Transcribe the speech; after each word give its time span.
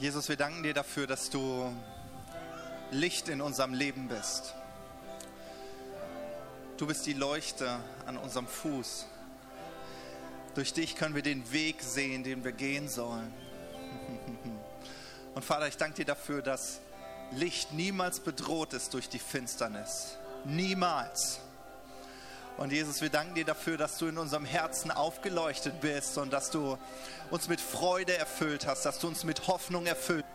Jesus, 0.00 0.30
wir 0.30 0.36
danken 0.36 0.62
dir 0.62 0.72
dafür, 0.72 1.06
dass 1.06 1.28
du 1.28 1.70
Licht 2.90 3.28
in 3.28 3.42
unserem 3.42 3.74
Leben 3.74 4.08
bist. 4.08 4.54
Du 6.78 6.86
bist 6.86 7.04
die 7.04 7.12
Leuchte 7.12 7.78
an 8.06 8.16
unserem 8.16 8.46
Fuß. 8.46 9.04
Durch 10.54 10.72
dich 10.72 10.96
können 10.96 11.14
wir 11.14 11.20
den 11.20 11.52
Weg 11.52 11.82
sehen, 11.82 12.24
den 12.24 12.44
wir 12.44 12.52
gehen 12.52 12.88
sollen. 12.88 13.30
Und 15.34 15.44
Vater, 15.44 15.68
ich 15.68 15.76
danke 15.76 15.96
dir 15.96 16.06
dafür, 16.06 16.40
dass 16.40 16.80
Licht 17.32 17.74
niemals 17.74 18.20
bedroht 18.20 18.72
ist 18.72 18.94
durch 18.94 19.10
die 19.10 19.18
Finsternis. 19.18 20.16
Niemals. 20.46 21.40
Und 22.60 22.72
Jesus, 22.72 23.00
wir 23.00 23.08
danken 23.08 23.34
dir 23.36 23.46
dafür, 23.46 23.78
dass 23.78 23.96
du 23.96 24.06
in 24.06 24.18
unserem 24.18 24.44
Herzen 24.44 24.90
aufgeleuchtet 24.90 25.80
bist 25.80 26.18
und 26.18 26.30
dass 26.30 26.50
du 26.50 26.76
uns 27.30 27.48
mit 27.48 27.58
Freude 27.58 28.14
erfüllt 28.14 28.66
hast, 28.66 28.84
dass 28.84 28.98
du 28.98 29.06
uns 29.08 29.24
mit 29.24 29.46
Hoffnung 29.46 29.86
erfüllt 29.86 30.26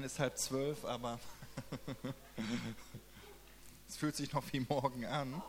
Meine 0.00 0.06
ist 0.06 0.18
halb 0.18 0.38
zwölf, 0.38 0.82
aber 0.86 1.20
es 3.86 3.98
fühlt 3.98 4.16
sich 4.16 4.32
noch 4.32 4.42
wie 4.50 4.60
morgen 4.60 5.04
an. 5.04 5.42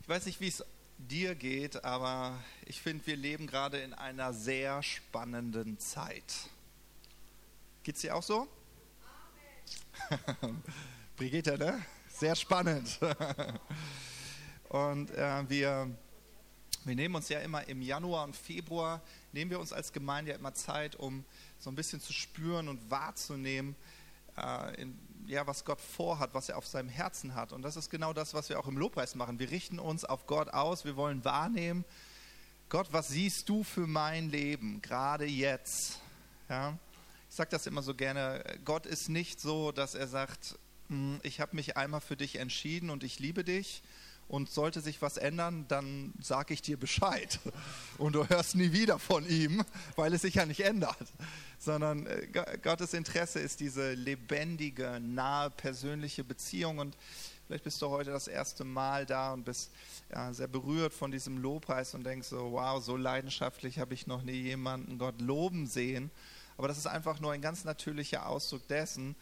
Ich 0.00 0.08
weiß 0.08 0.26
nicht, 0.26 0.40
wie 0.40 0.48
es 0.48 0.64
dir 0.98 1.36
geht, 1.36 1.84
aber 1.84 2.42
ich 2.66 2.82
finde, 2.82 3.06
wir 3.06 3.14
leben 3.14 3.46
gerade 3.46 3.78
in 3.82 3.94
einer 3.94 4.32
sehr 4.32 4.82
spannenden 4.82 5.78
Zeit. 5.78 6.34
Geht 7.84 7.94
es 7.94 8.00
dir 8.00 8.16
auch 8.16 8.24
so? 8.24 8.48
Brigitte, 11.16 11.56
ne? 11.56 11.86
Sehr 12.08 12.34
spannend. 12.34 12.98
Und 14.70 15.08
äh, 15.12 15.48
wir 15.48 15.88
wir 16.84 16.96
nehmen 16.96 17.14
uns 17.14 17.28
ja 17.28 17.38
immer 17.38 17.66
im 17.68 17.80
Januar 17.80 18.24
und 18.24 18.34
Februar, 18.34 19.00
nehmen 19.32 19.50
wir 19.50 19.60
uns 19.60 19.72
als 19.72 19.92
Gemeinde 19.92 20.32
ja 20.32 20.36
immer 20.36 20.54
Zeit, 20.54 20.96
um 20.96 21.24
so 21.58 21.70
ein 21.70 21.74
bisschen 21.74 22.00
zu 22.00 22.12
spüren 22.12 22.68
und 22.68 22.90
wahrzunehmen, 22.90 23.76
äh, 24.36 24.80
in, 24.80 24.98
ja, 25.26 25.46
was 25.46 25.64
Gott 25.64 25.80
vorhat, 25.80 26.34
was 26.34 26.48
er 26.48 26.58
auf 26.58 26.66
seinem 26.66 26.88
Herzen 26.88 27.34
hat. 27.34 27.52
Und 27.52 27.62
das 27.62 27.76
ist 27.76 27.90
genau 27.90 28.12
das, 28.12 28.34
was 28.34 28.48
wir 28.48 28.58
auch 28.58 28.66
im 28.66 28.76
Lobpreis 28.76 29.14
machen. 29.14 29.38
Wir 29.38 29.50
richten 29.50 29.78
uns 29.78 30.04
auf 30.04 30.26
Gott 30.26 30.48
aus, 30.48 30.84
wir 30.84 30.96
wollen 30.96 31.24
wahrnehmen, 31.24 31.84
Gott, 32.68 32.88
was 32.90 33.08
siehst 33.08 33.50
du 33.50 33.64
für 33.64 33.86
mein 33.86 34.30
Leben, 34.30 34.80
gerade 34.80 35.26
jetzt? 35.26 36.00
Ja? 36.48 36.78
Ich 37.28 37.36
sage 37.36 37.50
das 37.50 37.66
immer 37.66 37.82
so 37.82 37.94
gerne, 37.94 38.42
Gott 38.64 38.86
ist 38.86 39.10
nicht 39.10 39.40
so, 39.40 39.72
dass 39.72 39.94
er 39.94 40.08
sagt, 40.08 40.58
hm, 40.88 41.20
ich 41.22 41.40
habe 41.40 41.54
mich 41.54 41.76
einmal 41.76 42.00
für 42.00 42.16
dich 42.16 42.36
entschieden 42.36 42.88
und 42.88 43.04
ich 43.04 43.18
liebe 43.18 43.44
dich 43.44 43.82
und 44.32 44.48
sollte 44.48 44.80
sich 44.80 45.02
was 45.02 45.18
ändern, 45.18 45.66
dann 45.68 46.14
sage 46.18 46.54
ich 46.54 46.62
dir 46.62 46.78
Bescheid. 46.78 47.38
Und 47.98 48.14
du 48.14 48.26
hörst 48.26 48.54
nie 48.54 48.72
wieder 48.72 48.98
von 48.98 49.28
ihm, 49.28 49.62
weil 49.94 50.14
es 50.14 50.22
sich 50.22 50.36
ja 50.36 50.46
nicht 50.46 50.60
ändert. 50.60 51.12
Sondern 51.58 52.06
äh, 52.06 52.28
Gottes 52.62 52.94
Interesse 52.94 53.40
ist 53.40 53.60
diese 53.60 53.92
lebendige, 53.92 54.98
nahe, 55.00 55.50
persönliche 55.50 56.24
Beziehung. 56.24 56.78
Und 56.78 56.96
vielleicht 57.46 57.64
bist 57.64 57.82
du 57.82 57.90
heute 57.90 58.10
das 58.10 58.26
erste 58.26 58.64
Mal 58.64 59.04
da 59.04 59.34
und 59.34 59.44
bist 59.44 59.70
ja, 60.10 60.32
sehr 60.32 60.48
berührt 60.48 60.94
von 60.94 61.10
diesem 61.10 61.36
Lobpreis 61.36 61.94
und 61.94 62.04
denkst 62.04 62.28
so, 62.28 62.52
wow, 62.52 62.82
so 62.82 62.96
leidenschaftlich 62.96 63.78
habe 63.78 63.92
ich 63.92 64.06
noch 64.06 64.22
nie 64.22 64.40
jemanden 64.40 64.96
Gott 64.96 65.20
loben 65.20 65.66
sehen. 65.66 66.10
Aber 66.56 66.68
das 66.68 66.78
ist 66.78 66.86
einfach 66.86 67.20
nur 67.20 67.32
ein 67.32 67.42
ganz 67.42 67.64
natürlicher 67.64 68.26
Ausdruck 68.26 68.66
dessen, 68.68 69.14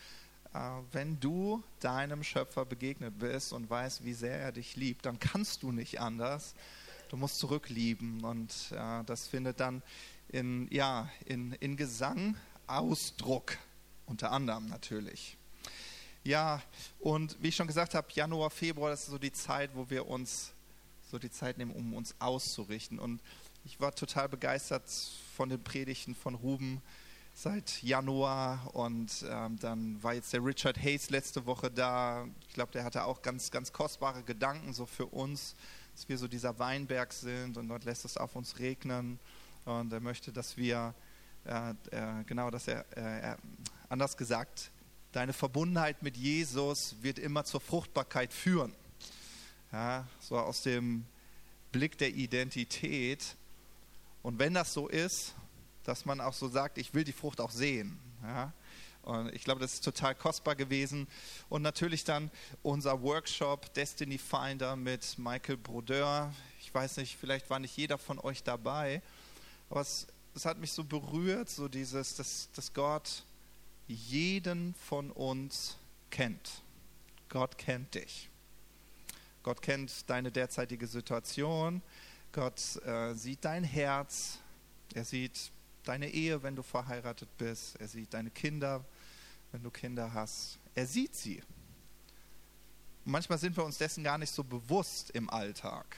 wenn 0.93 1.21
du 1.21 1.63
deinem 1.79 2.25
Schöpfer 2.25 2.65
begegnet 2.65 3.19
bist 3.19 3.53
und 3.53 3.71
weißt, 3.71 4.05
wie 4.05 4.15
sehr 4.15 4.39
er 4.39 4.53
dich 4.53 4.77
liebt, 4.77 5.07
dann 5.07 5.19
kannst 5.19 5.63
du 5.63 5.73
nicht 5.73 6.01
anders. 6.01 6.55
Du 7.09 7.17
musst 7.17 7.39
zurücklieben 7.39 8.25
und 8.25 8.71
ja, 8.71 9.03
das 9.05 9.27
findet 9.29 9.61
dann 9.61 9.83
in, 10.29 10.69
ja, 10.71 11.09
in, 11.25 11.53
in 11.55 11.77
Gesang 11.77 12.37
Ausdruck, 12.67 13.59
unter 14.07 14.31
anderem 14.31 14.67
natürlich. 14.67 15.37
Ja, 16.23 16.63
und 17.01 17.37
wie 17.41 17.49
ich 17.49 17.57
schon 17.57 17.67
gesagt 17.67 17.95
habe, 17.95 18.07
Januar, 18.13 18.51
Februar, 18.51 18.91
das 18.91 19.05
ist 19.05 19.11
so 19.11 19.19
die 19.19 19.33
Zeit, 19.33 19.71
wo 19.75 19.89
wir 19.91 20.07
uns 20.07 20.53
so 21.11 21.19
die 21.19 21.31
Zeit 21.31 21.59
nehmen, 21.59 21.73
um 21.73 21.95
uns 21.95 22.15
auszurichten. 22.19 22.99
Und 22.99 23.21
ich 23.65 23.81
war 23.81 23.95
total 23.95 24.29
begeistert 24.29 24.85
von 25.37 25.49
den 25.49 25.63
Predigten 25.63 26.15
von 26.15 26.35
Ruben 26.35 26.83
seit 27.43 27.83
Januar 27.83 28.75
und 28.75 29.25
ähm, 29.27 29.59
dann 29.61 30.03
war 30.03 30.13
jetzt 30.13 30.31
der 30.35 30.45
Richard 30.45 30.77
Hayes 30.77 31.09
letzte 31.09 31.47
Woche 31.47 31.71
da. 31.71 32.27
Ich 32.47 32.53
glaube, 32.53 32.71
der 32.73 32.85
hatte 32.85 33.05
auch 33.05 33.23
ganz, 33.23 33.51
ganz 33.51 33.73
kostbare 33.73 34.23
Gedanken 34.23 34.75
so 34.75 34.85
für 34.85 35.07
uns, 35.07 35.55
dass 35.95 36.07
wir 36.07 36.19
so 36.19 36.29
dieser 36.29 36.59
Weinberg 36.59 37.15
sind 37.15 37.57
und 37.57 37.69
Gott 37.69 37.85
lässt 37.85 38.05
es 38.05 38.19
auf 38.19 38.37
uns 38.37 38.59
regnen 38.59 39.19
und 39.65 39.91
er 39.91 40.01
möchte, 40.01 40.33
dass 40.33 40.59
wir, 40.59 40.93
äh, 41.47 41.71
äh, 41.93 42.25
genau, 42.27 42.51
dass 42.51 42.69
er, 42.69 42.85
äh, 42.95 43.37
anders 43.89 44.19
gesagt, 44.19 44.71
deine 45.13 45.33
Verbundenheit 45.33 46.03
mit 46.03 46.19
Jesus 46.19 46.95
wird 47.01 47.19
immer 47.19 47.47
zur 47.47 47.63
Fruchtbarkeit 47.63 48.35
führen. 48.35 48.75
Ja, 49.73 50.07
so 50.21 50.37
aus 50.37 50.61
dem 50.61 51.07
Blick 51.73 51.97
der 51.97 52.11
Identität. 52.11 53.35
Und 54.23 54.39
wenn 54.39 54.53
das 54.53 54.75
so 54.75 54.89
ist, 54.89 55.35
dass 55.85 56.05
man 56.05 56.21
auch 56.21 56.35
so 56.35 56.49
sagt, 56.49 56.79
ich 56.79 56.95
will 56.95 57.05
die 57.05 57.13
Frucht 57.13 57.41
auch 57.41 57.51
sehen. 57.51 57.99
Ja? 58.23 58.53
Und 59.03 59.35
ich 59.35 59.45
glaube, 59.45 59.61
das 59.61 59.75
ist 59.75 59.85
total 59.85 60.15
kostbar 60.15 60.55
gewesen. 60.55 61.09
Und 61.49 61.63
natürlich 61.63 62.05
dann 62.05 62.31
unser 62.63 63.03
Workshop 63.03 63.73
Destiny 63.75 64.19
Finder 64.19 64.77
mit 64.77 65.19
Michael 65.19 65.57
Brodeur. 65.57 66.33
Ich 66.61 66.73
weiß 66.73 66.99
nicht, 66.99 67.17
vielleicht 67.17 67.49
war 67.49 67.59
nicht 67.59 67.77
jeder 67.77 67.99
von 67.99 68.19
euch 68.19 68.43
dabei, 68.43 69.03
aber 69.71 69.81
es, 69.81 70.07
es 70.35 70.45
hat 70.45 70.59
mich 70.59 70.73
so 70.73 70.85
berührt, 70.85 71.49
so 71.49 71.69
dieses, 71.69 72.17
dass, 72.17 72.51
dass 72.55 72.73
Gott 72.73 73.25
jeden 73.89 74.75
von 74.75 75.11
uns 75.11 75.77
kennt. 76.11 76.63
Gott 77.29 77.57
kennt 77.59 77.95
dich. 77.95 78.29
Gott 79.43 79.63
kennt 79.63 80.09
deine 80.11 80.31
derzeitige 80.31 80.87
Situation. 80.87 81.81
Gott 82.33 82.77
äh, 82.85 83.15
sieht 83.15 83.45
dein 83.45 83.65
Herz. 83.65 84.39
Er 84.95 85.05
sieht 85.05 85.51
deine 85.85 86.11
Ehe, 86.11 86.43
wenn 86.43 86.57
du 86.57 86.63
verheiratet 86.63 87.29
bist. 87.39 87.77
Er 87.81 87.89
sieht 87.89 88.13
deine 88.13 88.31
Kinder, 88.31 88.85
wenn 89.53 89.63
du 89.63 89.71
Kinder 89.71 90.13
hast. 90.13 90.59
Er 90.75 90.87
sieht 90.87 91.15
sie. 91.15 91.43
Und 93.05 93.13
manchmal 93.13 93.39
sind 93.39 93.57
wir 93.57 93.65
uns 93.65 93.79
dessen 93.79 94.05
gar 94.05 94.19
nicht 94.19 94.33
so 94.33 94.45
bewusst 94.45 95.11
im 95.11 95.31
Alltag. 95.31 95.97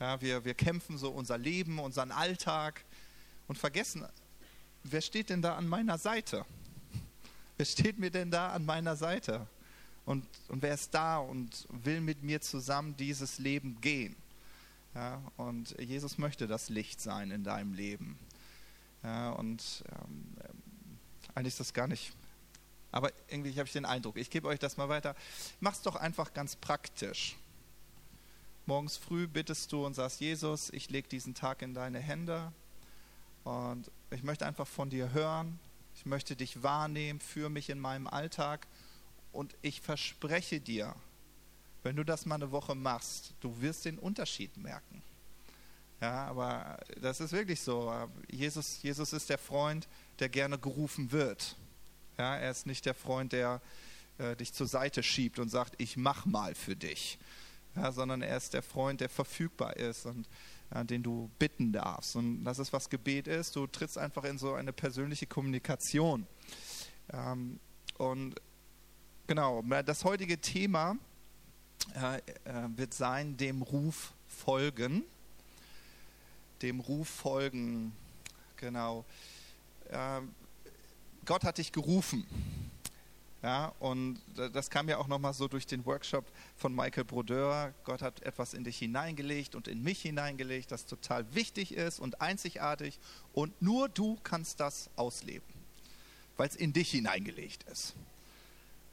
Ja, 0.00 0.20
wir, 0.20 0.44
wir 0.44 0.54
kämpfen 0.54 0.96
so 0.96 1.10
unser 1.10 1.38
Leben, 1.38 1.78
unseren 1.78 2.12
Alltag 2.12 2.84
und 3.48 3.58
vergessen, 3.58 4.06
wer 4.84 5.00
steht 5.00 5.30
denn 5.30 5.42
da 5.42 5.56
an 5.56 5.66
meiner 5.66 5.98
Seite? 5.98 6.44
Wer 7.56 7.66
steht 7.66 7.98
mir 7.98 8.10
denn 8.10 8.30
da 8.30 8.50
an 8.52 8.64
meiner 8.64 8.94
Seite? 8.94 9.48
Und, 10.04 10.24
und 10.46 10.62
wer 10.62 10.74
ist 10.74 10.94
da 10.94 11.18
und 11.18 11.66
will 11.68 12.00
mit 12.00 12.22
mir 12.22 12.40
zusammen 12.40 12.96
dieses 12.96 13.40
Leben 13.40 13.80
gehen? 13.80 14.14
Ja, 14.94 15.20
und 15.36 15.78
Jesus 15.80 16.18
möchte 16.18 16.46
das 16.46 16.70
Licht 16.70 17.00
sein 17.00 17.30
in 17.30 17.44
deinem 17.44 17.74
Leben. 17.74 18.18
Ja, 19.02 19.30
und 19.30 19.84
ähm, 19.92 20.36
eigentlich 21.34 21.54
ist 21.54 21.60
das 21.60 21.72
gar 21.72 21.86
nicht. 21.86 22.12
Aber 22.90 23.12
irgendwie 23.28 23.52
habe 23.52 23.66
ich 23.66 23.72
den 23.72 23.84
Eindruck, 23.84 24.16
ich 24.16 24.30
gebe 24.30 24.48
euch 24.48 24.58
das 24.58 24.76
mal 24.76 24.88
weiter. 24.88 25.14
Mach's 25.60 25.82
doch 25.82 25.96
einfach 25.96 26.32
ganz 26.32 26.56
praktisch. 26.56 27.36
Morgens 28.66 28.96
früh 28.96 29.26
bittest 29.26 29.72
du 29.72 29.86
und 29.86 29.94
sagst, 29.94 30.20
Jesus, 30.20 30.70
ich 30.70 30.90
lege 30.90 31.08
diesen 31.08 31.34
Tag 31.34 31.62
in 31.62 31.74
deine 31.74 32.00
Hände 32.00 32.52
und 33.44 33.90
ich 34.10 34.22
möchte 34.22 34.46
einfach 34.46 34.66
von 34.66 34.90
dir 34.90 35.12
hören. 35.12 35.58
Ich 35.94 36.06
möchte 36.06 36.36
dich 36.36 36.62
wahrnehmen 36.62 37.20
für 37.20 37.48
mich 37.48 37.70
in 37.70 37.78
meinem 37.78 38.06
Alltag 38.06 38.66
und 39.32 39.56
ich 39.62 39.80
verspreche 39.80 40.60
dir, 40.60 40.94
Wenn 41.82 41.96
du 41.96 42.04
das 42.04 42.26
mal 42.26 42.34
eine 42.34 42.50
Woche 42.50 42.74
machst, 42.74 43.34
du 43.40 43.60
wirst 43.60 43.84
den 43.84 43.98
Unterschied 43.98 44.56
merken. 44.56 45.02
Ja, 46.00 46.26
aber 46.26 46.78
das 47.00 47.20
ist 47.20 47.32
wirklich 47.32 47.60
so. 47.60 47.92
Jesus, 48.30 48.82
Jesus 48.82 49.12
ist 49.12 49.30
der 49.30 49.38
Freund, 49.38 49.88
der 50.20 50.28
gerne 50.28 50.58
gerufen 50.58 51.10
wird. 51.10 51.56
Ja, 52.16 52.36
er 52.36 52.50
ist 52.50 52.66
nicht 52.66 52.86
der 52.86 52.94
Freund, 52.94 53.32
der 53.32 53.60
äh, 54.18 54.36
dich 54.36 54.52
zur 54.52 54.66
Seite 54.66 55.02
schiebt 55.02 55.38
und 55.38 55.48
sagt, 55.48 55.74
ich 55.78 55.96
mach 55.96 56.26
mal 56.26 56.54
für 56.54 56.76
dich. 56.76 57.18
Ja, 57.76 57.92
sondern 57.92 58.22
er 58.22 58.36
ist 58.36 58.54
der 58.54 58.62
Freund, 58.62 59.00
der 59.00 59.08
verfügbar 59.08 59.76
ist 59.76 60.06
und 60.06 60.28
ja, 60.72 60.84
den 60.84 61.02
du 61.02 61.30
bitten 61.38 61.72
darfst. 61.72 62.16
Und 62.16 62.44
das 62.44 62.58
ist, 62.58 62.72
was 62.72 62.90
Gebet 62.90 63.26
ist. 63.26 63.56
Du 63.56 63.66
trittst 63.66 63.98
einfach 63.98 64.24
in 64.24 64.38
so 64.38 64.54
eine 64.54 64.72
persönliche 64.72 65.26
Kommunikation. 65.26 66.26
Ähm, 67.12 67.58
und 67.96 68.34
genau, 69.26 69.62
das 69.62 70.04
heutige 70.04 70.38
Thema 70.40 70.96
äh, 71.94 72.18
äh, 72.18 72.68
wird 72.76 72.94
sein, 72.94 73.36
dem 73.36 73.62
Ruf 73.62 74.12
folgen. 74.26 75.04
Dem 76.62 76.80
Ruf 76.80 77.08
folgen, 77.08 77.92
genau. 78.56 79.04
Äh, 79.90 80.20
Gott 81.24 81.44
hat 81.44 81.58
dich 81.58 81.72
gerufen. 81.72 82.26
Ja, 83.42 83.72
und 83.78 84.20
das 84.34 84.68
kam 84.68 84.88
ja 84.88 84.98
auch 84.98 85.06
nochmal 85.06 85.32
so 85.32 85.46
durch 85.46 85.64
den 85.64 85.86
Workshop 85.86 86.24
von 86.56 86.74
Michael 86.74 87.04
Brodeur. 87.04 87.72
Gott 87.84 88.02
hat 88.02 88.20
etwas 88.22 88.52
in 88.52 88.64
dich 88.64 88.78
hineingelegt 88.78 89.54
und 89.54 89.68
in 89.68 89.80
mich 89.82 90.02
hineingelegt, 90.02 90.72
das 90.72 90.86
total 90.86 91.34
wichtig 91.34 91.72
ist 91.72 92.00
und 92.00 92.20
einzigartig. 92.20 92.98
Und 93.32 93.60
nur 93.62 93.88
du 93.88 94.18
kannst 94.24 94.58
das 94.58 94.90
ausleben, 94.96 95.46
weil 96.36 96.48
es 96.48 96.56
in 96.56 96.72
dich 96.72 96.90
hineingelegt 96.90 97.62
ist. 97.64 97.94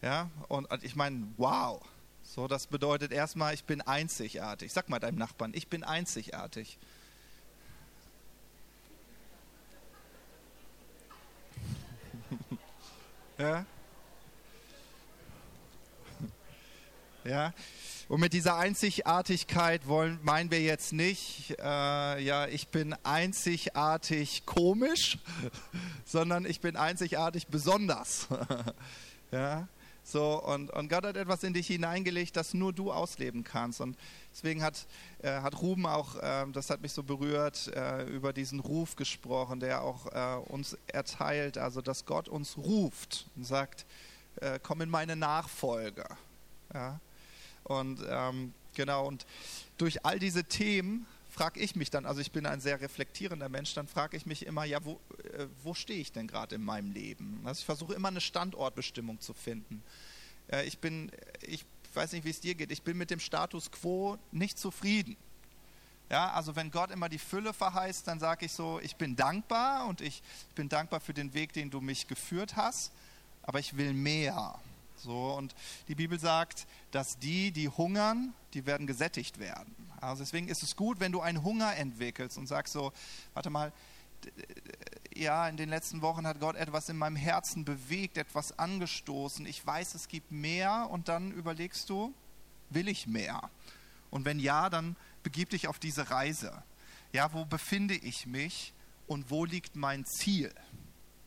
Ja, 0.03 0.29
und 0.47 0.68
ich 0.83 0.95
meine, 0.95 1.27
wow. 1.38 1.81
So, 2.21 2.47
das 2.47 2.68
bedeutet 2.68 3.11
erstmal, 3.11 3.53
ich 3.53 3.63
bin 3.63 3.81
einzigartig. 3.81 4.71
Sag 4.71 4.89
mal 4.89 5.00
deinem 5.00 5.18
Nachbarn, 5.18 5.53
ich 5.56 5.68
bin 5.68 5.83
einzigartig. 5.83 6.77
Ja? 13.37 13.65
Ja. 17.23 17.53
Und 18.07 18.19
mit 18.19 18.33
dieser 18.33 18.57
Einzigartigkeit 18.57 19.87
wollen, 19.87 20.19
meinen 20.21 20.51
wir 20.51 20.61
jetzt 20.61 20.93
nicht, 20.93 21.55
äh, 21.59 22.21
ja, 22.21 22.45
ich 22.47 22.67
bin 22.67 22.95
einzigartig 23.03 24.45
komisch, 24.45 25.17
sondern 26.05 26.45
ich 26.45 26.61
bin 26.61 26.75
einzigartig 26.75 27.47
besonders. 27.47 28.27
ja. 29.31 29.67
So, 30.07 30.40
und, 30.44 30.69
und 30.69 30.88
Gott 30.88 31.04
hat 31.04 31.18
etwas 31.18 31.44
in 31.44 31.56
dich 31.56 31.66
hineingelegt, 31.66 32.38
das 32.38 32.54
nur 32.54 32.72
du 32.72 32.92
ausleben 32.92 33.44
kannst. 33.44 33.81
Und 33.81 33.98
deswegen 34.31 34.62
hat, 34.62 34.86
äh, 35.24 35.42
hat 35.42 35.60
Ruben 35.63 35.88
auch, 35.88 36.16
äh, 36.18 36.46
das 36.54 36.69
hat 36.69 36.81
mich 36.84 36.94
so 36.94 37.02
berührt, 37.02 37.72
äh, 37.75 38.04
über 38.04 38.31
diesen 38.31 38.60
Ruf 38.60 38.96
gesprochen, 38.96 39.60
der 39.60 39.81
auch 39.81 40.06
äh, 40.13 40.52
uns 40.52 40.78
erteilt, 40.86 41.57
also 41.57 41.81
dass 41.81 42.06
Gott 42.06 42.30
uns 42.30 42.56
ruft 42.56 43.25
und 43.36 43.46
sagt, 43.46 43.88
äh, 44.42 44.60
komm 44.62 44.81
in 44.81 44.92
meine 44.92 45.16
Nachfolge. 45.16 46.06
Ja? 46.72 47.00
Und 47.63 48.00
ähm, 48.07 48.54
genau, 48.75 49.07
und 49.07 49.25
durch 49.80 50.06
all 50.06 50.19
diese 50.19 50.44
Themen 50.44 51.07
frage 51.35 51.59
ich 51.59 51.75
mich 51.75 51.89
dann, 51.89 52.05
also 52.05 52.21
ich 52.21 52.31
bin 52.31 52.45
ein 52.45 52.61
sehr 52.61 52.79
reflektierender 52.79 53.49
Mensch, 53.49 53.73
dann 53.73 53.87
frage 53.87 54.15
ich 54.15 54.25
mich 54.25 54.45
immer, 54.45 54.63
ja, 54.63 54.83
wo, 54.85 55.01
äh, 55.33 55.47
wo 55.63 55.73
stehe 55.73 55.99
ich 55.99 56.13
denn 56.13 56.27
gerade 56.27 56.55
in 56.55 56.63
meinem 56.63 56.91
Leben? 56.91 57.41
Also 57.43 57.59
ich 57.59 57.65
versuche 57.65 57.93
immer 57.93 58.07
eine 58.07 58.21
Standortbestimmung 58.21 59.19
zu 59.19 59.33
finden. 59.33 59.83
Äh, 60.47 60.65
ich 60.65 60.79
bin, 60.79 61.11
ich 61.41 61.65
weiß 61.93 62.13
nicht, 62.13 62.23
wie 62.23 62.29
es 62.29 62.39
dir 62.39 62.55
geht, 62.55 62.71
ich 62.71 62.83
bin 62.83 62.97
mit 62.97 63.11
dem 63.11 63.19
Status 63.19 63.69
quo 63.69 64.17
nicht 64.31 64.57
zufrieden. 64.57 65.17
Ja, 66.09 66.31
also 66.31 66.55
wenn 66.55 66.71
Gott 66.71 66.91
immer 66.91 67.09
die 67.09 67.19
Fülle 67.19 67.51
verheißt, 67.51 68.07
dann 68.07 68.19
sage 68.19 68.45
ich 68.45 68.53
so, 68.53 68.79
ich 68.79 68.95
bin 68.95 69.15
dankbar 69.17 69.87
und 69.87 69.99
ich, 70.01 70.23
bin 70.53 70.69
dankbar 70.69 71.01
für 71.01 71.13
den 71.13 71.33
Weg, 71.33 71.51
den 71.51 71.69
du 71.69 71.81
mich 71.81 72.07
geführt 72.07 72.55
hast, 72.55 72.93
aber 73.43 73.59
ich 73.59 73.75
will 73.75 73.93
mehr. 73.93 74.57
So, 74.97 75.33
und 75.33 75.53
die 75.89 75.95
Bibel 75.95 76.17
sagt, 76.17 76.65
dass 76.91 77.19
die, 77.19 77.51
die 77.51 77.67
hungern, 77.67 78.33
die 78.53 78.65
werden 78.65 78.87
gesättigt 78.87 79.39
werden. 79.39 79.75
Also 80.01 80.24
deswegen 80.24 80.47
ist 80.47 80.63
es 80.63 80.75
gut, 80.75 81.00
wenn 81.00 81.12
du 81.12 81.21
einen 81.21 81.44
Hunger 81.44 81.75
entwickelst 81.75 82.38
und 82.38 82.47
sagst 82.47 82.74
so, 82.74 82.92
warte 83.33 83.50
mal, 83.50 83.71
ja, 85.15 85.47
in 85.47 85.57
den 85.57 85.69
letzten 85.69 86.01
Wochen 86.01 86.27
hat 86.27 86.39
Gott 86.39 86.56
etwas 86.56 86.89
in 86.89 86.97
meinem 86.97 87.15
Herzen 87.15 87.65
bewegt, 87.65 88.18
etwas 88.18 88.57
angestoßen. 88.57 89.45
Ich 89.45 89.65
weiß, 89.65 89.95
es 89.95 90.07
gibt 90.07 90.31
mehr 90.31 90.88
und 90.89 91.07
dann 91.07 91.31
überlegst 91.31 91.89
du, 91.89 92.13
will 92.69 92.88
ich 92.88 93.07
mehr? 93.07 93.50
Und 94.09 94.25
wenn 94.25 94.39
ja, 94.39 94.69
dann 94.69 94.95
begib 95.24 95.50
dich 95.50 95.68
auf 95.68 95.80
diese 95.80 96.09
Reise. 96.09 96.63
Ja, 97.12 97.33
wo 97.33 97.45
befinde 97.45 97.95
ich 97.95 98.25
mich 98.25 98.74
und 99.07 99.30
wo 99.30 99.45
liegt 99.45 99.75
mein 99.75 100.06
Ziel? 100.06 100.53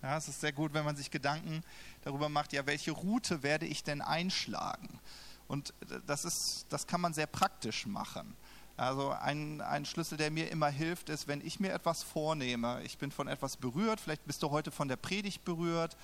Ja, 0.03 0.17
es 0.17 0.29
ist 0.29 0.41
sehr 0.41 0.53
gut, 0.53 0.75
wenn 0.75 0.85
man 0.85 0.97
sich 0.97 1.11
Gedanken 1.11 1.62
darüber 2.03 2.29
macht, 2.29 2.53
ja, 2.53 2.67
welche 2.67 2.93
Route 2.93 3.43
werde 3.43 3.67
ich 3.67 3.82
denn 3.82 4.00
einschlagen? 4.00 5.00
Und 5.49 5.73
das, 6.06 6.25
ist, 6.25 6.67
das 6.69 6.87
kann 6.87 7.00
man 7.00 7.15
sehr 7.15 7.26
praktisch 7.26 7.87
machen. 7.87 8.37
Also 8.79 9.11
ein, 9.11 9.61
ein 9.61 9.85
Schlüssel, 9.85 10.17
der 10.17 10.31
mir 10.31 10.53
immer 10.53 10.69
hilft, 10.69 11.09
ist, 11.09 11.27
wenn 11.27 11.45
ich 11.45 11.59
mir 11.59 11.73
etwas 11.73 12.05
vornehme, 12.05 12.81
ich 12.85 12.97
bin 12.97 13.11
von 13.11 13.27
etwas 13.27 13.57
berührt, 13.57 14.01
vielleicht 14.01 14.25
bist 14.25 14.41
du 14.45 14.51
heute 14.51 14.71
von 14.71 14.87
der 14.87 14.95
Predigt 14.95 15.45
berührt 15.45 15.97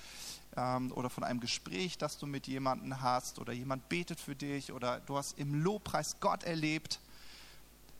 ähm, 0.57 0.91
oder 0.91 1.09
von 1.09 1.23
einem 1.23 1.39
Gespräch, 1.39 1.97
das 1.97 2.17
du 2.17 2.27
mit 2.27 2.47
jemandem 2.47 3.01
hast 3.01 3.39
oder 3.39 3.53
jemand 3.53 3.87
betet 3.87 4.19
für 4.19 4.35
dich 4.35 4.73
oder 4.73 4.99
du 4.99 5.17
hast 5.17 5.39
im 5.39 5.63
Lobpreis 5.63 6.17
Gott 6.19 6.43
erlebt, 6.43 6.99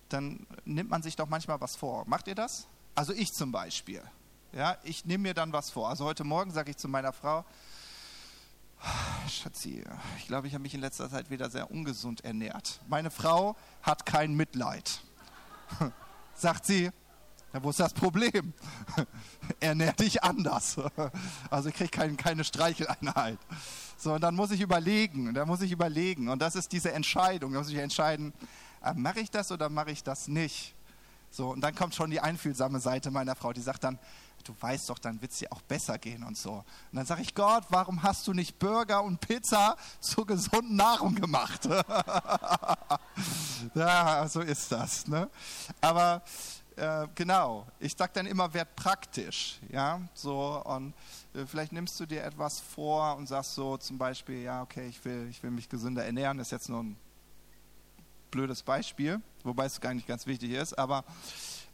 dann 0.10 0.45
nimmt 0.66 0.89
man 0.89 1.01
sich 1.01 1.16
doch 1.16 1.30
manchmal 1.30 1.62
was 1.62 1.77
vor. 1.77 2.04
Macht 2.06 2.27
ihr 2.27 2.36
das? 2.36 2.68
Also 2.95 3.13
ich 3.13 3.31
zum 3.31 3.54
Beispiel. 3.54 4.03
Ja, 4.51 4.77
ich 4.84 5.05
nehme 5.05 5.29
mir 5.29 5.34
dann 5.34 5.53
was 5.53 5.70
vor. 5.70 5.88
Also 5.88 6.03
heute 6.03 6.25
Morgen 6.25 6.51
sage 6.51 6.72
ich 6.72 6.77
zu 6.77 6.89
meiner 6.89 7.13
Frau, 7.13 7.46
Schatzi, 9.27 9.84
ich 10.18 10.27
glaube, 10.27 10.48
ich 10.48 10.54
habe 10.54 10.62
mich 10.62 10.74
in 10.74 10.82
letzter 10.82 11.10
Zeit 11.10 11.30
wieder 11.30 11.50
sehr 11.50 11.72
ungesund 11.72 12.24
ernährt. 12.24 12.80
Meine 12.88 13.12
Frau 13.12 13.56
hat 13.82 14.06
kein 14.06 14.36
Mitleid. 14.36 15.01
Sagt 16.36 16.65
sie, 16.65 16.92
ja, 17.54 17.63
wo 17.63 17.70
ist 17.70 17.80
das 17.80 17.94
Problem? 17.94 18.54
Ernähr 19.60 19.94
dich 19.94 20.24
anders. 20.24 20.77
Also 21.50 21.70
ich 21.70 21.75
kriege 21.75 21.89
kein, 21.89 22.18
keine 22.18 22.44
Streicheleinheit. 22.44 23.39
So, 23.98 24.13
und 24.13 24.22
dann 24.22 24.36
muss 24.36 24.51
ich 24.51 24.62
überlegen, 24.62 25.34
da 25.34 25.46
muss 25.46 25.62
ich 25.62 25.72
überlegen. 25.72 26.27
Und 26.27 26.42
das 26.42 26.56
ist 26.56 26.72
diese 26.72 26.92
Entscheidung. 26.92 27.54
Da 27.54 27.60
muss 27.60 27.70
ich 27.70 27.77
entscheiden, 27.77 28.34
äh, 28.84 28.94
mache 28.94 29.22
ich 29.22 29.32
das 29.32 29.51
oder 29.51 29.70
mache 29.70 29.92
ich 29.92 30.04
das 30.04 30.27
nicht? 30.27 30.75
So, 31.32 31.50
und 31.51 31.62
dann 31.62 31.74
kommt 31.75 31.96
schon 31.96 32.12
die 32.12 32.20
einfühlsame 32.20 32.80
Seite 32.80 33.10
meiner 33.10 33.36
Frau, 33.36 33.54
die 33.54 33.62
sagt 33.62 33.84
dann, 33.84 34.00
du 34.45 34.55
weißt 34.59 34.89
doch, 34.89 34.99
dann 34.99 35.21
wird 35.21 35.31
es 35.31 35.39
dir 35.39 35.51
auch 35.51 35.61
besser 35.61 35.97
gehen 35.97 36.23
und 36.23 36.37
so. 36.37 36.53
Und 36.53 36.63
dann 36.93 37.05
sage 37.05 37.21
ich, 37.21 37.35
Gott, 37.35 37.65
warum 37.69 38.03
hast 38.03 38.27
du 38.27 38.33
nicht 38.33 38.59
Burger 38.59 39.03
und 39.03 39.19
Pizza 39.19 39.75
zur 39.99 40.25
gesunden 40.25 40.75
Nahrung 40.75 41.15
gemacht? 41.15 41.65
ja, 43.75 44.27
so 44.27 44.41
ist 44.41 44.71
das. 44.71 45.07
Ne? 45.07 45.29
Aber 45.81 46.21
äh, 46.75 47.07
genau, 47.15 47.67
ich 47.79 47.95
sage 47.97 48.11
dann 48.13 48.25
immer, 48.25 48.53
werd 48.53 48.75
praktisch. 48.75 49.59
Ja, 49.69 50.01
so 50.13 50.61
und 50.65 50.93
äh, 51.33 51.45
vielleicht 51.45 51.71
nimmst 51.71 51.99
du 51.99 52.05
dir 52.05 52.23
etwas 52.23 52.59
vor 52.59 53.15
und 53.15 53.27
sagst 53.27 53.55
so 53.55 53.77
zum 53.77 53.97
Beispiel, 53.97 54.43
ja, 54.43 54.61
okay, 54.61 54.87
ich 54.87 55.03
will, 55.05 55.27
ich 55.29 55.41
will 55.41 55.51
mich 55.51 55.69
gesünder 55.69 56.05
ernähren, 56.05 56.37
das 56.37 56.47
ist 56.47 56.51
jetzt 56.51 56.69
nur 56.69 56.83
ein 56.83 56.97
blödes 58.29 58.63
Beispiel, 58.63 59.21
wobei 59.43 59.65
es 59.65 59.79
gar 59.79 59.93
nicht 59.93 60.07
ganz 60.07 60.27
wichtig 60.27 60.51
ist, 60.51 60.77
aber 60.77 61.05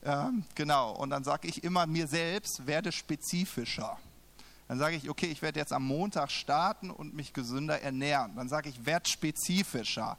ja, 0.03 0.31
genau, 0.55 0.91
und 0.91 1.09
dann 1.11 1.23
sage 1.23 1.47
ich 1.47 1.63
immer 1.63 1.85
mir 1.85 2.07
selbst, 2.07 2.65
werde 2.65 2.91
spezifischer. 2.91 3.97
Dann 4.67 4.79
sage 4.79 4.95
ich, 4.95 5.09
okay, 5.09 5.27
ich 5.27 5.41
werde 5.41 5.59
jetzt 5.59 5.73
am 5.73 5.83
Montag 5.83 6.31
starten 6.31 6.91
und 6.91 7.13
mich 7.13 7.33
gesünder 7.33 7.81
ernähren. 7.81 8.35
Dann 8.37 8.47
sage 8.47 8.69
ich, 8.69 8.85
werde 8.85 9.09
spezifischer. 9.09 10.17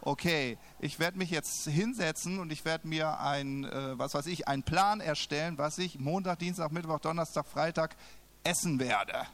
Okay, 0.00 0.58
ich 0.80 0.98
werde 0.98 1.16
mich 1.16 1.30
jetzt 1.30 1.66
hinsetzen 1.66 2.40
und 2.40 2.50
ich 2.52 2.64
werde 2.64 2.86
mir 2.86 3.20
ein, 3.20 3.64
äh, 3.64 3.98
was 3.98 4.12
weiß 4.14 4.26
ich, 4.26 4.48
einen 4.48 4.64
Plan 4.64 5.00
erstellen, 5.00 5.56
was 5.58 5.78
ich 5.78 5.98
Montag, 5.98 6.40
Dienstag, 6.40 6.72
Mittwoch, 6.72 6.98
Donnerstag, 6.98 7.46
Freitag 7.46 7.96
essen 8.42 8.78
werde. 8.78 9.26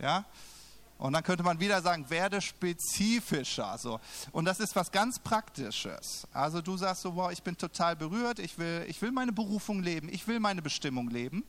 Ja, 0.00 0.24
und 0.98 1.12
dann 1.12 1.22
könnte 1.22 1.42
man 1.42 1.58
wieder 1.58 1.82
sagen, 1.82 2.08
werde 2.08 2.40
spezifischer. 2.40 3.76
So. 3.78 4.00
Und 4.32 4.44
das 4.44 4.60
ist 4.60 4.76
was 4.76 4.92
ganz 4.92 5.18
Praktisches. 5.18 6.26
Also 6.32 6.62
du 6.62 6.76
sagst 6.76 7.02
so, 7.02 7.16
wow, 7.16 7.32
ich 7.32 7.42
bin 7.42 7.56
total 7.56 7.96
berührt, 7.96 8.38
ich 8.38 8.58
will, 8.58 8.84
ich 8.88 9.02
will 9.02 9.10
meine 9.10 9.32
Berufung 9.32 9.82
leben, 9.82 10.08
ich 10.08 10.26
will 10.28 10.40
meine 10.40 10.62
Bestimmung 10.62 11.10
leben. 11.10 11.44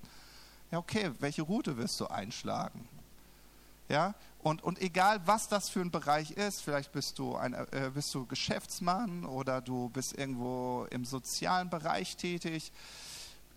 Ja, 0.72 0.80
okay, 0.80 1.12
welche 1.20 1.44
Route 1.44 1.78
wirst 1.78 2.00
du 2.00 2.08
einschlagen? 2.08 2.88
Ja, 3.88 4.16
und, 4.42 4.64
und 4.64 4.82
egal 4.82 5.22
was 5.26 5.48
das 5.48 5.70
für 5.70 5.82
ein 5.82 5.92
Bereich 5.92 6.32
ist, 6.32 6.62
vielleicht 6.62 6.92
bist 6.92 7.20
du, 7.20 7.36
ein, 7.36 7.54
äh, 7.54 7.92
bist 7.94 8.14
du 8.16 8.26
Geschäftsmann 8.26 9.26
oder 9.26 9.62
du 9.62 9.90
bist 9.90 10.18
irgendwo 10.18 10.88
im 10.90 11.06
sozialen 11.06 11.70
Bereich 11.70 12.18
tätig, 12.18 12.72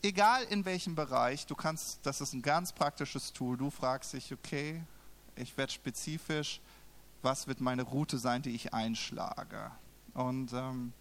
egal 0.02 0.44
in 0.44 0.66
welchem 0.66 0.94
Bereich, 0.94 1.46
du 1.46 1.54
kannst, 1.54 2.00
das 2.04 2.20
ist 2.20 2.34
ein 2.34 2.42
ganz 2.42 2.72
praktisches 2.72 3.32
Tool, 3.32 3.56
du 3.56 3.70
fragst 3.70 4.12
dich, 4.12 4.32
okay, 4.32 4.82
ich 5.38 5.56
werde 5.56 5.72
spezifisch, 5.72 6.60
was 7.22 7.46
wird 7.46 7.60
meine 7.60 7.82
Route 7.82 8.18
sein, 8.18 8.42
die 8.42 8.54
ich 8.54 8.74
einschlage. 8.74 9.70
Und 10.14 10.52
ähm, 10.52 10.92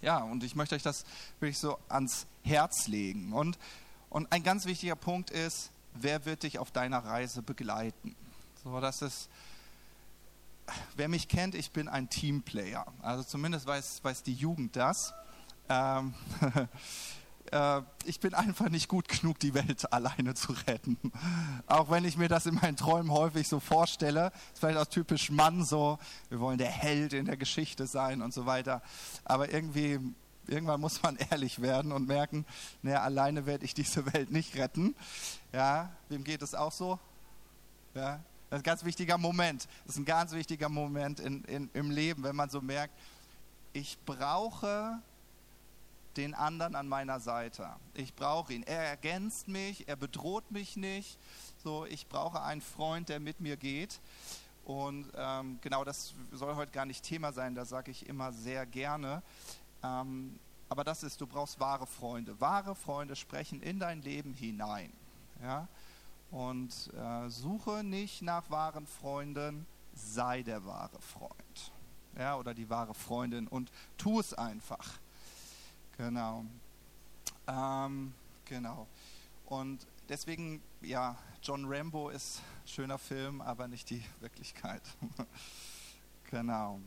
ja, 0.00 0.18
und 0.18 0.42
ich 0.44 0.54
möchte 0.54 0.74
euch 0.74 0.82
das 0.82 1.04
wirklich 1.40 1.58
so 1.58 1.78
ans 1.88 2.26
Herz 2.42 2.88
legen. 2.88 3.32
Und, 3.32 3.58
und 4.10 4.30
ein 4.32 4.42
ganz 4.42 4.66
wichtiger 4.66 4.96
Punkt 4.96 5.30
ist, 5.30 5.70
wer 5.94 6.24
wird 6.24 6.42
dich 6.42 6.58
auf 6.58 6.70
deiner 6.70 6.98
Reise 6.98 7.42
begleiten? 7.42 8.16
So, 8.64 8.80
das 8.80 9.02
ist, 9.02 9.28
wer 10.96 11.08
mich 11.08 11.28
kennt, 11.28 11.54
ich 11.54 11.70
bin 11.70 11.88
ein 11.88 12.08
Teamplayer. 12.08 12.86
Also 13.00 13.22
zumindest 13.22 13.66
weiß, 13.66 14.02
weiß 14.02 14.22
die 14.22 14.34
Jugend 14.34 14.76
das. 14.76 15.14
Ähm, 15.68 16.14
äh, 17.52 17.82
ich 18.04 18.18
bin 18.18 18.34
einfach 18.34 18.68
nicht 18.68 18.88
gut 18.88 19.08
genug, 19.08 19.38
die 19.38 19.54
Welt 19.54 19.92
alleine 19.92 20.34
zu 20.34 20.52
retten. 20.66 20.98
Auch 21.66 21.90
wenn 21.90 22.04
ich 22.04 22.16
mir 22.16 22.28
das 22.28 22.46
in 22.46 22.56
meinen 22.56 22.76
Träumen 22.76 23.12
häufig 23.12 23.46
so 23.46 23.60
vorstelle. 23.60 24.32
Ist 24.52 24.60
vielleicht 24.60 24.78
auch 24.78 24.86
typisch 24.86 25.30
Mann 25.30 25.64
so, 25.64 25.98
wir 26.30 26.40
wollen 26.40 26.58
der 26.58 26.70
Held 26.70 27.12
in 27.12 27.26
der 27.26 27.36
Geschichte 27.36 27.86
sein 27.86 28.22
und 28.22 28.34
so 28.34 28.46
weiter. 28.46 28.82
Aber 29.24 29.52
irgendwie, 29.52 30.00
irgendwann 30.46 30.80
muss 30.80 31.02
man 31.02 31.16
ehrlich 31.30 31.60
werden 31.60 31.92
und 31.92 32.08
merken, 32.08 32.46
naja, 32.82 33.02
alleine 33.02 33.46
werde 33.46 33.64
ich 33.64 33.74
diese 33.74 34.12
Welt 34.12 34.30
nicht 34.30 34.56
retten. 34.56 34.96
Ja, 35.52 35.92
wem 36.08 36.24
geht 36.24 36.42
es 36.42 36.54
auch 36.54 36.72
so? 36.72 36.98
Ja, 37.94 38.20
das 38.48 38.58
ist 38.58 38.60
ein 38.60 38.62
ganz 38.62 38.84
wichtiger 38.84 39.18
Moment. 39.18 39.68
Das 39.84 39.96
ist 39.96 40.00
ein 40.00 40.06
ganz 40.06 40.32
wichtiger 40.32 40.70
Moment 40.70 41.20
in, 41.20 41.44
in, 41.44 41.70
im 41.74 41.90
Leben, 41.90 42.22
wenn 42.22 42.34
man 42.34 42.48
so 42.48 42.62
merkt, 42.62 42.94
ich 43.74 43.98
brauche 44.04 44.98
den 46.16 46.34
anderen 46.34 46.74
an 46.74 46.88
meiner 46.88 47.20
Seite. 47.20 47.68
Ich 47.94 48.14
brauche 48.14 48.52
ihn. 48.52 48.62
Er 48.62 48.84
ergänzt 48.84 49.48
mich, 49.48 49.88
er 49.88 49.96
bedroht 49.96 50.50
mich 50.50 50.76
nicht. 50.76 51.18
So, 51.62 51.86
ich 51.86 52.08
brauche 52.08 52.42
einen 52.42 52.60
Freund, 52.60 53.08
der 53.08 53.20
mit 53.20 53.40
mir 53.40 53.56
geht. 53.56 54.00
Und 54.64 55.10
ähm, 55.16 55.58
genau 55.60 55.84
das 55.84 56.14
soll 56.30 56.54
heute 56.54 56.72
gar 56.72 56.86
nicht 56.86 57.04
Thema 57.04 57.32
sein, 57.32 57.54
das 57.54 57.68
sage 57.68 57.90
ich 57.90 58.06
immer 58.06 58.32
sehr 58.32 58.64
gerne. 58.66 59.22
Ähm, 59.82 60.38
aber 60.68 60.84
das 60.84 61.02
ist, 61.02 61.20
du 61.20 61.26
brauchst 61.26 61.60
wahre 61.60 61.86
Freunde. 61.86 62.40
Wahre 62.40 62.74
Freunde 62.74 63.16
sprechen 63.16 63.60
in 63.60 63.78
dein 63.78 64.02
Leben 64.02 64.34
hinein. 64.34 64.92
Ja? 65.42 65.68
Und 66.30 66.72
äh, 66.94 67.28
suche 67.28 67.84
nicht 67.84 68.22
nach 68.22 68.48
wahren 68.48 68.86
Freunden, 68.86 69.66
sei 69.94 70.42
der 70.42 70.64
wahre 70.64 71.00
Freund. 71.00 71.72
Ja, 72.16 72.36
oder 72.36 72.54
die 72.54 72.68
wahre 72.70 72.94
Freundin 72.94 73.48
und 73.48 73.70
tu 73.96 74.20
es 74.20 74.34
einfach. 74.34 74.98
Genau. 75.96 76.44
Ähm, 77.46 78.14
genau. 78.44 78.86
Und 79.46 79.86
deswegen, 80.08 80.62
ja, 80.80 81.16
John 81.42 81.64
Rambo 81.66 82.08
ist 82.08 82.40
schöner 82.64 82.98
Film, 82.98 83.40
aber 83.40 83.68
nicht 83.68 83.90
die 83.90 84.02
Wirklichkeit. 84.20 84.82
genau. 86.30 86.80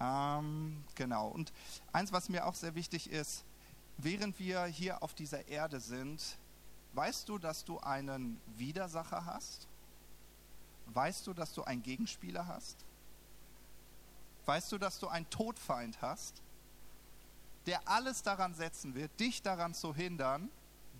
Ähm, 0.00 0.84
genau. 0.94 1.28
Und 1.28 1.52
eins, 1.92 2.12
was 2.12 2.28
mir 2.28 2.46
auch 2.46 2.54
sehr 2.54 2.74
wichtig 2.74 3.10
ist, 3.10 3.44
während 3.96 4.38
wir 4.38 4.64
hier 4.64 5.02
auf 5.02 5.14
dieser 5.14 5.48
Erde 5.48 5.80
sind, 5.80 6.38
weißt 6.92 7.28
du, 7.28 7.38
dass 7.38 7.64
du 7.64 7.78
einen 7.80 8.40
Widersacher 8.56 9.24
hast? 9.24 9.68
Weißt 10.86 11.26
du, 11.26 11.32
dass 11.32 11.54
du 11.54 11.62
einen 11.64 11.82
Gegenspieler 11.82 12.46
hast? 12.46 12.84
Weißt 14.46 14.70
du, 14.72 14.78
dass 14.78 14.98
du 14.98 15.08
einen 15.08 15.28
Todfeind 15.30 16.02
hast? 16.02 16.42
Der 17.66 17.88
alles 17.88 18.22
daran 18.22 18.54
setzen 18.54 18.94
wird, 18.94 19.18
dich 19.18 19.42
daran 19.42 19.74
zu 19.74 19.94
hindern, 19.94 20.50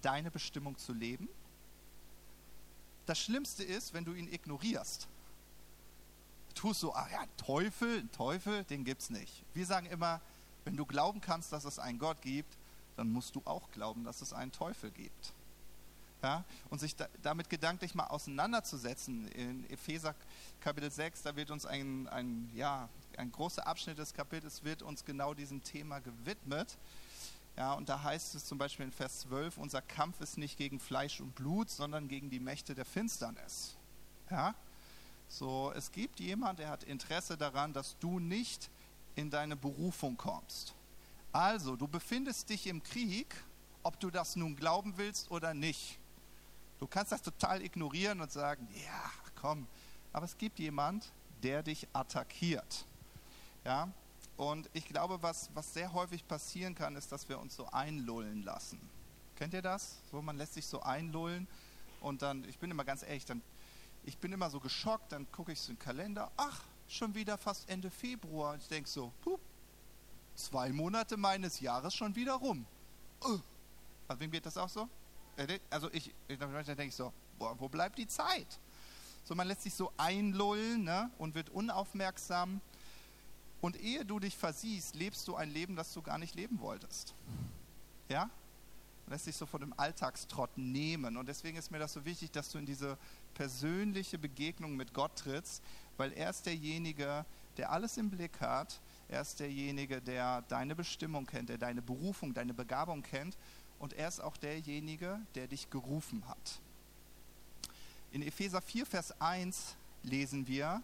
deine 0.02 0.30
Bestimmung 0.30 0.78
zu 0.78 0.92
leben. 0.92 1.28
Das 3.06 3.18
Schlimmste 3.18 3.64
ist, 3.64 3.92
wenn 3.92 4.04
du 4.04 4.14
ihn 4.14 4.32
ignorierst. 4.32 5.08
Du 6.48 6.54
tust 6.54 6.80
so, 6.80 6.94
ach 6.94 7.10
ja, 7.10 7.24
Teufel, 7.36 8.06
Teufel, 8.08 8.64
den 8.64 8.84
gibt's 8.84 9.10
nicht. 9.10 9.44
Wir 9.52 9.66
sagen 9.66 9.86
immer, 9.86 10.20
wenn 10.64 10.76
du 10.76 10.86
glauben 10.86 11.20
kannst, 11.20 11.52
dass 11.52 11.64
es 11.64 11.78
einen 11.78 11.98
Gott 11.98 12.22
gibt, 12.22 12.56
dann 12.96 13.10
musst 13.10 13.34
du 13.34 13.42
auch 13.44 13.70
glauben, 13.72 14.04
dass 14.04 14.22
es 14.22 14.32
einen 14.32 14.52
Teufel 14.52 14.90
gibt. 14.90 15.32
Ja? 16.22 16.44
Und 16.70 16.78
sich 16.78 16.96
da, 16.96 17.06
damit 17.22 17.50
gedanklich 17.50 17.94
mal 17.94 18.06
auseinanderzusetzen. 18.06 19.28
In 19.28 19.68
Epheser 19.70 20.14
Kapitel 20.60 20.90
6, 20.90 21.22
da 21.22 21.36
wird 21.36 21.50
uns 21.50 21.66
ein, 21.66 22.08
ein, 22.08 22.50
ja, 22.54 22.88
ein 23.18 23.32
großer 23.32 23.66
Abschnitt 23.66 23.98
des 23.98 24.14
Kapitels 24.14 24.64
wird 24.64 24.82
uns 24.82 25.04
genau 25.04 25.34
diesem 25.34 25.62
Thema 25.62 26.00
gewidmet. 26.00 26.76
Ja, 27.56 27.74
und 27.74 27.88
da 27.88 28.02
heißt 28.02 28.34
es 28.34 28.44
zum 28.46 28.58
Beispiel 28.58 28.86
in 28.86 28.92
Vers 28.92 29.20
12, 29.20 29.58
unser 29.58 29.80
Kampf 29.80 30.20
ist 30.20 30.38
nicht 30.38 30.58
gegen 30.58 30.80
Fleisch 30.80 31.20
und 31.20 31.34
Blut, 31.34 31.70
sondern 31.70 32.08
gegen 32.08 32.28
die 32.28 32.40
Mächte 32.40 32.74
der 32.74 32.84
Finsternis. 32.84 33.76
Ja? 34.30 34.54
So, 35.28 35.72
es 35.76 35.92
gibt 35.92 36.18
jemand, 36.20 36.58
der 36.58 36.68
hat 36.68 36.84
Interesse 36.84 37.36
daran, 37.36 37.72
dass 37.72 37.96
du 37.98 38.18
nicht 38.18 38.70
in 39.14 39.30
deine 39.30 39.56
Berufung 39.56 40.16
kommst. 40.16 40.74
Also, 41.32 41.76
du 41.76 41.86
befindest 41.86 42.48
dich 42.50 42.66
im 42.66 42.82
Krieg, 42.82 43.34
ob 43.82 44.00
du 44.00 44.10
das 44.10 44.34
nun 44.34 44.56
glauben 44.56 44.94
willst 44.96 45.30
oder 45.30 45.54
nicht. 45.54 45.98
Du 46.80 46.86
kannst 46.86 47.12
das 47.12 47.22
total 47.22 47.62
ignorieren 47.62 48.20
und 48.20 48.32
sagen, 48.32 48.68
ja, 48.84 49.10
komm, 49.40 49.66
aber 50.12 50.26
es 50.26 50.36
gibt 50.36 50.58
jemand, 50.58 51.12
der 51.42 51.62
dich 51.62 51.86
attackiert. 51.92 52.86
Ja? 53.64 53.88
Und 54.36 54.68
ich 54.72 54.86
glaube, 54.86 55.22
was, 55.22 55.50
was 55.54 55.72
sehr 55.72 55.92
häufig 55.92 56.26
passieren 56.26 56.74
kann, 56.74 56.96
ist, 56.96 57.12
dass 57.12 57.28
wir 57.28 57.38
uns 57.38 57.54
so 57.54 57.66
einlullen 57.66 58.42
lassen. 58.42 58.80
Kennt 59.36 59.54
ihr 59.54 59.62
das? 59.62 59.98
So, 60.10 60.22
man 60.22 60.36
lässt 60.36 60.54
sich 60.54 60.66
so 60.66 60.80
einlullen 60.82 61.46
und 62.00 62.22
dann, 62.22 62.44
ich 62.48 62.58
bin 62.58 62.70
immer 62.70 62.84
ganz 62.84 63.02
ehrlich, 63.02 63.24
dann, 63.24 63.42
ich 64.04 64.18
bin 64.18 64.32
immer 64.32 64.50
so 64.50 64.60
geschockt, 64.60 65.12
dann 65.12 65.30
gucke 65.32 65.52
ich 65.52 65.60
so 65.60 65.72
den 65.72 65.78
Kalender, 65.78 66.30
ach, 66.36 66.62
schon 66.88 67.14
wieder 67.14 67.38
fast 67.38 67.68
Ende 67.68 67.90
Februar. 67.90 68.56
Ich 68.56 68.68
denke 68.68 68.88
so, 68.88 69.12
puh, 69.22 69.38
zwei 70.34 70.70
Monate 70.70 71.16
meines 71.16 71.60
Jahres 71.60 71.94
schon 71.94 72.14
wieder 72.14 72.34
rum. 72.34 72.66
Uh. 73.24 73.40
Also 74.06 74.20
wem 74.20 74.30
geht 74.30 74.44
das 74.44 74.56
auch 74.56 74.68
so? 74.68 74.88
Äh, 75.36 75.58
also 75.70 75.90
ich, 75.92 76.12
dann 76.28 76.76
denke 76.76 76.94
so, 76.94 77.12
boah, 77.38 77.58
wo 77.58 77.68
bleibt 77.68 77.98
die 77.98 78.06
Zeit? 78.06 78.58
So, 79.24 79.34
man 79.34 79.48
lässt 79.48 79.62
sich 79.62 79.74
so 79.74 79.90
einlullen 79.96 80.84
ne, 80.84 81.10
und 81.18 81.34
wird 81.34 81.48
unaufmerksam. 81.50 82.60
Und 83.64 83.80
ehe 83.80 84.04
du 84.04 84.20
dich 84.20 84.36
versiehst, 84.36 84.94
lebst 84.94 85.26
du 85.26 85.36
ein 85.36 85.48
Leben, 85.48 85.74
das 85.74 85.94
du 85.94 86.02
gar 86.02 86.18
nicht 86.18 86.34
leben 86.34 86.60
wolltest. 86.60 87.14
Ja? 88.10 88.28
Lässt 89.06 89.24
sich 89.24 89.36
so 89.36 89.46
von 89.46 89.62
dem 89.62 89.72
Alltagstrott 89.78 90.58
nehmen. 90.58 91.16
Und 91.16 91.30
deswegen 91.30 91.56
ist 91.56 91.70
mir 91.70 91.78
das 91.78 91.94
so 91.94 92.04
wichtig, 92.04 92.30
dass 92.30 92.50
du 92.50 92.58
in 92.58 92.66
diese 92.66 92.98
persönliche 93.32 94.18
Begegnung 94.18 94.76
mit 94.76 94.92
Gott 94.92 95.16
trittst, 95.16 95.62
weil 95.96 96.12
er 96.12 96.28
ist 96.28 96.44
derjenige, 96.44 97.24
der 97.56 97.72
alles 97.72 97.96
im 97.96 98.10
Blick 98.10 98.38
hat. 98.38 98.82
Er 99.08 99.22
ist 99.22 99.40
derjenige, 99.40 100.02
der 100.02 100.42
deine 100.42 100.74
Bestimmung 100.74 101.24
kennt, 101.24 101.48
der 101.48 101.56
deine 101.56 101.80
Berufung, 101.80 102.34
deine 102.34 102.52
Begabung 102.52 103.02
kennt. 103.02 103.38
Und 103.78 103.94
er 103.94 104.08
ist 104.08 104.20
auch 104.20 104.36
derjenige, 104.36 105.18
der 105.36 105.46
dich 105.46 105.70
gerufen 105.70 106.28
hat. 106.28 106.60
In 108.12 108.20
Epheser 108.20 108.60
4, 108.60 108.84
Vers 108.84 109.18
1 109.22 109.74
lesen 110.02 110.46
wir, 110.48 110.82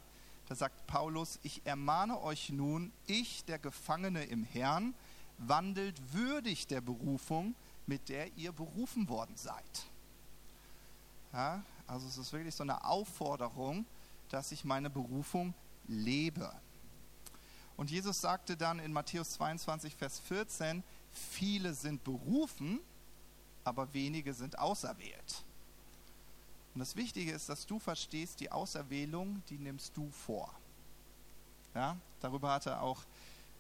da 0.50 0.56
sagt 0.56 0.88
Paulus, 0.88 1.38
ich 1.44 1.64
ermahne 1.64 2.20
euch 2.22 2.50
nun, 2.50 2.90
ich, 3.06 3.44
der 3.44 3.60
Gefangene 3.60 4.24
im 4.24 4.42
Herrn, 4.42 4.96
wandelt 5.38 6.12
würdig 6.12 6.66
der 6.66 6.80
Berufung, 6.80 7.54
mit 7.86 8.08
der 8.08 8.36
ihr 8.36 8.50
berufen 8.50 9.08
worden 9.08 9.36
seid. 9.36 9.86
Ja, 11.32 11.62
also 11.86 12.08
es 12.08 12.18
ist 12.18 12.32
wirklich 12.32 12.56
so 12.56 12.64
eine 12.64 12.82
Aufforderung, 12.84 13.86
dass 14.28 14.50
ich 14.50 14.64
meine 14.64 14.90
Berufung 14.90 15.54
lebe. 15.86 16.52
Und 17.76 17.92
Jesus 17.92 18.20
sagte 18.20 18.56
dann 18.56 18.80
in 18.80 18.92
Matthäus 18.92 19.30
22, 19.34 19.94
Vers 19.94 20.18
14, 20.18 20.82
viele 21.12 21.74
sind 21.74 22.02
berufen, 22.02 22.80
aber 23.62 23.94
wenige 23.94 24.34
sind 24.34 24.58
auserwählt. 24.58 25.44
Und 26.74 26.80
das 26.80 26.96
Wichtige 26.96 27.32
ist, 27.32 27.48
dass 27.48 27.66
du 27.66 27.78
verstehst, 27.78 28.40
die 28.40 28.50
Auserwählung, 28.52 29.42
die 29.48 29.58
nimmst 29.58 29.96
du 29.96 30.10
vor. 30.10 30.54
Ja, 31.74 31.96
darüber 32.20 32.52
hatte 32.52 32.80
auch 32.80 33.04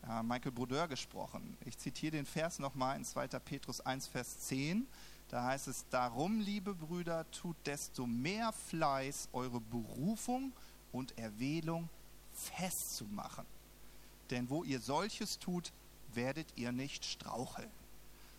äh, 0.08 0.22
Michael 0.22 0.52
Brodeur 0.52 0.88
gesprochen. 0.88 1.56
Ich 1.64 1.78
zitiere 1.78 2.12
den 2.12 2.26
Vers 2.26 2.58
nochmal 2.58 2.96
in 2.96 3.04
2. 3.04 3.28
Petrus 3.40 3.80
1, 3.80 4.06
Vers 4.08 4.40
10. 4.40 4.86
Da 5.28 5.44
heißt 5.44 5.68
es, 5.68 5.84
darum, 5.90 6.40
liebe 6.40 6.74
Brüder, 6.74 7.30
tut 7.30 7.56
desto 7.64 8.06
mehr 8.06 8.52
Fleiß, 8.52 9.28
eure 9.32 9.60
Berufung 9.60 10.52
und 10.92 11.16
Erwählung 11.18 11.88
festzumachen. 12.32 13.46
Denn 14.30 14.48
wo 14.50 14.64
ihr 14.64 14.80
solches 14.80 15.38
tut, 15.38 15.72
werdet 16.14 16.46
ihr 16.56 16.72
nicht 16.72 17.04
straucheln. 17.04 17.70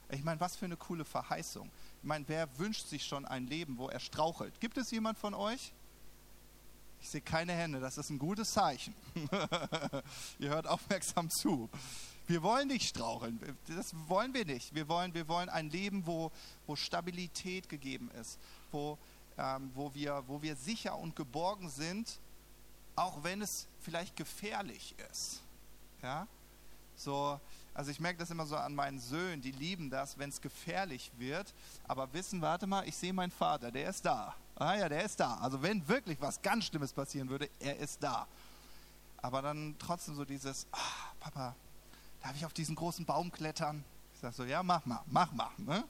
Ich 0.10 0.24
meine, 0.24 0.40
was 0.42 0.58
für 0.58 0.66
eine 0.66 0.76
coole 0.76 1.06
Verheißung. 1.06 1.70
Ich 2.02 2.08
meine, 2.08 2.28
wer 2.28 2.58
wünscht 2.58 2.88
sich 2.88 3.06
schon 3.06 3.26
ein 3.26 3.46
Leben, 3.46 3.78
wo 3.78 3.88
er 3.88 4.00
strauchelt? 4.00 4.60
Gibt 4.60 4.78
es 4.78 4.90
jemand 4.90 5.20
von 5.20 5.36
euch? 5.36 5.72
Ich 7.00 7.10
sehe 7.10 7.22
keine 7.22 7.54
Hände, 7.54 7.80
das 7.80 7.98
ist 7.98 8.10
ein 8.10 8.20
gutes 8.20 8.52
Zeichen. 8.54 8.94
Ihr 10.40 10.50
hört 10.50 10.68
aufmerksam 10.68 11.30
zu. 11.30 11.70
Wir 12.28 12.42
wollen 12.44 12.68
nicht 12.68 12.88
straucheln, 12.88 13.40
das 13.68 13.94
wollen 14.08 14.34
wir 14.34 14.46
nicht. 14.46 14.74
Wir 14.74 14.88
wollen, 14.88 15.14
wir 15.14 15.28
wollen 15.28 15.50
ein 15.50 15.70
Leben, 15.70 16.06
wo, 16.06 16.32
wo 16.66 16.76
Stabilität 16.76 17.70
gegeben 17.70 18.10
ist, 18.20 18.40
wo, 18.72 18.98
ähm, 19.38 19.72
wo, 19.74 19.94
wir, 19.94 20.24
wo 20.28 20.42
wir 20.42 20.56
sicher 20.56 20.98
und 20.98 21.16
geborgen 21.16 21.70
sind, 21.70 22.20
auch 22.96 23.24
wenn 23.24 23.42
es 23.42 23.68
vielleicht 23.82 24.16
gefährlich 24.16 24.96
ist. 25.12 25.42
Ja? 26.02 26.28
So, 26.96 27.40
also 27.74 27.92
ich 27.92 28.00
merke 28.00 28.20
das 28.20 28.30
immer 28.30 28.46
so 28.46 28.58
an 28.58 28.76
meinen 28.76 29.00
Söhnen, 29.00 29.42
die 29.42 29.52
lieben 29.52 29.90
das, 29.90 30.18
wenn 30.18 30.30
es 30.30 30.42
gefährlich 30.42 31.12
wird, 31.18 31.54
aber 31.88 32.12
wissen, 32.14 32.42
warte 32.42 32.68
mal, 32.68 32.88
ich 32.88 32.96
sehe 32.98 33.14
meinen 33.14 33.32
Vater, 33.32 33.72
der 33.72 33.90
ist 33.90 34.06
da. 34.06 34.36
Ah 34.56 34.76
ja, 34.76 34.90
der 34.90 35.04
ist 35.04 35.20
da. 35.20 35.36
Also 35.36 35.62
wenn 35.62 35.88
wirklich 35.88 36.20
was 36.22 36.42
ganz 36.42 36.66
Schlimmes 36.66 36.94
passieren 36.94 37.30
würde, 37.30 37.50
er 37.60 37.78
ist 37.78 38.04
da. 38.04 38.28
Aber 39.18 39.42
dann 39.42 39.76
trotzdem 39.80 40.16
so 40.16 40.26
dieses, 40.26 40.68
ah, 40.72 41.14
Papa, 41.20 41.56
darf 42.22 42.36
ich 42.36 42.46
auf 42.46 42.54
diesen 42.54 42.76
großen 42.76 43.06
Baum 43.06 43.32
klettern? 43.32 43.84
Ich 44.14 44.20
sage 44.20 44.36
so, 44.36 44.44
ja, 44.44 44.62
mach 44.64 44.86
mal, 44.86 45.02
mach 45.08 45.32
mal. 45.32 45.50
Ne? 45.58 45.84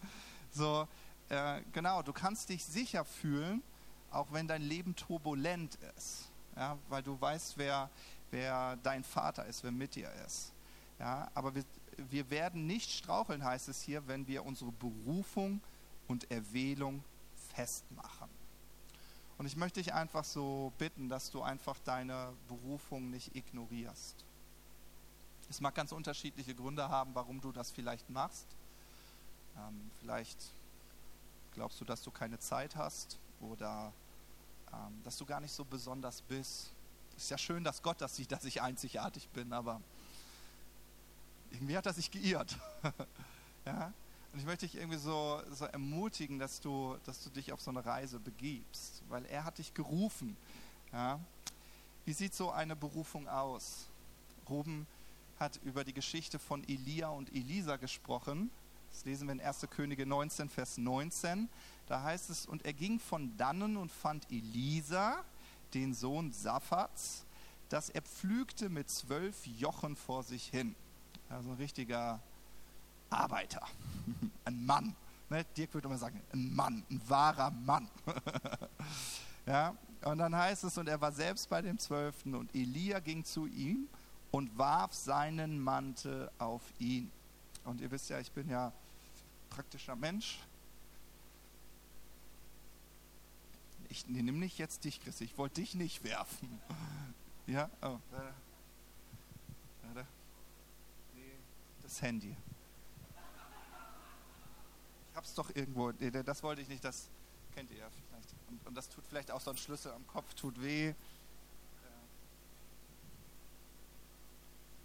So, 0.52 0.88
äh, 1.30 1.62
genau, 1.74 2.02
du 2.02 2.14
kannst 2.14 2.50
dich 2.50 2.64
sicher 2.64 3.06
fühlen, 3.06 3.64
auch 4.12 4.28
wenn 4.32 4.48
dein 4.48 4.62
Leben 4.62 4.96
turbulent 4.96 5.78
ist. 5.98 6.30
Ja, 6.56 6.78
weil 6.90 7.02
du 7.02 7.20
weißt, 7.20 7.58
wer, 7.58 7.90
wer 8.30 8.78
dein 8.84 9.04
Vater 9.04 9.46
ist, 9.46 9.64
wer 9.64 9.72
mit 9.72 9.96
dir 9.96 10.12
ist. 10.26 10.52
Ja, 11.02 11.32
aber 11.34 11.56
wir, 11.56 11.64
wir 12.12 12.30
werden 12.30 12.68
nicht 12.68 12.92
straucheln, 12.92 13.44
heißt 13.44 13.70
es 13.70 13.82
hier, 13.82 14.08
wenn 14.08 14.28
wir 14.28 14.46
unsere 14.46 14.72
Berufung 14.72 15.60
und 16.08 16.30
Erwählung 16.30 17.04
festmachen. 17.56 18.30
Und 19.40 19.48
ich 19.48 19.56
möchte 19.56 19.80
dich 19.82 19.96
einfach 19.96 20.24
so 20.24 20.72
bitten, 20.78 21.10
dass 21.10 21.32
du 21.32 21.42
einfach 21.42 21.80
deine 21.86 22.32
Berufung 22.48 23.10
nicht 23.10 23.36
ignorierst. 23.36 24.24
Es 25.50 25.60
mag 25.60 25.74
ganz 25.74 25.92
unterschiedliche 25.92 26.54
Gründe 26.54 26.88
haben, 26.88 27.16
warum 27.16 27.42
du 27.42 27.52
das 27.52 27.72
vielleicht 27.72 28.08
machst. 28.12 28.46
Ähm, 29.58 29.90
vielleicht 30.02 30.38
glaubst 31.56 31.82
du, 31.82 31.86
dass 31.86 32.04
du 32.04 32.12
keine 32.12 32.38
Zeit 32.38 32.76
hast 32.76 33.18
oder 33.40 33.92
ähm, 34.72 35.02
dass 35.04 35.18
du 35.18 35.26
gar 35.26 35.40
nicht 35.40 35.52
so 35.52 35.66
besonders 35.66 36.22
bist. 36.22 36.72
Es 37.18 37.24
ist 37.24 37.32
ja 37.32 37.40
schön, 37.40 37.64
dass 37.64 37.82
Gott 37.82 38.00
das 38.02 38.16
sieht, 38.16 38.32
dass 38.32 38.46
ich 38.46 38.62
einzigartig 38.62 39.30
bin, 39.30 39.52
aber 39.52 39.82
irgendwie 41.52 41.78
hat 41.78 41.86
er 41.86 41.94
sich 41.94 42.10
geirrt. 42.12 42.58
ja? 43.66 43.94
Und 44.34 44.40
ich 44.40 44.46
möchte 44.46 44.66
dich 44.66 44.76
irgendwie 44.76 44.98
so, 44.98 45.42
so 45.52 45.66
ermutigen, 45.66 46.40
dass 46.40 46.62
du, 46.62 46.98
dass 47.06 47.24
du 47.24 47.30
dich 47.30 47.52
auf 47.52 47.62
so 47.62 47.70
eine 47.70 47.86
Reise 47.86 48.20
begibst, 48.20 49.04
weil 49.10 49.26
er 49.26 49.44
hat 49.44 49.58
dich 49.58 49.74
gerufen. 49.74 50.38
Ja? 50.94 51.20
Wie 52.06 52.14
sieht 52.14 52.34
so 52.34 52.52
eine 52.52 52.76
Berufung 52.76 53.28
aus? 53.28 53.88
Ruben 54.50 54.88
hat 55.40 55.60
über 55.64 55.84
die 55.84 55.94
Geschichte 55.94 56.40
von 56.40 56.64
Elia 56.68 57.10
und 57.10 57.34
Elisa 57.36 57.76
gesprochen. 57.78 58.52
Das 58.92 59.06
lesen 59.06 59.28
wir 59.28 59.34
in 59.34 59.42
1. 59.42 59.68
Könige 59.70 60.06
19, 60.06 60.50
Vers 60.50 60.78
19. 60.78 61.50
Da 61.88 62.04
heißt 62.04 62.30
es, 62.30 62.46
und 62.46 62.66
er 62.66 62.74
ging 62.74 63.00
von 63.00 63.36
dannen 63.38 63.78
und 63.78 63.92
fand 63.92 64.30
Elisa, 64.32 65.24
den 65.74 65.94
Sohn 65.94 66.32
Saphats, 66.32 67.26
dass 67.70 67.90
er 67.90 68.02
pflügte 68.02 68.70
mit 68.70 68.90
zwölf 68.90 69.46
Jochen 69.46 69.96
vor 69.96 70.24
sich 70.24 70.48
hin. 70.48 70.76
Also 71.32 71.52
ein 71.52 71.56
richtiger 71.56 72.20
Arbeiter, 73.10 73.66
ein 74.46 74.66
Mann. 74.66 74.96
Ne? 75.30 75.46
Dirk 75.56 75.74
würde 75.74 75.88
immer 75.88 75.98
sagen, 75.98 76.22
ein 76.34 76.54
Mann, 76.54 76.84
ein 76.90 77.02
wahrer 77.08 77.52
Mann. 77.52 77.90
ja, 79.46 79.76
und 80.04 80.18
dann 80.18 80.36
heißt 80.36 80.66
es, 80.66 80.78
und 80.78 80.90
er 80.90 81.00
war 81.00 81.12
selbst 81.12 81.50
bei 81.50 81.62
dem 81.62 81.80
Zwölften 81.80 82.36
und 82.36 82.54
Elia 82.54 83.00
ging 83.00 83.24
zu 83.24 83.48
ihm 83.48 83.88
und 84.32 84.58
warf 84.58 84.94
seinen 84.94 85.60
Mantel 85.60 86.30
auf 86.38 86.62
ihn. 86.80 87.12
Und 87.64 87.80
ihr 87.80 87.92
wisst 87.92 88.10
ja, 88.10 88.20
ich 88.20 88.32
bin 88.32 88.50
ja 88.50 88.74
praktischer 89.50 89.96
Mensch. 89.96 90.40
Ich 93.90 94.08
nehme 94.08 94.32
nicht 94.38 94.58
jetzt 94.58 94.84
dich, 94.84 95.02
Chris, 95.02 95.22
ich 95.22 95.38
wollte 95.38 95.62
dich 95.62 95.76
nicht 95.76 96.04
werfen. 96.04 96.60
Ja, 97.48 97.70
oh, 97.82 97.98
da, 98.12 98.34
da, 99.96 100.06
das 101.92 102.02
Handy. 102.02 102.36
Ich 105.10 105.18
hab's 105.18 105.34
doch 105.34 105.54
irgendwo, 105.54 105.92
das 105.92 106.42
wollte 106.42 106.62
ich 106.62 106.70
nicht, 106.70 106.84
das 106.86 107.10
kennt 107.54 107.70
ihr 107.72 107.80
ja 107.80 107.90
vielleicht. 107.90 108.30
Und, 108.50 108.68
und 108.68 108.76
das 108.76 108.88
tut 108.88 109.06
vielleicht 109.06 109.30
auch 109.30 109.42
so 109.42 109.52
ein 109.52 109.58
Schlüssel 109.58 109.92
am 109.92 110.08
Kopf, 110.08 110.34
tut 110.34 110.62
weh. 110.62 110.94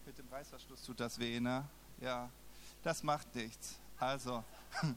Mit 0.05 0.19
dem 0.19 0.29
Reißverschluss 0.29 0.83
tut 0.83 0.99
das 0.99 1.19
weh, 1.19 1.39
ne? 1.39 1.69
Ja, 2.01 2.29
das 2.83 3.05
macht 3.05 3.33
nichts. 3.37 3.79
Also, 3.99 4.43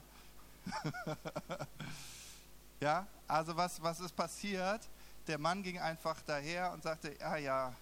ja, 2.80 3.06
also 3.28 3.56
was, 3.56 3.82
was 3.84 4.00
ist 4.00 4.15
passiert? 4.15 4.89
Der 5.28 5.38
Mann 5.38 5.62
ging 5.62 5.78
einfach 5.78 6.19
daher 6.24 6.72
und 6.74 6.82
sagte, 6.82 7.15
ja, 7.19 7.38
ja, 7.38 7.74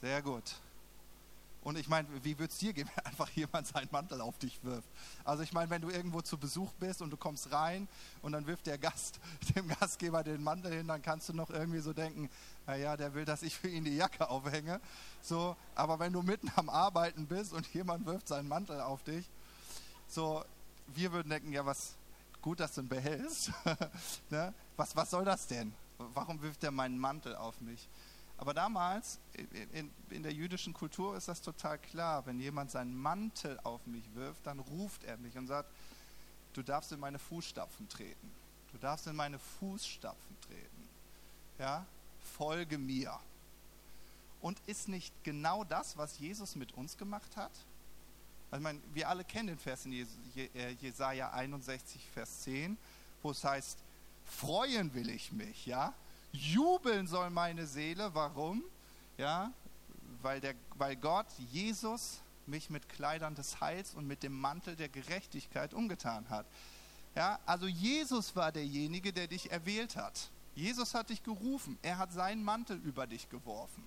sehr 0.00 0.22
gut. 0.22 0.54
Und 1.62 1.76
ich 1.76 1.88
meine, 1.88 2.08
wie 2.22 2.38
würde 2.38 2.50
es 2.52 2.58
dir 2.58 2.72
gehen, 2.72 2.88
wenn 2.96 3.04
einfach 3.06 3.28
jemand 3.30 3.66
seinen 3.66 3.88
Mantel 3.90 4.20
auf 4.20 4.38
dich 4.38 4.62
wirft? 4.64 4.88
Also 5.24 5.42
ich 5.42 5.52
meine, 5.52 5.70
wenn 5.70 5.82
du 5.82 5.90
irgendwo 5.90 6.22
zu 6.22 6.38
Besuch 6.38 6.72
bist 6.74 7.02
und 7.02 7.10
du 7.10 7.16
kommst 7.16 7.52
rein 7.52 7.88
und 8.22 8.32
dann 8.32 8.46
wirft 8.46 8.66
der 8.66 8.78
Gast 8.78 9.20
dem 9.56 9.68
Gastgeber 9.68 10.22
den 10.22 10.42
Mantel 10.42 10.72
hin, 10.72 10.88
dann 10.88 11.02
kannst 11.02 11.28
du 11.28 11.32
noch 11.32 11.50
irgendwie 11.50 11.80
so 11.80 11.92
denken, 11.92 12.30
naja, 12.66 12.96
der 12.96 13.14
will, 13.14 13.24
dass 13.24 13.42
ich 13.42 13.56
für 13.56 13.68
ihn 13.68 13.84
die 13.84 13.96
Jacke 13.96 14.28
aufhänge. 14.30 14.80
So, 15.22 15.56
aber 15.74 15.98
wenn 15.98 16.12
du 16.12 16.22
mitten 16.22 16.50
am 16.56 16.68
Arbeiten 16.70 17.26
bist 17.26 17.52
und 17.52 17.66
jemand 17.74 18.06
wirft 18.06 18.28
seinen 18.28 18.48
Mantel 18.48 18.80
auf 18.80 19.02
dich, 19.02 19.28
so, 20.08 20.44
wir 20.88 21.12
würden 21.12 21.30
denken, 21.30 21.52
ja, 21.52 21.64
was 21.64 21.94
gut, 22.40 22.60
dass 22.60 22.74
du 22.74 22.82
ihn 22.82 22.88
behältst. 22.88 23.52
ne? 24.30 24.52
was, 24.76 24.96
was 24.96 25.10
soll 25.10 25.24
das 25.24 25.46
denn? 25.46 25.72
Warum 26.14 26.40
wirft 26.40 26.64
er 26.64 26.70
meinen 26.70 26.98
Mantel 26.98 27.36
auf 27.36 27.60
mich? 27.60 27.88
Aber 28.40 28.54
damals, 28.54 29.18
in, 29.74 29.90
in, 30.08 30.22
der 30.22 30.32
jüdischen 30.32 30.72
Kultur 30.72 31.14
ist 31.14 31.28
das 31.28 31.42
total 31.42 31.78
klar. 31.78 32.24
Wenn 32.24 32.40
jemand 32.40 32.70
seinen 32.70 32.96
Mantel 32.96 33.60
auf 33.64 33.86
mich 33.86 34.02
wirft, 34.14 34.46
dann 34.46 34.60
ruft 34.60 35.04
er 35.04 35.18
mich 35.18 35.36
und 35.36 35.46
sagt, 35.46 35.68
du 36.54 36.62
darfst 36.62 36.90
in 36.90 37.00
meine 37.00 37.18
Fußstapfen 37.18 37.86
treten. 37.90 38.32
Du 38.72 38.78
darfst 38.78 39.06
in 39.06 39.14
meine 39.14 39.38
Fußstapfen 39.38 40.40
treten. 40.40 40.88
Ja, 41.58 41.84
folge 42.38 42.78
mir. 42.78 43.20
Und 44.40 44.58
ist 44.66 44.88
nicht 44.88 45.12
genau 45.22 45.62
das, 45.64 45.98
was 45.98 46.18
Jesus 46.18 46.56
mit 46.56 46.72
uns 46.72 46.96
gemacht 46.96 47.36
hat? 47.36 47.52
Also 48.50 48.56
ich 48.56 48.62
meine, 48.62 48.80
wir 48.94 49.10
alle 49.10 49.22
kennen 49.22 49.48
den 49.48 49.58
Vers 49.58 49.84
in 49.84 49.92
äh, 49.92 50.70
Jesaja 50.80 51.30
61, 51.32 52.00
Vers 52.14 52.40
10, 52.44 52.78
wo 53.22 53.32
es 53.32 53.44
heißt, 53.44 53.76
freuen 54.24 54.94
will 54.94 55.10
ich 55.10 55.30
mich, 55.30 55.66
ja? 55.66 55.92
Jubeln 56.32 57.06
soll 57.06 57.30
meine 57.30 57.66
Seele. 57.66 58.10
Warum? 58.14 58.62
Ja, 59.18 59.52
weil, 60.22 60.40
der, 60.40 60.54
weil 60.76 60.96
Gott, 60.96 61.26
Jesus, 61.50 62.20
mich 62.46 62.70
mit 62.70 62.88
Kleidern 62.88 63.34
des 63.34 63.60
Heils 63.60 63.94
und 63.94 64.06
mit 64.06 64.22
dem 64.22 64.38
Mantel 64.38 64.76
der 64.76 64.88
Gerechtigkeit 64.88 65.74
umgetan 65.74 66.28
hat. 66.30 66.46
Ja, 67.14 67.38
also 67.46 67.66
Jesus 67.66 68.34
war 68.36 68.52
derjenige, 68.52 69.12
der 69.12 69.26
dich 69.26 69.50
erwählt 69.50 69.96
hat. 69.96 70.30
Jesus 70.54 70.94
hat 70.94 71.10
dich 71.10 71.22
gerufen. 71.22 71.78
Er 71.82 71.98
hat 71.98 72.12
seinen 72.12 72.44
Mantel 72.44 72.76
über 72.78 73.06
dich 73.06 73.28
geworfen 73.28 73.84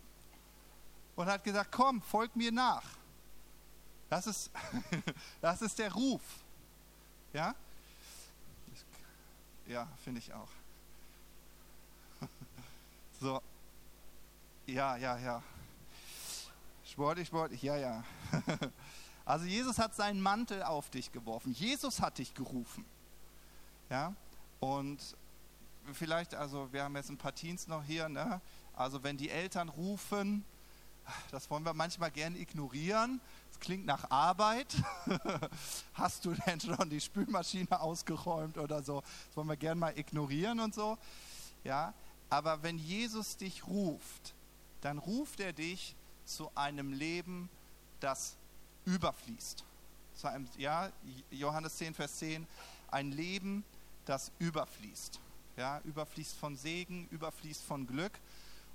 und 1.15 1.27
hat 1.27 1.43
gesagt: 1.43 1.71
Komm, 1.71 2.01
folg 2.01 2.35
mir 2.35 2.51
nach. 2.51 2.83
Das 4.09 4.27
ist, 4.27 4.51
das 5.41 5.61
ist 5.61 5.79
der 5.79 5.93
Ruf. 5.93 6.21
Ja, 7.31 7.55
ja, 9.67 9.87
finde 10.03 10.19
ich 10.19 10.33
auch. 10.33 10.49
So. 13.23 13.41
Ja, 14.65 14.97
ja, 14.97 15.17
ja. 15.17 15.41
Sportlich, 16.83 17.29
sportlich, 17.29 17.61
ja, 17.61 17.77
ja. 17.77 18.03
Also 19.25 19.45
Jesus 19.45 19.79
hat 19.79 19.95
seinen 19.95 20.19
Mantel 20.19 20.61
auf 20.61 20.89
dich 20.89 21.09
geworfen. 21.13 21.53
Jesus 21.53 22.01
hat 22.01 22.17
dich 22.17 22.33
gerufen. 22.33 22.83
Ja? 23.89 24.13
Und 24.59 24.99
vielleicht, 25.93 26.35
also 26.35 26.73
wir 26.73 26.83
haben 26.83 26.97
jetzt 26.97 27.09
ein 27.09 27.17
paar 27.17 27.33
Teens 27.33 27.69
noch 27.69 27.85
hier, 27.85 28.09
ne? 28.09 28.41
Also 28.73 29.01
wenn 29.03 29.15
die 29.15 29.29
Eltern 29.29 29.69
rufen, 29.69 30.43
das 31.31 31.49
wollen 31.49 31.63
wir 31.63 31.73
manchmal 31.73 32.11
gerne 32.11 32.37
ignorieren. 32.37 33.21
Es 33.53 33.59
klingt 33.61 33.85
nach 33.85 34.11
Arbeit. 34.11 34.75
Hast 35.93 36.25
du 36.25 36.33
denn 36.33 36.59
schon 36.59 36.89
die 36.89 36.99
Spülmaschine 36.99 37.79
ausgeräumt 37.79 38.57
oder 38.57 38.83
so? 38.83 38.99
Das 38.99 39.37
wollen 39.37 39.47
wir 39.47 39.55
gerne 39.55 39.79
mal 39.79 39.97
ignorieren 39.97 40.59
und 40.59 40.75
so. 40.75 40.97
Ja, 41.63 41.93
aber 42.33 42.63
wenn 42.63 42.79
Jesus 42.79 43.37
dich 43.37 43.67
ruft, 43.67 44.33
dann 44.81 44.97
ruft 44.97 45.39
er 45.39 45.53
dich 45.53 45.95
zu 46.25 46.49
einem 46.55 46.91
Leben, 46.91 47.47
das 47.99 48.37
überfließt. 48.85 49.63
Zu 50.15 50.27
einem, 50.27 50.47
ja, 50.57 50.91
Johannes 51.29 51.77
10, 51.77 51.93
Vers 51.93 52.17
10, 52.17 52.47
ein 52.89 53.11
Leben, 53.11 53.63
das 54.05 54.31
überfließt. 54.39 55.19
Ja, 55.57 55.79
überfließt 55.81 56.35
von 56.35 56.55
Segen, 56.57 57.07
überfließt 57.11 57.61
von 57.61 57.85
Glück. 57.85 58.19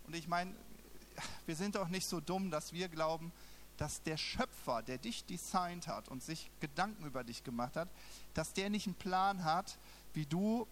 Und 0.07 0.15
ich 0.15 0.29
meine, 0.29 0.55
wir 1.45 1.57
sind 1.57 1.75
doch 1.75 1.89
nicht 1.89 2.07
so 2.07 2.21
dumm, 2.21 2.53
dass 2.53 2.73
wir 2.73 2.89
glauben, 2.89 3.33
dass 3.77 4.05
der 4.05 4.19
Schöpfer, 4.19 4.85
der 4.85 4.99
dich 4.99 5.25
designt 5.25 5.89
hat 5.89 6.09
und 6.09 6.23
sich 6.23 6.49
Gedanken 6.61 7.05
über 7.05 7.25
dich 7.25 7.43
gemacht 7.43 7.75
hat, 7.75 7.89
dass 8.35 8.53
der 8.53 8.71
nicht 8.71 8.87
einen 8.87 8.95
Plan 8.95 9.43
hat, 9.43 9.79
wie 10.15 10.27
du 10.27 10.69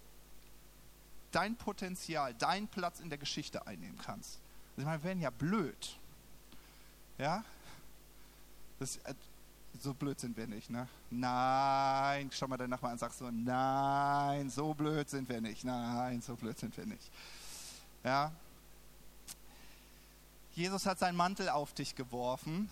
dein 1.36 1.54
Potenzial, 1.56 2.32
deinen 2.34 2.66
Platz 2.66 2.98
in 3.00 3.10
der 3.10 3.18
Geschichte 3.18 3.66
einnehmen 3.66 3.98
kannst. 3.98 4.38
Also 4.70 4.80
ich 4.80 4.84
meine, 4.86 5.02
wir 5.02 5.08
wären 5.10 5.20
ja 5.20 5.30
blöd. 5.30 5.98
Ja? 7.18 7.44
Das, 8.78 8.96
äh, 8.98 9.14
so 9.78 9.92
blöd 9.92 10.18
sind 10.18 10.34
wir 10.38 10.46
nicht, 10.46 10.70
ne? 10.70 10.88
Nein, 11.10 12.30
schau 12.32 12.46
mal 12.46 12.56
danach 12.56 12.80
mal 12.80 12.88
an 12.88 12.92
und 12.94 12.98
sag 12.98 13.12
so, 13.12 13.30
nein, 13.30 14.48
so 14.48 14.72
blöd 14.72 15.10
sind 15.10 15.28
wir 15.28 15.42
nicht. 15.42 15.64
Nein, 15.64 16.22
so 16.22 16.36
blöd 16.36 16.58
sind 16.58 16.74
wir 16.74 16.86
nicht. 16.86 17.10
Ja? 18.02 18.32
Jesus 20.54 20.86
hat 20.86 20.98
seinen 20.98 21.16
Mantel 21.16 21.50
auf 21.50 21.74
dich 21.74 21.94
geworfen 21.96 22.70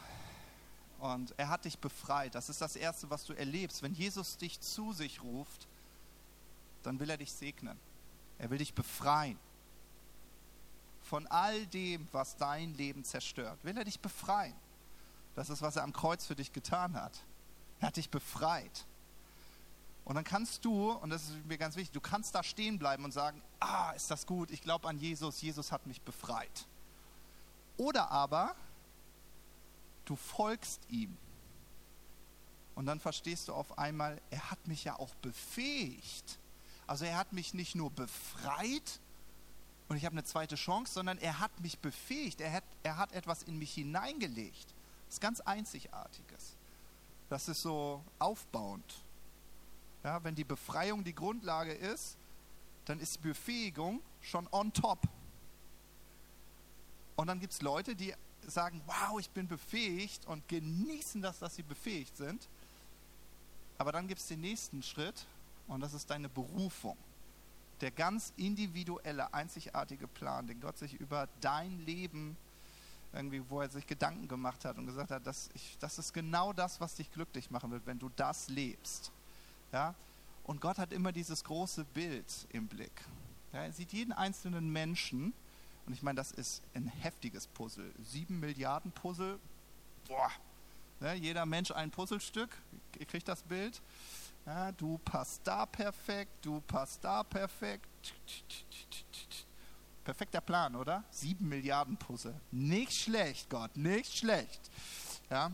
und 1.01 1.35
er 1.37 1.51
hat 1.51 1.67
dich 1.67 1.79
befreit. 1.79 2.35
Das 2.35 2.49
ist 2.49 2.63
das 2.63 2.77
Erste, 2.77 3.11
was 3.11 3.27
du 3.27 3.35
erlebst. 3.35 3.83
Wenn 3.83 3.93
Jesus 3.93 4.39
dich 4.39 4.59
zu 4.61 4.95
sich 4.95 5.23
ruft, 5.23 5.67
dann 6.83 6.99
will 6.99 7.11
er 7.11 7.19
dich 7.19 7.31
segnen. 7.31 7.79
Er 8.39 8.51
will 8.51 8.59
dich 8.59 8.75
befreien 8.75 9.39
von 11.03 11.27
all 11.29 11.67
dem, 11.67 12.09
was 12.13 12.37
dein 12.37 12.75
Leben 12.75 13.05
zerstört. 13.05 13.59
Will 13.63 13.77
er 13.77 13.85
dich 13.85 14.01
befreien. 14.01 14.55
Das 15.35 15.51
ist, 15.51 15.63
was 15.63 15.77
er 15.77 15.83
am 15.83 15.93
Kreuz 15.93 16.27
für 16.27 16.35
dich 16.35 16.53
getan 16.53 16.95
hat. 16.95 17.19
Er 17.81 17.89
hat 17.89 17.97
dich 17.97 18.11
befreit. 18.11 18.87
Und 20.05 20.17
dann 20.17 20.25
kannst 20.25 20.65
du, 20.65 20.93
und 20.93 21.11
das 21.11 21.25
ist 21.25 21.47
mir 21.47 21.59
ganz 21.59 21.77
wichtig, 21.77 21.93
du 21.93 22.01
kannst 22.01 22.35
da 22.35 22.43
stehen 22.43 22.79
bleiben 22.79 23.05
und 23.05 23.13
sagen, 23.13 23.43
ah, 23.61 23.93
ist 23.93 24.11
das 24.11 24.27
gut, 24.27 24.51
ich 24.51 24.61
glaube 24.61 24.89
an 24.89 24.99
Jesus, 24.99 25.41
Jesus 25.41 25.73
hat 25.73 25.87
mich 25.87 26.03
befreit. 26.03 26.67
Oder 27.77 28.11
aber 28.11 28.55
du 30.05 30.17
folgst 30.17 30.81
ihm. 30.89 31.17
Und 32.75 32.87
dann 32.87 33.01
verstehst 33.01 33.49
du 33.49 33.55
auf 33.55 33.79
einmal, 33.79 34.21
er 34.31 34.51
hat 34.51 34.67
mich 34.67 34.85
ja 34.85 34.99
auch 34.99 35.15
befähigt. 35.17 36.39
Also 36.87 37.05
er 37.05 37.17
hat 37.17 37.33
mich 37.33 37.55
nicht 37.55 37.75
nur 37.75 37.91
befreit 37.91 39.01
und 39.89 39.97
ich 39.97 40.05
habe 40.05 40.15
eine 40.15 40.25
zweite 40.25 40.57
Chance, 40.57 40.93
sondern 40.93 41.19
er 41.19 41.41
hat 41.41 41.61
mich 41.61 41.79
befähigt. 41.79 42.41
Er 42.41 42.53
hat, 42.53 42.65
er 42.83 42.97
hat 42.97 43.13
etwas 43.13 43.43
in 43.43 43.59
mich 43.59 43.75
hineingelegt. 43.75 44.67
Das 45.07 45.17
ist 45.17 45.21
ganz 45.21 45.41
Einzigartiges. 45.41 46.57
Das 47.29 47.49
ist 47.49 47.63
so 47.63 48.03
aufbauend. 48.19 48.85
Ja, 50.03 50.23
wenn 50.25 50.35
die 50.35 50.45
Befreiung 50.45 51.05
die 51.05 51.15
Grundlage 51.15 51.73
ist, 51.73 52.17
dann 52.85 53.01
ist 53.01 53.17
die 53.17 53.29
Befähigung 53.29 54.01
schon 54.21 54.47
on 54.53 54.73
top. 54.73 54.99
Und 57.17 57.27
dann 57.29 57.41
gibt 57.41 57.53
es 57.53 57.63
Leute, 57.63 57.95
die 57.95 58.15
sagen, 58.47 58.83
wow, 58.87 59.19
ich 59.19 59.31
bin 59.31 59.49
befähigt 59.49 60.27
und 60.27 60.47
genießen 60.49 61.23
das, 61.23 61.39
dass 61.39 61.55
sie 61.55 61.63
befähigt 61.63 62.17
sind. 62.17 62.49
Aber 63.79 63.93
dann 63.93 64.09
gibt 64.09 64.21
es 64.21 64.29
den 64.29 64.41
nächsten 64.41 64.83
Schritt 64.83 65.27
und 65.67 65.81
das 65.81 65.95
ist 65.95 66.11
deine 66.11 66.29
Berufung. 66.29 66.97
Der 67.81 67.91
ganz 67.91 68.33
individuelle, 68.37 69.33
einzigartige 69.35 70.07
Plan, 70.07 70.47
den 70.47 70.61
Gott 70.61 70.79
sich 70.79 70.95
über 70.95 71.29
dein 71.41 71.81
Leben 71.85 72.37
irgendwie, 73.13 73.43
wo 73.49 73.61
er 73.61 73.69
sich 73.69 73.87
Gedanken 73.87 74.29
gemacht 74.29 74.65
hat 74.65 74.77
und 74.79 74.87
gesagt 74.87 75.11
hat, 75.11 75.27
das, 75.27 75.51
ich, 75.55 75.77
das 75.79 75.99
ist 75.99 76.13
genau 76.13 76.53
das, 76.53 76.81
was 76.81 76.95
dich 76.97 77.11
glücklich 77.13 77.51
machen 77.51 77.71
wird, 77.71 77.87
wenn 77.87 77.99
du 77.99 78.11
das 78.17 78.49
lebst. 78.49 79.13
Ja? 79.73 79.95
Und 80.45 80.61
Gott 80.61 80.79
hat 80.79 80.93
immer 80.93 81.13
dieses 81.13 81.45
große 81.45 81.85
Bild 81.85 82.47
im 82.51 82.67
Blick. 82.67 82.93
Ja, 83.53 83.65
er 83.65 83.73
sieht 83.73 83.93
jeden 83.93 84.13
einzelnen 84.13 84.73
Menschen 84.73 85.33
und 85.87 85.93
ich 85.93 86.03
meine, 86.03 86.17
das 86.17 86.33
ist 86.33 86.63
ein 86.75 86.87
heftiges 86.87 87.47
Puzzle. 87.47 87.93
Sieben 88.03 88.41
Milliarden 88.41 88.91
Puzzle. 88.93 89.39
Boah. 90.09 90.31
Ja, 91.01 91.13
jeder 91.13 91.45
Mensch 91.47 91.71
ein 91.71 91.91
Puzzlestück. 91.91 92.57
Ihr 92.99 93.07
kriegt 93.07 93.29
das 93.29 93.43
Bild. 93.43 93.81
Ja, 94.47 94.73
du 94.73 94.99
passt 94.99 95.41
da 95.45 95.65
perfekt, 95.65 96.45
du 96.45 96.61
passt 96.61 97.03
da 97.03 97.23
perfekt. 97.23 97.89
Perfekter 100.05 100.43
Plan, 100.43 100.77
oder? 100.77 101.03
Sieben 101.11 101.49
Milliarden 101.49 101.97
Puzzle. 101.97 102.39
Nicht 102.51 102.93
schlecht, 102.93 103.49
Gott, 103.49 103.75
nicht 103.75 104.19
schlecht. 104.19 104.61
Ja? 105.31 105.51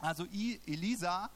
Also 0.00 0.26
Elisa 0.26 1.30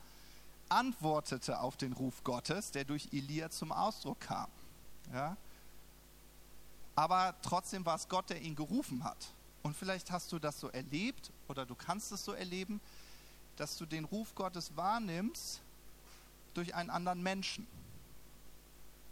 antwortete 0.68 1.60
auf 1.60 1.76
den 1.76 1.92
Ruf 1.92 2.24
Gottes, 2.24 2.72
der 2.72 2.84
durch 2.84 3.08
Elia 3.12 3.50
zum 3.50 3.70
Ausdruck 3.70 4.20
kam. 4.20 4.50
Ja? 5.12 5.36
Aber 6.96 7.36
trotzdem 7.42 7.86
war 7.86 7.94
es 7.94 8.08
Gott, 8.08 8.30
der 8.30 8.40
ihn 8.40 8.56
gerufen 8.56 9.04
hat. 9.04 9.32
Und 9.62 9.76
vielleicht 9.76 10.10
hast 10.10 10.32
du 10.32 10.40
das 10.40 10.58
so 10.58 10.68
erlebt 10.68 11.30
oder 11.48 11.64
du 11.64 11.76
kannst 11.76 12.10
es 12.10 12.24
so 12.24 12.32
erleben, 12.32 12.80
dass 13.56 13.76
du 13.76 13.86
den 13.86 14.04
Ruf 14.04 14.34
Gottes 14.34 14.76
wahrnimmst 14.76 15.60
durch 16.54 16.74
einen 16.74 16.90
anderen 16.90 17.22
Menschen. 17.22 17.66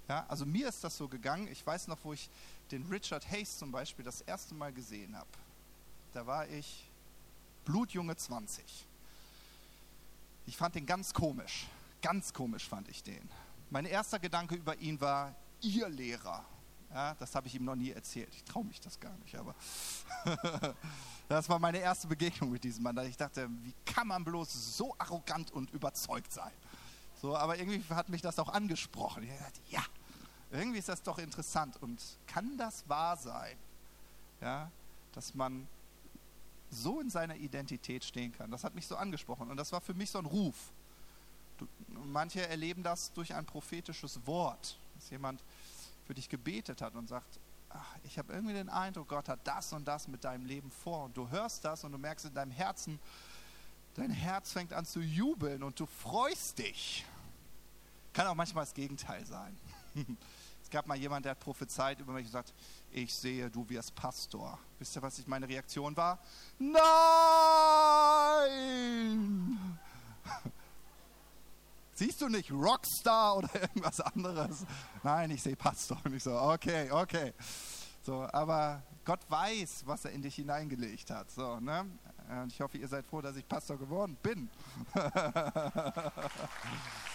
Ja, 0.09 0.27
also 0.29 0.45
mir 0.45 0.69
ist 0.69 0.83
das 0.85 0.97
so 0.97 1.09
gegangen. 1.09 1.49
Ich 1.49 1.67
weiß 1.67 1.89
noch, 1.89 1.99
wo 2.03 2.13
ich 2.13 2.29
den 2.71 2.85
Richard 2.87 3.31
Hayes 3.31 3.59
zum 3.59 3.71
Beispiel 3.71 4.05
das 4.05 4.21
erste 4.23 4.55
Mal 4.55 4.73
gesehen 4.73 5.17
habe. 5.17 5.29
Da 6.13 6.27
war 6.27 6.49
ich 6.49 6.91
blutjunge 7.65 8.17
20. 8.17 8.87
Ich 10.47 10.57
fand 10.57 10.75
den 10.75 10.87
ganz 10.87 11.15
komisch. 11.15 11.67
Ganz 12.01 12.33
komisch 12.33 12.69
fand 12.69 12.89
ich 12.89 13.03
den. 13.03 13.29
Mein 13.71 13.87
erster 13.87 14.19
Gedanke 14.19 14.57
über 14.57 14.77
ihn 14.77 15.01
war, 15.01 15.35
ihr 15.61 15.89
Lehrer. 15.89 16.45
Ja, 16.93 17.15
das 17.15 17.35
habe 17.35 17.47
ich 17.47 17.55
ihm 17.55 17.65
noch 17.65 17.77
nie 17.77 17.91
erzählt. 17.91 18.29
Ich 18.35 18.45
traue 18.45 18.65
mich 18.65 18.81
das 18.81 19.01
gar 19.01 19.17
nicht, 19.19 19.35
aber 19.37 19.55
das 21.29 21.49
war 21.49 21.59
meine 21.59 21.79
erste 21.79 22.07
Begegnung 22.07 22.51
mit 22.51 22.65
diesem 22.65 22.83
Mann. 22.83 22.99
Ich 23.07 23.17
dachte, 23.17 23.49
wie 23.63 23.75
kann 23.87 24.09
man 24.09 24.25
bloß 24.25 24.77
so 24.77 24.95
arrogant 24.99 25.51
und 25.53 25.71
überzeugt 25.71 26.33
sein? 26.33 26.53
So, 27.23 27.37
aber 27.37 27.57
irgendwie 27.57 27.83
hat 27.95 28.09
mich 28.09 28.21
das 28.21 28.41
auch 28.41 28.49
angesprochen. 28.49 29.23
Ich 29.23 29.31
dachte, 29.31 29.61
ja, 29.71 29.85
irgendwie 30.51 30.81
ist 30.81 30.89
das 30.89 31.03
doch 31.03 31.19
interessant. 31.19 31.81
Und 31.81 32.03
kann 32.27 32.59
das 32.59 32.89
wahr 32.89 33.17
sein, 33.17 33.57
ja, 34.41 34.69
dass 35.13 35.33
man 35.33 35.69
so 36.69 37.01
in 37.01 37.11
seiner 37.11 37.37
Identität 37.37 38.03
stehen 38.03 38.33
kann? 38.33 38.51
Das 38.51 38.65
hat 38.65 38.75
mich 38.75 38.89
so 38.89 38.97
angesprochen. 38.97 39.49
Und 39.49 39.57
das 39.57 39.71
war 39.71 39.81
für 39.81 39.95
mich 39.95 40.11
so 40.11 40.19
ein 40.19 40.27
Ruf. 40.27 40.57
Manche 42.07 42.45
erleben 42.49 42.83
das 42.83 43.13
durch 43.13 43.33
ein 43.33 43.47
prophetisches 43.47 44.27
Wort, 44.27 44.77
dass 44.97 45.11
jemand 45.11 45.41
für 46.09 46.15
dich 46.15 46.29
gebetet 46.29 46.83
hat 46.83 46.97
und 46.97 47.09
sagt, 47.09 47.39
ach, 47.69 47.95
ich 48.03 48.19
habe 48.19 48.33
irgendwie 48.33 48.55
den 48.55 48.69
Eindruck, 48.69 49.07
Gott 49.07 49.29
hat 49.29 49.39
das 49.45 49.73
und 49.73 49.87
das 49.87 50.09
mit 50.09 50.25
deinem 50.25 50.45
Leben 50.45 50.73
vor. 50.73 51.05
Und 51.05 51.17
du 51.17 51.29
hörst 51.29 51.65
das 51.65 51.85
und 51.85 51.93
du 51.93 51.99
merkst 51.99 52.25
in 52.25 52.35
deinem 52.35 52.51
Herzen, 52.51 52.99
dein 53.95 54.11
Herz 54.11 54.51
fängt 54.51 54.73
an 54.73 54.85
zu 54.85 55.01
jubeln 55.01 55.63
und 55.63 55.79
du 55.79 55.87
freust 55.87 56.59
dich. 56.59 57.07
Kann 58.13 58.27
auch 58.27 58.35
manchmal 58.35 58.65
das 58.65 58.75
Gegenteil 58.75 59.25
sein. 59.25 59.57
es 60.63 60.71
gab 60.71 60.87
mal 60.87 60.97
jemand, 60.97 61.25
der 61.25 61.33
hat 61.33 61.41
prophezeit 61.41 62.01
über 62.01 62.13
mich 62.13 62.27
und 62.27 62.33
gesagt, 62.33 62.53
ich 62.91 63.15
sehe, 63.15 63.51
du 63.51 63.69
wirst 63.69 63.95
Pastor. 63.95 64.59
Wisst 64.79 64.97
ihr, 64.97 65.03
was 65.03 65.19
ich 65.19 65.27
meine 65.27 65.49
Reaktion 65.49 65.97
war? 65.97 66.19
Nein! 66.59 66.79
Siehst 71.95 72.21
du 72.21 72.29
nicht 72.29 72.51
Rockstar 72.51 73.37
oder 73.37 73.63
irgendwas 73.63 74.01
anderes? 74.01 74.67
Nein, 75.03 75.31
ich 75.31 75.43
sehe 75.43 75.57
Pastor. 75.57 75.99
Und 76.05 76.15
ich 76.15 76.23
so, 76.23 76.39
okay, 76.39 76.91
okay. 76.91 77.33
So, 78.03 78.27
aber 78.33 78.83
Gott 79.05 79.21
weiß, 79.29 79.83
was 79.87 80.05
er 80.05 80.13
in 80.13 80.23
dich 80.23 80.35
hineingelegt 80.35 81.11
hat. 81.11 81.31
So, 81.31 81.61
ne? 81.61 81.87
Und 82.29 82.53
ich 82.53 82.61
hoffe, 82.61 82.79
ihr 82.79 82.89
seid 82.89 83.07
froh, 83.07 83.21
dass 83.21 83.37
ich 83.37 83.47
Pastor 83.47 83.79
geworden 83.79 84.17
bin. 84.23 84.49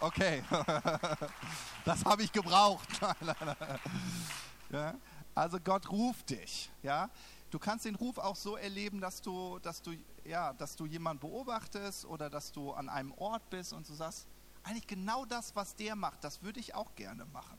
okay, 0.00 0.42
das 1.84 2.04
habe 2.04 2.22
ich 2.22 2.32
gebraucht. 2.32 2.88
ja? 4.70 4.94
Also 5.34 5.58
Gott 5.60 5.90
ruft 5.90 6.30
dich. 6.30 6.70
Ja? 6.82 7.10
Du 7.50 7.58
kannst 7.58 7.84
den 7.84 7.94
Ruf 7.94 8.18
auch 8.18 8.36
so 8.36 8.56
erleben, 8.56 9.00
dass 9.00 9.20
du, 9.20 9.58
dass 9.60 9.82
du, 9.82 9.92
ja, 10.24 10.52
dass 10.54 10.76
du 10.76 10.86
jemanden 10.86 11.20
beobachtest 11.20 12.04
oder 12.04 12.28
dass 12.28 12.52
du 12.52 12.72
an 12.72 12.88
einem 12.88 13.12
Ort 13.12 13.48
bist 13.50 13.72
und 13.72 13.88
du 13.88 13.94
sagst, 13.94 14.26
eigentlich 14.62 14.86
genau 14.86 15.24
das, 15.24 15.54
was 15.54 15.76
der 15.76 15.94
macht, 15.94 16.24
das 16.24 16.42
würde 16.42 16.58
ich 16.58 16.74
auch 16.74 16.94
gerne 16.96 17.24
machen. 17.26 17.58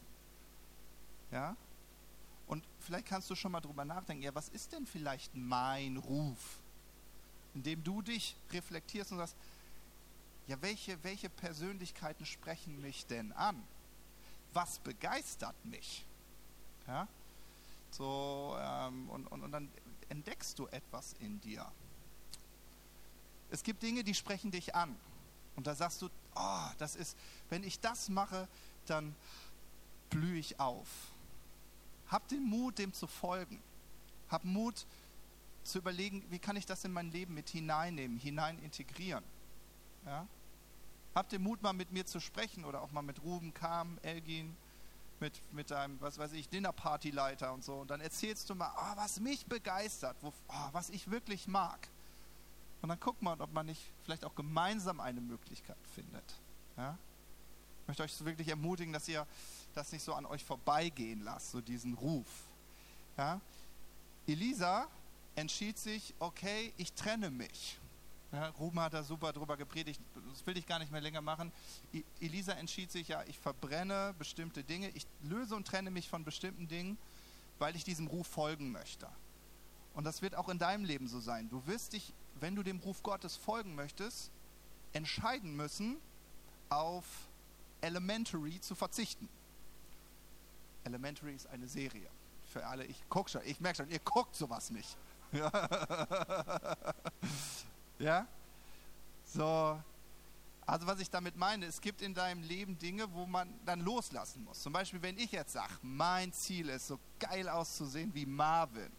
Ja? 1.31 1.55
Und 2.47 2.65
vielleicht 2.79 3.05
kannst 3.05 3.29
du 3.29 3.35
schon 3.35 3.51
mal 3.51 3.61
drüber 3.61 3.85
nachdenken, 3.85 4.23
ja, 4.23 4.33
was 4.35 4.49
ist 4.49 4.71
denn 4.73 4.85
vielleicht 4.85 5.35
mein 5.35 5.97
Ruf? 5.97 6.61
Indem 7.53 7.83
du 7.83 8.01
dich 8.01 8.35
reflektierst 8.51 9.11
und 9.11 9.17
sagst, 9.19 9.35
ja, 10.47 10.61
welche, 10.61 11.03
welche 11.03 11.29
Persönlichkeiten 11.29 12.25
sprechen 12.25 12.79
mich 12.81 13.05
denn 13.05 13.31
an? 13.33 13.61
Was 14.53 14.79
begeistert 14.79 15.55
mich? 15.65 16.05
Ja? 16.87 17.07
So, 17.91 18.55
ähm, 18.59 19.09
und, 19.09 19.27
und, 19.27 19.43
und 19.43 19.51
dann 19.51 19.69
entdeckst 20.09 20.57
du 20.57 20.67
etwas 20.67 21.13
in 21.19 21.39
dir. 21.41 21.69
Es 23.49 23.63
gibt 23.63 23.83
Dinge, 23.83 24.03
die 24.03 24.13
sprechen 24.13 24.51
dich 24.51 24.73
an. 24.75 24.95
Und 25.55 25.67
da 25.67 25.75
sagst 25.75 26.01
du, 26.01 26.09
oh, 26.35 26.69
das 26.77 26.95
ist, 26.95 27.17
wenn 27.49 27.63
ich 27.63 27.79
das 27.79 28.09
mache, 28.09 28.47
dann 28.85 29.15
blühe 30.09 30.39
ich 30.39 30.59
auf. 30.59 30.87
Hab 32.07 32.27
den 32.27 32.43
Mut, 32.43 32.77
dem 32.77 32.93
zu 32.93 33.07
folgen. 33.07 33.61
Hab 34.29 34.43
Mut 34.43 34.85
zu 35.63 35.79
überlegen, 35.79 36.23
wie 36.29 36.39
kann 36.39 36.55
ich 36.55 36.65
das 36.65 36.85
in 36.85 36.93
mein 36.93 37.11
Leben 37.11 37.33
mit 37.33 37.49
hineinnehmen, 37.49 38.17
hinein 38.17 38.59
integrieren. 38.59 39.23
Ja? 40.05 40.25
Hab 41.17 41.29
den 41.29 41.41
Mut, 41.41 41.63
mal 41.63 41.73
mit 41.73 41.91
mir 41.91 42.05
zu 42.05 42.19
sprechen 42.19 42.63
oder 42.63 42.79
auch 42.79 42.91
mal 42.91 43.01
mit 43.01 43.23
Ruben, 43.23 43.51
Kam, 43.51 43.97
Elgin, 44.03 44.55
mit, 45.19 45.33
mit 45.51 45.71
deinem, 45.71 45.99
was 45.99 46.19
weiß 46.19 46.33
ich, 46.33 46.47
Dinnerpartyleiter 46.47 47.51
und 47.53 47.63
so. 47.63 47.73
Und 47.77 47.89
dann 47.89 48.01
erzählst 48.01 48.47
du 48.51 48.53
mal, 48.53 48.71
oh, 48.77 48.97
was 48.97 49.19
mich 49.19 49.47
begeistert, 49.47 50.15
wo, 50.21 50.31
oh, 50.47 50.67
was 50.73 50.91
ich 50.91 51.09
wirklich 51.09 51.47
mag. 51.47 51.87
Und 52.83 52.89
dann 52.89 52.99
guckt 52.99 53.23
man, 53.23 53.41
ob 53.41 53.51
man 53.51 53.65
nicht 53.65 53.81
vielleicht 54.03 54.25
auch 54.25 54.35
gemeinsam 54.35 54.99
eine 54.99 55.19
Möglichkeit 55.19 55.79
findet. 55.95 56.35
Ja? 56.77 56.95
Ich 57.81 57.87
möchte 57.87 58.03
euch 58.03 58.23
wirklich 58.23 58.49
ermutigen, 58.49 58.93
dass 58.93 59.07
ihr 59.07 59.25
das 59.73 59.91
nicht 59.91 60.03
so 60.03 60.13
an 60.13 60.27
euch 60.27 60.45
vorbeigehen 60.45 61.23
lasst, 61.23 61.49
so 61.49 61.61
diesen 61.61 61.95
Ruf. 61.95 62.27
Ja? 63.17 63.41
Elisa 64.27 64.87
entschied 65.35 65.79
sich, 65.79 66.13
okay, 66.19 66.75
ich 66.77 66.93
trenne 66.93 67.31
mich. 67.31 67.79
Ja, 68.31 68.49
Ruben 68.49 68.79
hat 68.81 68.93
da 68.93 69.03
super 69.03 69.31
drüber 69.31 69.55
gepredigt, 69.55 70.01
das 70.31 70.45
will 70.45 70.57
ich 70.57 70.67
gar 70.67 70.79
nicht 70.79 70.91
mehr 70.91 70.99
länger 70.99 71.21
machen. 71.21 71.51
Elisa 72.19 72.53
entschied 72.53 72.91
sich, 72.91 73.07
ja, 73.07 73.23
ich 73.23 73.39
verbrenne 73.39 74.13
bestimmte 74.19 74.63
Dinge, 74.63 74.89
ich 74.89 75.07
löse 75.23 75.55
und 75.55 75.65
trenne 75.65 75.91
mich 75.91 76.09
von 76.09 76.25
bestimmten 76.25 76.67
Dingen, 76.67 76.97
weil 77.57 77.75
ich 77.75 77.85
diesem 77.85 78.07
Ruf 78.07 78.27
folgen 78.27 78.71
möchte. 78.71 79.07
Und 79.93 80.03
das 80.03 80.21
wird 80.21 80.35
auch 80.35 80.49
in 80.49 80.59
deinem 80.59 80.83
Leben 80.83 81.07
so 81.07 81.19
sein. 81.19 81.49
Du 81.49 81.65
wirst 81.67 81.93
dich, 81.93 82.13
wenn 82.39 82.55
du 82.55 82.63
dem 82.63 82.79
Ruf 82.79 83.01
Gottes 83.01 83.37
folgen 83.37 83.75
möchtest, 83.75 84.29
entscheiden 84.93 85.55
müssen, 85.55 85.97
auf 86.69 87.05
Elementary 87.81 88.59
zu 88.59 88.75
verzichten. 88.75 89.29
Elementary 90.83 91.33
ist 91.33 91.47
eine 91.47 91.67
Serie. 91.67 92.09
Für 92.51 92.65
alle, 92.65 92.85
ich 92.85 93.07
gucke 93.09 93.29
schon, 93.29 93.41
ich 93.45 93.59
merke 93.59 93.77
schon, 93.77 93.89
ihr 93.89 93.99
guckt 93.99 94.35
sowas 94.35 94.69
nicht. 94.69 94.97
Ja. 97.99 98.27
So. 99.23 99.81
Also 100.65 100.85
was 100.85 100.99
ich 100.99 101.09
damit 101.09 101.37
meine, 101.37 101.65
es 101.65 101.79
gibt 101.79 102.01
in 102.01 102.13
deinem 102.13 102.43
Leben 102.43 102.77
Dinge, 102.77 103.13
wo 103.13 103.25
man 103.25 103.53
dann 103.65 103.79
loslassen 103.79 104.43
muss. 104.43 104.61
Zum 104.61 104.73
Beispiel, 104.73 105.01
wenn 105.01 105.17
ich 105.17 105.31
jetzt 105.31 105.53
sage, 105.53 105.73
mein 105.81 106.33
Ziel 106.33 106.67
ist, 106.67 106.87
so 106.87 106.99
geil 107.19 107.47
auszusehen 107.47 108.13
wie 108.13 108.25
Marvin. 108.25 108.91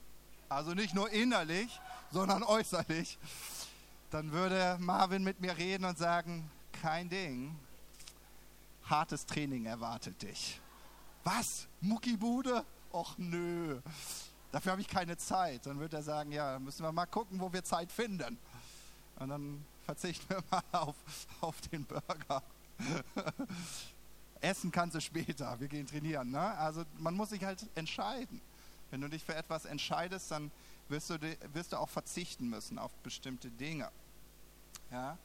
Also 0.49 0.73
nicht 0.73 0.95
nur 0.95 1.11
innerlich, 1.11 1.79
sondern 2.11 2.43
äußerlich. 2.43 3.19
Dann 4.11 4.33
würde 4.33 4.79
Marvin 4.81 5.23
mit 5.23 5.41
mir 5.41 5.59
reden 5.59 5.85
und 5.85 5.99
sagen, 5.99 6.51
kein 6.73 7.11
Ding, 7.11 7.55
hartes 8.85 9.27
Training 9.27 9.67
erwartet 9.67 10.23
dich. 10.23 10.61
Was? 11.25 11.69
Muckibude? 11.83 12.65
Och 12.91 13.19
nö. 13.19 13.81
Dafür 14.51 14.73
habe 14.73 14.81
ich 14.81 14.89
keine 14.89 15.19
Zeit. 15.19 15.67
Dann 15.67 15.79
wird 15.79 15.93
er 15.93 16.03
sagen, 16.03 16.33
ja, 16.33 16.59
müssen 16.59 16.83
wir 16.83 16.93
mal 16.93 17.05
gucken, 17.05 17.39
wo 17.39 17.53
wir 17.53 17.63
Zeit 17.63 17.93
finden. 17.93 18.39
Und 19.19 19.29
dann 19.29 19.65
verzichten 19.85 20.29
wir 20.29 20.43
mal 20.51 20.63
auf, 20.73 20.97
auf 21.41 21.61
den 21.63 21.85
Burger. 21.85 22.43
Essen 24.41 24.71
kannst 24.71 24.95
du 24.95 25.01
später, 25.01 25.59
wir 25.59 25.69
gehen 25.69 25.87
trainieren. 25.87 26.31
Ne? 26.31 26.41
Also 26.41 26.85
man 26.99 27.15
muss 27.15 27.31
sich 27.31 27.43
halt 27.43 27.67
entscheiden. 27.75 28.41
Wenn 28.91 29.01
du 29.01 29.09
dich 29.09 29.25
für 29.25 29.35
etwas 29.35 29.65
entscheidest, 29.65 30.31
dann 30.31 30.51
wirst 30.89 31.11
du, 31.11 31.19
wirst 31.53 31.73
du 31.73 31.77
auch 31.77 31.89
verzichten 31.89 32.49
müssen 32.49 32.79
auf 32.79 32.93
bestimmte 33.03 33.51
Dinge. 33.51 33.91
Ja? 34.91 35.19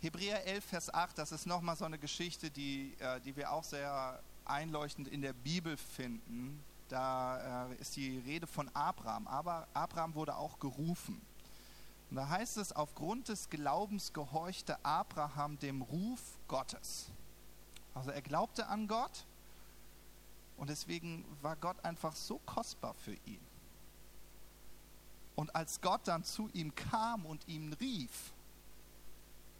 Hebräer 0.00 0.46
11, 0.46 0.64
Vers 0.64 0.94
8, 0.94 1.18
das 1.18 1.32
ist 1.32 1.46
nochmal 1.46 1.76
so 1.76 1.84
eine 1.84 1.98
Geschichte, 1.98 2.50
die, 2.50 2.94
äh, 3.00 3.20
die 3.20 3.34
wir 3.34 3.50
auch 3.50 3.64
sehr 3.64 4.20
einleuchtend 4.44 5.08
in 5.08 5.22
der 5.22 5.32
Bibel 5.32 5.76
finden. 5.76 6.62
Da 6.88 7.68
äh, 7.68 7.74
ist 7.80 7.96
die 7.96 8.18
Rede 8.18 8.46
von 8.46 8.68
Abraham. 8.74 9.26
Aber 9.26 9.66
Abraham 9.74 10.14
wurde 10.14 10.36
auch 10.36 10.60
gerufen. 10.60 11.20
Und 12.10 12.16
da 12.16 12.28
heißt 12.28 12.56
es, 12.58 12.72
aufgrund 12.72 13.28
des 13.28 13.50
Glaubens 13.50 14.12
gehorchte 14.12 14.84
Abraham 14.84 15.58
dem 15.58 15.82
Ruf 15.82 16.20
Gottes. 16.48 17.06
Also 17.94 18.10
er 18.10 18.22
glaubte 18.22 18.66
an 18.68 18.86
Gott 18.86 19.24
und 20.56 20.70
deswegen 20.70 21.24
war 21.42 21.56
Gott 21.56 21.84
einfach 21.84 22.14
so 22.14 22.38
kostbar 22.46 22.94
für 22.94 23.14
ihn. 23.24 23.40
Und 25.34 25.54
als 25.54 25.80
Gott 25.80 26.02
dann 26.04 26.24
zu 26.24 26.48
ihm 26.52 26.74
kam 26.74 27.26
und 27.26 27.46
ihm 27.48 27.72
rief, 27.74 28.32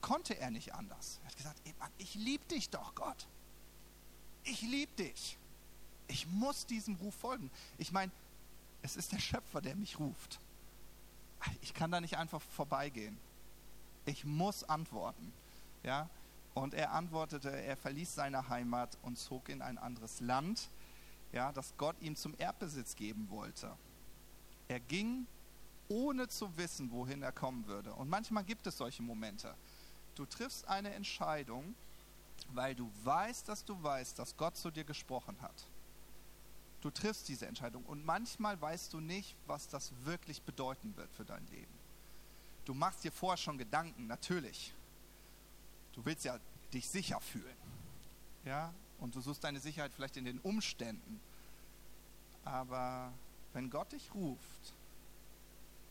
konnte 0.01 0.39
er 0.39 0.51
nicht 0.51 0.75
anders. 0.75 1.21
Er 1.23 1.29
hat 1.29 1.37
gesagt, 1.37 1.61
ich 1.99 2.15
liebe 2.15 2.45
dich 2.47 2.71
doch, 2.71 2.95
Gott. 2.95 3.27
Ich 4.45 4.63
liebe 4.63 4.93
dich 4.93 5.39
ich 6.09 6.27
muss 6.27 6.67
diesem 6.67 6.97
Ruf 6.97 7.15
folgen. 7.15 7.51
Ich 7.79 7.93
meine, 7.93 8.13
es 8.83 8.97
ist 8.97 9.13
der 9.13 9.19
Schöpfer, 9.19 9.61
der 9.61 9.77
mich 9.77 9.99
ruft. 9.99 10.41
Ich 11.61 11.75
kann 11.75 11.91
da 11.91 12.01
nicht 12.01 12.17
einfach 12.17 12.41
vorbeigehen. 12.41 13.19
Ich 14.05 14.25
muss 14.25 14.65
antworten. 14.65 15.33
Ja? 15.83 16.09
Und 16.55 16.75
er 16.75 16.93
antwortete, 16.93 17.51
er 17.51 17.77
verließ 17.77 18.15
seine 18.15 18.49
Heimat 18.49 18.97
und 19.03 19.19
zog 19.19 19.49
in 19.49 19.61
ein 19.61 19.79
anderes 19.79 20.21
Land, 20.21 20.71
ja, 21.33 21.53
das 21.53 21.75
Gott 21.77 21.97
ihm 22.01 22.17
zum 22.17 22.35
Erbbesitz 22.39 22.97
geben 22.97 23.29
wollte. 23.29 23.77
Er 24.69 24.81
ging, 24.81 25.27
ohne 25.89 26.29
zu 26.29 26.57
wissen, 26.57 26.91
wohin 26.91 27.23
er 27.23 27.33
kommen 27.33 27.67
würde. 27.67 27.93
Und 27.93 28.09
manchmal 28.09 28.45
gibt 28.45 28.67
es 28.67 28.79
solche 28.79 29.03
Momente. 29.03 29.55
Du 30.15 30.25
triffst 30.25 30.67
eine 30.67 30.95
Entscheidung, 30.95 31.75
weil 32.55 32.75
du 32.75 32.91
weißt, 33.05 33.49
dass 33.49 33.65
du 33.65 33.81
weißt, 33.83 34.19
dass 34.19 34.37
Gott 34.37 34.57
zu 34.57 34.71
dir 34.71 34.85
gesprochen 34.85 35.37
hat. 35.43 35.67
Du 36.87 36.91
triffst 36.93 37.29
diese 37.29 37.49
Entscheidung 37.49 37.85
und 37.87 38.07
manchmal 38.07 38.61
weißt 38.61 38.93
du 38.93 39.01
nicht, 39.01 39.35
was 39.49 39.67
das 39.67 39.91
wirklich 40.05 40.41
bedeuten 40.43 40.97
wird 40.97 41.11
für 41.15 41.25
dein 41.25 41.45
Leben. 41.49 41.75
Du 42.65 42.75
machst 42.75 43.03
dir 43.03 43.11
vorher 43.11 43.37
schon 43.37 43.59
Gedanken, 43.59 44.07
natürlich. 44.07 44.73
Du 45.95 46.05
willst 46.05 46.25
ja 46.25 46.39
dich 46.73 46.89
sicher 46.89 47.21
fühlen. 47.21 47.57
Ja? 48.45 48.73
Und 49.01 49.17
du 49.17 49.21
suchst 49.21 49.43
deine 49.43 49.59
Sicherheit 49.59 49.91
vielleicht 49.97 50.17
in 50.17 50.27
den 50.27 50.39
Umständen. 50.39 51.21
Aber 52.45 53.13
wenn 53.53 53.69
Gott 53.69 53.91
dich 53.91 54.15
ruft, 54.15 54.73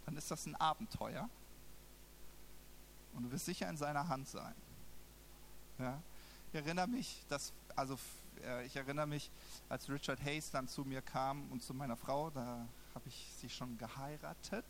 dann 0.06 0.16
ist 0.16 0.32
das 0.32 0.46
ein 0.46 0.56
Abenteuer. 0.56 1.30
Und 3.16 3.24
du 3.24 3.32
wirst 3.34 3.48
sicher 3.48 3.70
in 3.70 3.76
seiner 3.76 4.08
Hand 4.08 4.30
sein. 4.30 4.56
Ja? 5.78 6.02
Ich 6.54 6.56
erinnere 6.56 6.88
mich, 6.88 7.26
dass, 7.28 7.52
also 7.76 8.00
äh, 8.44 8.66
ich 8.66 8.76
erinnere 8.76 9.08
mich, 9.08 9.30
als 9.70 9.90
Richard 9.90 10.24
Hayes 10.24 10.52
dann 10.52 10.68
zu 10.68 10.84
mir 10.84 11.02
kam 11.02 11.50
und 11.52 11.64
zu 11.64 11.74
meiner 11.74 11.98
Frau, 11.98 12.30
da 12.30 12.68
habe 12.94 13.08
ich 13.08 13.28
sie 13.40 13.50
schon 13.50 13.78
geheiratet. 13.78 14.66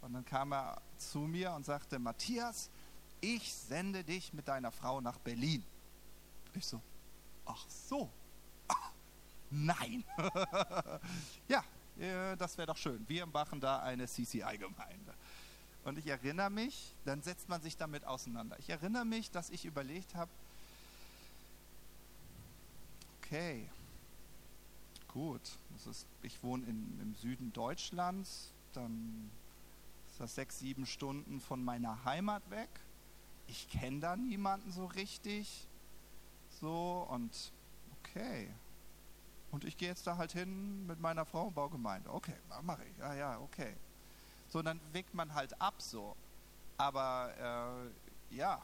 Und 0.00 0.14
dann 0.14 0.24
kam 0.24 0.52
er 0.52 0.80
zu 0.98 1.20
mir 1.20 1.52
und 1.52 1.64
sagte, 1.64 1.98
Matthias, 1.98 2.70
ich 3.20 3.54
sende 3.54 4.02
dich 4.02 4.32
mit 4.32 4.48
deiner 4.48 4.72
Frau 4.72 5.00
nach 5.00 5.18
Berlin. 5.18 5.64
Ich 6.54 6.66
so, 6.66 6.80
ach 7.46 7.64
so, 7.68 8.10
ach, 8.68 8.90
nein. 9.50 10.04
ja, 11.48 11.64
äh, 11.98 12.36
das 12.36 12.58
wäre 12.58 12.66
doch 12.66 12.76
schön. 12.76 13.04
Wir 13.08 13.26
machen 13.26 13.60
da 13.60 13.80
eine 13.80 14.06
CCI-Gemeinde. 14.06 15.14
Und 15.84 15.98
ich 15.98 16.06
erinnere 16.06 16.50
mich, 16.50 16.94
dann 17.04 17.22
setzt 17.22 17.48
man 17.48 17.60
sich 17.60 17.76
damit 17.76 18.04
auseinander. 18.04 18.56
Ich 18.58 18.70
erinnere 18.70 19.04
mich, 19.04 19.30
dass 19.30 19.50
ich 19.50 19.64
überlegt 19.64 20.14
habe, 20.14 20.30
Okay. 23.32 23.66
Gut. 25.08 25.40
Ist, 25.88 26.06
ich 26.20 26.42
wohne 26.42 26.66
in, 26.66 27.00
im 27.00 27.14
Süden 27.14 27.50
Deutschlands. 27.54 28.52
Dann 28.74 29.30
ist 30.10 30.20
das 30.20 30.34
sechs, 30.34 30.58
sieben 30.58 30.84
Stunden 30.84 31.40
von 31.40 31.64
meiner 31.64 32.04
Heimat 32.04 32.42
weg. 32.50 32.68
Ich 33.46 33.70
kenne 33.70 34.00
da 34.00 34.16
niemanden 34.16 34.70
so 34.70 34.84
richtig. 34.84 35.66
So 36.60 37.06
und 37.08 37.54
okay. 37.98 38.50
Und 39.50 39.64
ich 39.64 39.78
gehe 39.78 39.88
jetzt 39.88 40.06
da 40.06 40.18
halt 40.18 40.32
hin 40.32 40.86
mit 40.86 41.00
meiner 41.00 41.24
Frau 41.24 41.46
und 41.46 41.54
Baugemeinde. 41.54 42.12
Okay, 42.12 42.36
mache 42.60 42.84
ich. 42.84 42.98
Ja, 42.98 43.14
ja, 43.14 43.38
okay. 43.38 43.74
So, 44.50 44.60
dann 44.60 44.78
weckt 44.92 45.14
man 45.14 45.32
halt 45.32 45.58
ab 45.58 45.80
so. 45.80 46.14
Aber 46.76 47.88
äh, 48.30 48.36
ja, 48.36 48.60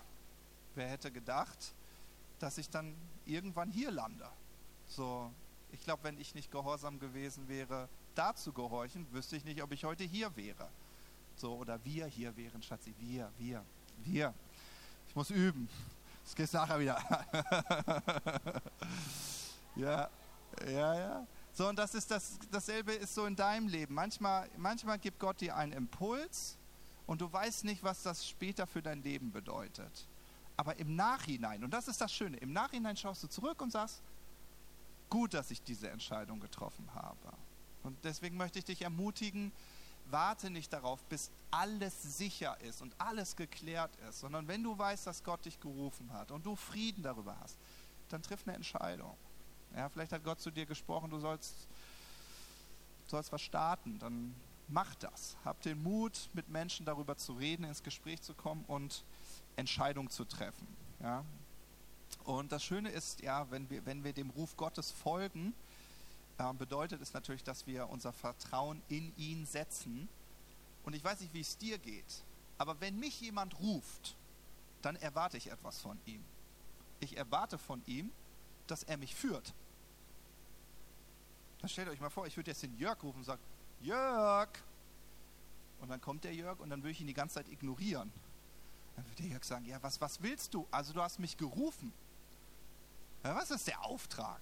wer 0.75 0.89
hätte 0.89 1.11
gedacht, 1.11 1.73
dass 2.39 2.59
ich 2.59 2.69
dann 2.69 2.95
irgendwann 3.25 3.71
hier 3.71 3.91
lande? 3.91 4.29
So, 4.89 5.31
ich 5.71 5.81
glaube, 5.85 6.03
wenn 6.05 6.19
ich 6.19 6.35
nicht 6.35 6.51
gehorsam 6.51 6.99
gewesen 6.99 7.47
wäre, 7.49 7.89
da 8.15 8.35
zu 8.35 8.53
gehorchen, 8.53 9.07
wüsste 9.13 9.37
ich 9.37 9.45
nicht, 9.45 9.63
ob 9.63 9.71
ich 9.73 9.85
heute 9.85 10.05
hier 10.05 10.35
wäre. 10.35 10.69
So, 11.37 11.55
oder 11.57 11.83
wir 11.85 12.07
hier 12.07 12.37
wären, 12.37 12.63
Schatzi. 12.63 12.95
Wir, 12.99 13.31
wir, 13.39 13.65
wir. 14.05 14.35
Ich 15.09 15.15
muss 15.15 15.31
üben. 15.31 15.69
Das 16.25 16.35
geht 16.35 16.53
nachher 16.53 16.81
wieder. 16.81 16.99
ja, 19.77 20.11
ja, 20.67 20.95
ja. 20.95 21.27
So, 21.53 21.69
und 21.69 21.77
das 21.77 21.95
ist 21.95 22.11
das, 22.11 22.39
dasselbe 22.51 22.93
ist 22.93 23.15
so 23.15 23.27
in 23.27 23.37
deinem 23.37 23.69
Leben. 23.69 23.95
Manchmal, 23.95 24.49
manchmal 24.57 24.99
gibt 24.99 25.19
Gott 25.19 25.41
dir 25.41 25.57
einen 25.57 25.73
Impuls 25.73 26.57
und 27.07 27.21
du 27.21 27.33
weißt 27.33 27.65
nicht, 27.65 27.83
was 27.83 28.03
das 28.03 28.29
später 28.29 28.67
für 28.67 28.83
dein 28.83 29.03
Leben 29.03 29.33
bedeutet. 29.33 30.07
Aber 30.57 30.77
im 30.77 30.97
Nachhinein, 30.97 31.63
und 31.63 31.71
das 31.71 31.89
ist 31.89 32.01
das 32.01 32.13
Schöne, 32.13 32.37
im 32.39 32.53
Nachhinein 32.53 32.97
schaust 32.97 33.23
du 33.23 33.29
zurück 33.29 33.63
und 33.63 33.71
sagst, 33.71 34.03
gut, 35.09 35.35
dass 35.35 35.51
ich 35.51 35.63
diese 35.63 35.91
Entscheidung 35.91 36.41
getroffen 36.41 36.95
habe. 36.95 37.33
Und 37.83 37.97
deswegen 38.05 38.37
möchte 38.37 38.59
ich 38.59 38.65
dich 38.65 38.83
ermutigen, 38.83 39.53
warte 40.11 40.51
nicht 40.51 40.73
darauf, 40.73 41.03
bis 41.05 41.31
alles 41.51 42.19
sicher 42.19 42.61
ist 42.61 42.83
und 42.83 42.95
alles 42.99 43.37
geklärt 43.37 43.95
ist, 44.09 44.21
sondern 44.21 44.49
wenn 44.49 44.63
du 44.63 44.77
weißt, 44.77 45.07
dass 45.07 45.23
Gott 45.23 45.45
dich 45.45 45.61
gerufen 45.61 46.13
hat 46.13 46.31
und 46.31 46.45
du 46.47 46.57
Frieden 46.57 47.03
darüber 47.03 47.39
hast, 47.41 47.59
dann 48.09 48.23
triff 48.23 48.47
eine 48.47 48.57
Entscheidung. 48.57 49.17
Ja, 49.77 49.89
vielleicht 49.89 50.13
hat 50.13 50.25
Gott 50.25 50.41
zu 50.41 50.51
dir 50.51 50.67
gesprochen, 50.67 51.11
du 51.11 51.19
sollst, 51.19 51.69
sollst 53.07 53.33
was 53.33 53.43
starten. 53.43 53.99
Dann 53.99 54.35
mach 54.69 54.95
das. 54.97 55.37
Hab 55.45 55.61
den 55.63 55.83
Mut, 55.83 56.31
mit 56.33 56.49
Menschen 56.49 56.87
darüber 56.87 57.17
zu 57.17 57.35
reden, 57.35 57.65
ins 57.65 57.83
Gespräch 57.83 58.23
zu 58.23 58.35
kommen 58.35 58.65
und 58.67 59.05
Entscheidungen 59.57 60.09
zu 60.11 60.25
treffen. 60.25 60.67
Ja. 61.01 61.25
Und 62.29 62.53
das 62.53 62.63
Schöne 62.63 62.91
ist, 62.91 63.23
ja, 63.23 63.51
wenn 63.51 63.71
wir, 63.71 63.87
wenn 63.87 64.05
wir 64.05 64.13
dem 64.13 64.29
Ruf 64.29 64.55
Gottes 64.59 64.91
folgen, 64.91 65.55
äh, 66.37 66.53
bedeutet 66.53 67.01
es 67.01 67.15
natürlich, 67.15 67.43
dass 67.43 67.67
wir 67.67 67.89
unser 67.89 68.13
Vertrauen 68.13 68.83
in 68.91 69.17
ihn 69.17 69.47
setzen. 69.47 70.11
Und 70.85 70.95
ich 70.95 71.03
weiß 71.03 71.21
nicht, 71.21 71.33
wie 71.33 71.41
es 71.41 71.57
dir 71.57 71.79
geht, 71.79 72.23
aber 72.59 72.79
wenn 72.83 72.99
mich 72.99 73.19
jemand 73.23 73.59
ruft, 73.61 74.15
dann 74.83 74.97
erwarte 74.97 75.39
ich 75.39 75.51
etwas 75.51 75.81
von 75.81 75.99
ihm. 76.05 76.23
Ich 77.01 77.17
erwarte 77.17 77.57
von 77.57 77.81
ihm, 77.87 78.11
dass 78.67 78.83
er 78.83 78.99
mich 78.99 79.15
führt. 79.15 79.55
Dann 81.61 81.71
stellt 81.71 81.89
euch 81.89 81.99
mal 81.99 82.11
vor, 82.11 82.27
ich 82.27 82.37
würde 82.37 82.51
jetzt 82.51 82.63
den 82.63 82.77
Jörg 82.77 83.03
rufen 83.03 83.21
und 83.21 83.25
sagen, 83.25 83.43
Jörg! 83.81 84.51
Und 85.81 85.89
dann 85.89 86.03
kommt 86.03 86.25
der 86.25 86.35
Jörg 86.35 86.61
und 86.61 86.69
dann 86.69 86.83
würde 86.83 86.91
ich 86.91 87.01
ihn 87.01 87.07
die 87.07 87.15
ganze 87.15 87.37
Zeit 87.37 87.49
ignorieren. 87.49 88.13
Dann 88.97 89.07
würde 89.07 89.23
der 89.23 89.31
Jörg 89.31 89.45
sagen, 89.45 89.65
ja, 89.65 89.83
was, 89.83 89.99
was 90.03 90.21
willst 90.21 90.53
du? 90.53 90.69
Also 90.71 90.93
du 90.93 91.01
hast 91.01 91.21
mich 91.21 91.39
gerufen. 91.39 91.91
Ja, 93.25 93.35
was 93.35 93.51
ist 93.51 93.67
der 93.67 93.85
Auftrag? 93.85 94.41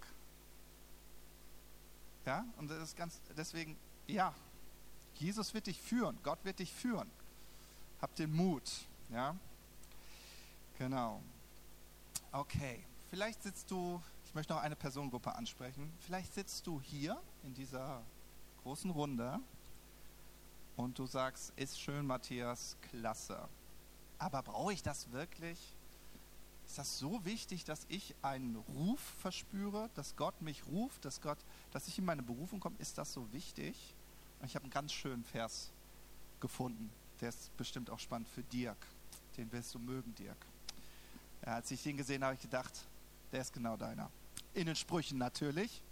Ja, 2.25 2.45
und 2.59 2.69
das 2.69 2.83
ist 2.83 2.97
ganz, 2.97 3.21
deswegen, 3.37 3.77
ja, 4.07 4.35
Jesus 5.15 5.55
wird 5.55 5.67
dich 5.67 5.81
führen, 5.81 6.19
Gott 6.23 6.45
wird 6.45 6.59
dich 6.59 6.73
führen. 6.73 7.11
Hab 8.03 8.15
den 8.17 8.35
Mut, 8.35 8.71
ja. 9.11 9.35
Genau. 10.79 11.23
Okay, 12.33 12.85
vielleicht 13.09 13.43
sitzt 13.43 13.71
du, 13.71 14.03
ich 14.27 14.35
möchte 14.35 14.53
noch 14.53 14.61
eine 14.61 14.77
Personengruppe 14.77 15.35
ansprechen, 15.35 15.91
vielleicht 16.01 16.35
sitzt 16.35 16.67
du 16.67 16.81
hier 16.81 17.21
in 17.45 17.55
dieser 17.55 18.03
großen 18.63 18.91
Runde 18.91 19.41
und 20.77 20.99
du 20.99 21.07
sagst, 21.07 21.53
ist 21.57 21.81
schön, 21.81 22.07
Matthias, 22.07 22.77
klasse. 22.91 23.49
Aber 24.19 24.43
brauche 24.43 24.73
ich 24.73 24.83
das 24.83 25.11
wirklich? 25.13 25.76
Ist 26.67 26.79
das 26.79 26.99
so 26.99 27.25
wichtig, 27.25 27.65
dass 27.65 27.87
ich 27.89 28.15
einen 28.23 28.57
Ruf 28.57 29.01
verspüre, 29.21 29.89
dass 29.95 30.17
Gott 30.17 30.43
mich 30.43 30.67
ruft, 30.67 31.05
dass 31.05 31.21
Gott, 31.21 31.39
dass 31.71 31.87
ich 31.89 31.99
in 31.99 32.05
meine 32.05 32.23
Berufung 32.23 32.61
komme? 32.61 32.77
Ist 32.79 32.99
das 32.99 33.13
so 33.13 33.33
wichtig? 33.33 33.95
Und 34.41 34.47
ich 34.47 34.57
habe 34.57 34.65
einen 34.65 34.73
ganz 34.73 34.93
schönen 34.93 35.25
Vers 35.25 35.71
gefunden. 36.41 36.91
Der 37.21 37.31
ist 37.31 37.57
bestimmt 37.57 37.89
auch 37.89 37.99
spannend 37.99 38.29
für 38.29 38.43
Dirk. 38.43 38.77
Den 39.37 39.51
wirst 39.53 39.75
du 39.75 39.79
mögen, 39.79 40.15
Dirk. 40.17 40.37
Ja, 41.45 41.55
als 41.55 41.71
ich 41.71 41.83
den 41.83 41.97
gesehen 41.97 42.17
habe, 42.17 42.27
habe 42.27 42.35
ich 42.35 42.43
gedacht, 42.43 42.73
der 43.33 43.41
ist 43.41 43.53
genau 43.53 43.77
deiner. 43.77 44.11
In 44.53 44.67
den 44.67 44.77
Sprüchen 44.77 45.19
natürlich. 45.19 45.83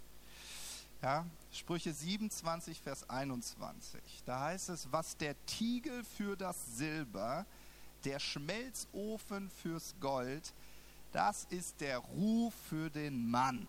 Ja, 1.01 1.25
Sprüche 1.51 1.93
27, 1.93 2.81
Vers 2.81 3.09
21. 3.09 4.01
Da 4.25 4.41
heißt 4.41 4.69
es, 4.69 4.91
was 4.91 5.17
der 5.17 5.35
Tiegel 5.45 6.03
für 6.03 6.35
das 6.35 6.77
Silber, 6.77 7.45
der 8.03 8.19
Schmelzofen 8.19 9.49
fürs 9.49 9.95
Gold, 9.99 10.53
das 11.15 11.45
ist 11.45 11.79
der 11.79 11.97
Ruf 11.97 12.53
für 12.67 12.89
den 12.89 13.31
Mann. 13.31 13.65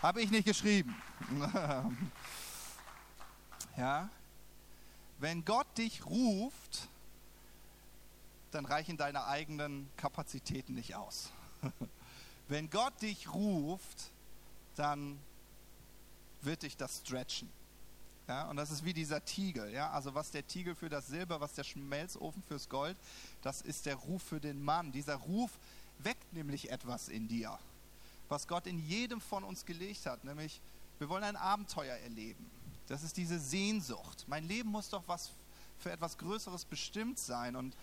Habe 0.00 0.22
ich 0.22 0.30
nicht 0.30 0.46
geschrieben. 0.46 0.96
ja, 3.76 4.08
wenn 5.18 5.44
Gott 5.44 5.66
dich 5.76 6.06
ruft, 6.06 6.88
dann 8.52 8.64
reichen 8.64 8.96
deine 8.96 9.26
eigenen 9.26 9.90
Kapazitäten 9.98 10.74
nicht 10.74 10.94
aus. 10.94 11.30
Wenn 12.48 12.68
Gott 12.70 13.00
dich 13.02 13.32
ruft, 13.32 14.10
dann 14.74 15.20
wird 16.40 16.62
dich 16.62 16.76
das 16.76 17.02
stretchen. 17.06 17.48
Ja, 18.30 18.48
und 18.48 18.54
das 18.54 18.70
ist 18.70 18.84
wie 18.84 18.92
dieser 18.92 19.24
Tiegel. 19.24 19.72
Ja? 19.72 19.90
Also 19.90 20.14
was 20.14 20.30
der 20.30 20.46
Tiegel 20.46 20.76
für 20.76 20.88
das 20.88 21.08
Silber, 21.08 21.40
was 21.40 21.54
der 21.54 21.64
Schmelzofen 21.64 22.44
fürs 22.44 22.68
Gold, 22.68 22.96
das 23.42 23.60
ist 23.60 23.86
der 23.86 23.96
Ruf 23.96 24.22
für 24.22 24.38
den 24.38 24.62
Mann. 24.62 24.92
Dieser 24.92 25.16
Ruf 25.16 25.50
weckt 25.98 26.32
nämlich 26.32 26.70
etwas 26.70 27.08
in 27.08 27.26
dir, 27.26 27.58
was 28.28 28.46
Gott 28.46 28.68
in 28.68 28.78
jedem 28.86 29.20
von 29.20 29.42
uns 29.42 29.66
gelegt 29.66 30.06
hat. 30.06 30.22
Nämlich, 30.22 30.60
wir 31.00 31.08
wollen 31.08 31.24
ein 31.24 31.34
Abenteuer 31.34 31.96
erleben. 31.96 32.48
Das 32.86 33.02
ist 33.02 33.16
diese 33.16 33.40
Sehnsucht. 33.40 34.24
Mein 34.28 34.46
Leben 34.46 34.70
muss 34.70 34.90
doch 34.90 35.02
was 35.08 35.32
für 35.80 35.90
etwas 35.90 36.16
Größeres 36.16 36.66
bestimmt 36.66 37.18
sein. 37.18 37.56
Und 37.56 37.76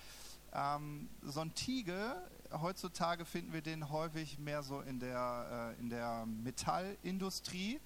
ähm, 0.53 1.09
so 1.23 1.41
ein 1.41 1.53
Tiegel, 1.55 2.15
heutzutage 2.53 3.25
finden 3.25 3.51
wir 3.51 3.61
den 3.61 3.89
häufig 3.89 4.39
mehr 4.39 4.63
so 4.63 4.79
in 4.79 5.01
der, 5.01 5.75
äh, 5.77 5.81
in 5.81 5.89
der 5.89 6.25
Metallindustrie. 6.25 7.81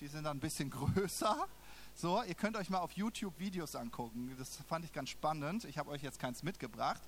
Die 0.00 0.08
sind 0.08 0.24
dann 0.24 0.36
ein 0.36 0.40
bisschen 0.40 0.68
größer. 0.94 1.48
So, 1.94 2.22
ihr 2.22 2.34
könnt 2.34 2.56
euch 2.56 2.70
mal 2.70 2.80
auf 2.80 2.92
YouTube 2.92 3.38
Videos 3.38 3.76
angucken. 3.76 4.34
Das 4.38 4.56
fand 4.68 4.84
ich 4.84 4.92
ganz 4.92 5.10
spannend. 5.10 5.64
Ich 5.64 5.78
habe 5.78 5.90
euch 5.90 6.02
jetzt 6.02 6.18
keins 6.18 6.42
mitgebracht. 6.42 7.02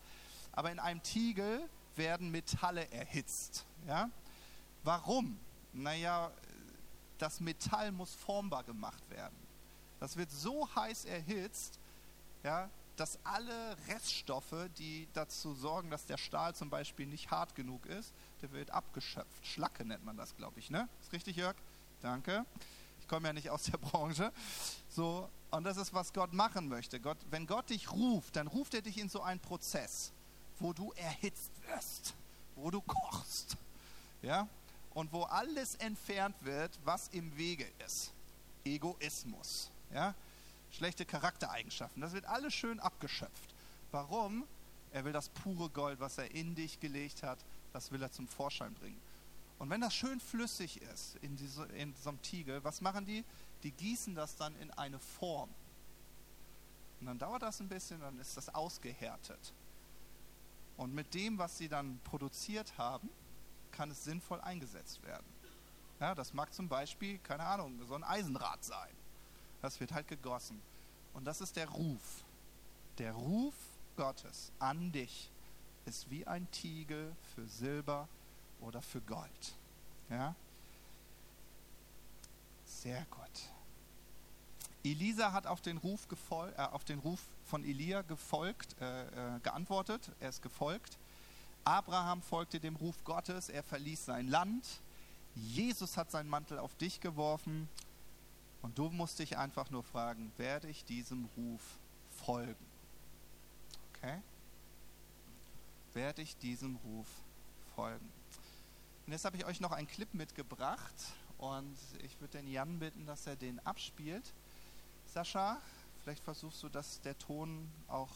Aber 0.53 0.70
in 0.70 0.79
einem 0.79 1.03
Tiegel 1.03 1.68
werden 1.97 2.31
Metalle 2.31 2.90
erhitzt. 2.90 3.64
Ja? 3.87 4.11
Warum? 4.85 5.38
Naja, 5.73 6.31
das 7.18 7.40
Metall 7.40 7.92
muss 7.92 8.14
formbar 8.14 8.62
gemacht 8.62 9.09
werden. 9.11 9.37
Das 10.01 10.16
wird 10.16 10.31
so 10.31 10.68
heiß 10.75 11.07
erhitzt, 11.07 11.81
ja, 12.42 12.68
dass 12.97 13.18
alle 13.25 13.77
Reststoffe, 13.88 14.68
die 14.79 15.09
dazu 15.14 15.55
sorgen, 15.55 15.90
dass 15.90 16.07
der 16.07 16.18
Stahl 16.18 16.55
zum 16.55 16.70
Beispiel 16.70 17.07
nicht 17.07 17.31
hart 17.31 17.55
genug 17.55 17.87
ist, 17.87 18.12
der 18.42 18.53
wird 18.53 18.70
abgeschöpft. 18.70 19.47
Schlacke 19.47 19.85
nennt 19.85 20.05
man 20.05 20.16
das, 20.16 20.37
glaube 20.37 20.61
ich. 20.61 20.70
Ne? 20.70 20.88
Ist 21.01 21.12
richtig, 21.12 21.37
Jörg? 21.37 21.57
Danke. 22.03 22.44
Ich 23.05 23.09
komme 23.09 23.29
ja 23.29 23.33
nicht 23.35 23.51
aus 23.51 23.64
der 23.64 23.77
Branche. 23.77 24.33
So, 24.88 25.29
und 25.51 25.64
das 25.64 25.77
ist, 25.77 25.93
was 25.93 26.11
Gott 26.14 26.33
machen 26.33 26.69
möchte. 26.69 26.99
Gott, 26.99 27.19
wenn 27.29 27.47
Gott 27.47 27.69
dich 27.69 27.93
ruft, 27.93 28.35
dann 28.37 28.47
ruft 28.47 28.73
er 28.73 28.81
dich 28.81 28.97
in 28.97 29.11
so 29.11 29.21
einen 29.21 29.40
Prozess, 29.40 30.11
wo 30.59 30.73
du 30.73 30.90
erhitzt 30.93 31.51
wirst, 31.69 32.14
wo 32.57 32.71
du 32.71 32.81
kochst. 32.81 33.59
Ja? 34.23 34.49
Und 34.95 35.12
wo 35.12 35.25
alles 35.25 35.75
entfernt 35.75 36.35
wird, 36.40 36.71
was 36.85 37.09
im 37.09 37.37
Wege 37.37 37.67
ist. 37.85 38.11
Egoismus. 38.64 39.71
Ja? 39.93 40.14
schlechte 40.73 41.05
Charaktereigenschaften. 41.05 42.01
Das 42.01 42.14
wird 42.14 42.25
alles 42.25 42.55
schön 42.55 42.81
abgeschöpft. 42.81 43.55
Warum? 43.93 44.45
Er 44.93 45.05
will 45.05 45.12
das 45.12 45.29
pure 45.29 45.69
Gold, 45.69 46.01
was 46.01 46.17
er 46.17 46.35
in 46.35 46.55
dich 46.55 46.81
gelegt 46.81 47.23
hat, 47.23 47.38
das 47.75 47.93
will 47.93 48.03
er 48.03 48.11
zum 48.11 48.29
Vorschein 48.29 48.73
bringen. 48.75 49.01
Und 49.59 49.71
wenn 49.71 49.81
das 49.81 49.95
schön 49.95 50.21
flüssig 50.21 50.83
ist 50.83 51.17
in, 51.23 51.37
diese, 51.37 51.64
in 51.67 51.95
so 51.95 52.11
einem 52.11 52.23
Tiegel, 52.23 52.62
was 52.64 52.81
machen 52.81 53.07
die? 53.07 53.25
Die 53.62 53.71
gießen 53.71 54.14
das 54.14 54.37
dann 54.37 54.55
in 54.57 54.71
eine 54.73 54.99
Form. 54.99 55.49
Und 57.01 57.07
dann 57.07 57.19
dauert 57.19 57.43
das 57.43 57.61
ein 57.61 57.69
bisschen, 57.69 58.01
dann 58.01 58.19
ist 58.19 58.37
das 58.37 58.55
ausgehärtet. 58.55 59.53
Und 60.77 60.95
mit 60.95 61.14
dem, 61.14 61.38
was 61.38 61.59
sie 61.59 61.69
dann 61.69 62.01
produziert 62.05 62.77
haben, 62.79 63.09
kann 63.71 63.90
es 63.90 64.05
sinnvoll 64.05 64.40
eingesetzt 64.40 65.03
werden. 65.03 65.27
Ja, 66.01 66.14
das 66.14 66.35
mag 66.35 66.53
zum 66.53 66.69
Beispiel, 66.69 67.19
keine 67.19 67.45
Ahnung, 67.45 67.79
so 67.87 67.95
ein 67.95 68.05
Eisenrad 68.05 68.65
sein. 68.65 68.90
Das 69.63 69.79
wird 69.81 69.92
halt 69.92 70.09
gegossen. 70.09 70.61
Und 71.15 71.25
das 71.25 71.40
ist 71.40 71.57
der 71.57 71.69
Ruf. 71.69 72.25
Der 72.98 73.13
Ruf 73.13 73.55
Gottes 73.96 74.52
an 74.59 74.92
dich 74.92 75.31
ist 75.87 76.11
wie 76.11 76.27
ein 76.27 76.50
Tiegel 76.50 77.15
für 77.35 77.46
Silber 77.46 78.09
oder 78.65 78.83
für 78.83 79.00
Gold. 79.00 79.54
Ja? 80.10 80.35
Sehr 82.65 83.04
gut. 83.10 83.50
Elisa 84.83 85.33
hat 85.33 85.46
auf 85.46 85.62
den 85.62 85.79
Ruf, 85.79 86.08
gefol 86.08 86.52
äh, 86.56 86.62
auf 86.62 86.85
den 86.85 86.98
Ruf 86.98 87.21
von 87.46 87.65
Elia 87.65 88.02
gefolgt, 88.02 88.77
äh, 88.81 89.37
äh, 89.37 89.40
geantwortet. 89.40 90.10
Er 90.21 90.29
ist 90.29 90.42
gefolgt. 90.42 90.98
Abraham 91.65 92.21
folgte 92.21 92.60
dem 92.60 92.77
Ruf 92.77 93.02
Gottes. 93.04 93.48
Er 93.48 93.62
verließ 93.62 94.04
sein 94.04 94.29
Land. 94.29 94.67
Jesus 95.35 95.96
hat 95.96 96.10
seinen 96.10 96.29
Mantel 96.29 96.58
auf 96.58 96.75
dich 96.75 97.00
geworfen 97.00 97.69
und 98.62 98.79
du 98.79 98.90
musst 98.90 99.19
dich 99.19 99.37
einfach 99.37 99.71
nur 99.71 99.83
fragen, 99.83 100.33
werde 100.37 100.69
ich 100.69 100.85
diesem 100.85 101.29
Ruf 101.37 101.62
folgen? 102.10 102.67
Okay? 103.96 104.21
Werde 105.94 106.23
ich 106.23 106.37
diesem 106.37 106.77
Ruf 106.77 107.08
folgen? 107.75 108.10
Und 109.07 109.13
jetzt 109.13 109.25
habe 109.25 109.37
ich 109.37 109.44
euch 109.44 109.61
noch 109.61 109.73
einen 109.73 109.87
Clip 109.87 110.13
mitgebracht 110.15 110.94
und 111.37 111.77
ich 112.02 112.19
würde 112.21 112.38
den 112.38 112.48
Jan 112.48 112.79
bitten, 112.79 113.05
dass 113.05 113.27
er 113.27 113.37
den 113.37 113.59
abspielt. 113.67 114.33
Sascha, 115.05 115.61
vielleicht 116.02 116.25
versuchst 116.25 116.63
du, 116.63 116.71
dass 116.71 117.02
der 117.02 117.19
Ton 117.19 117.71
auch 117.87 118.11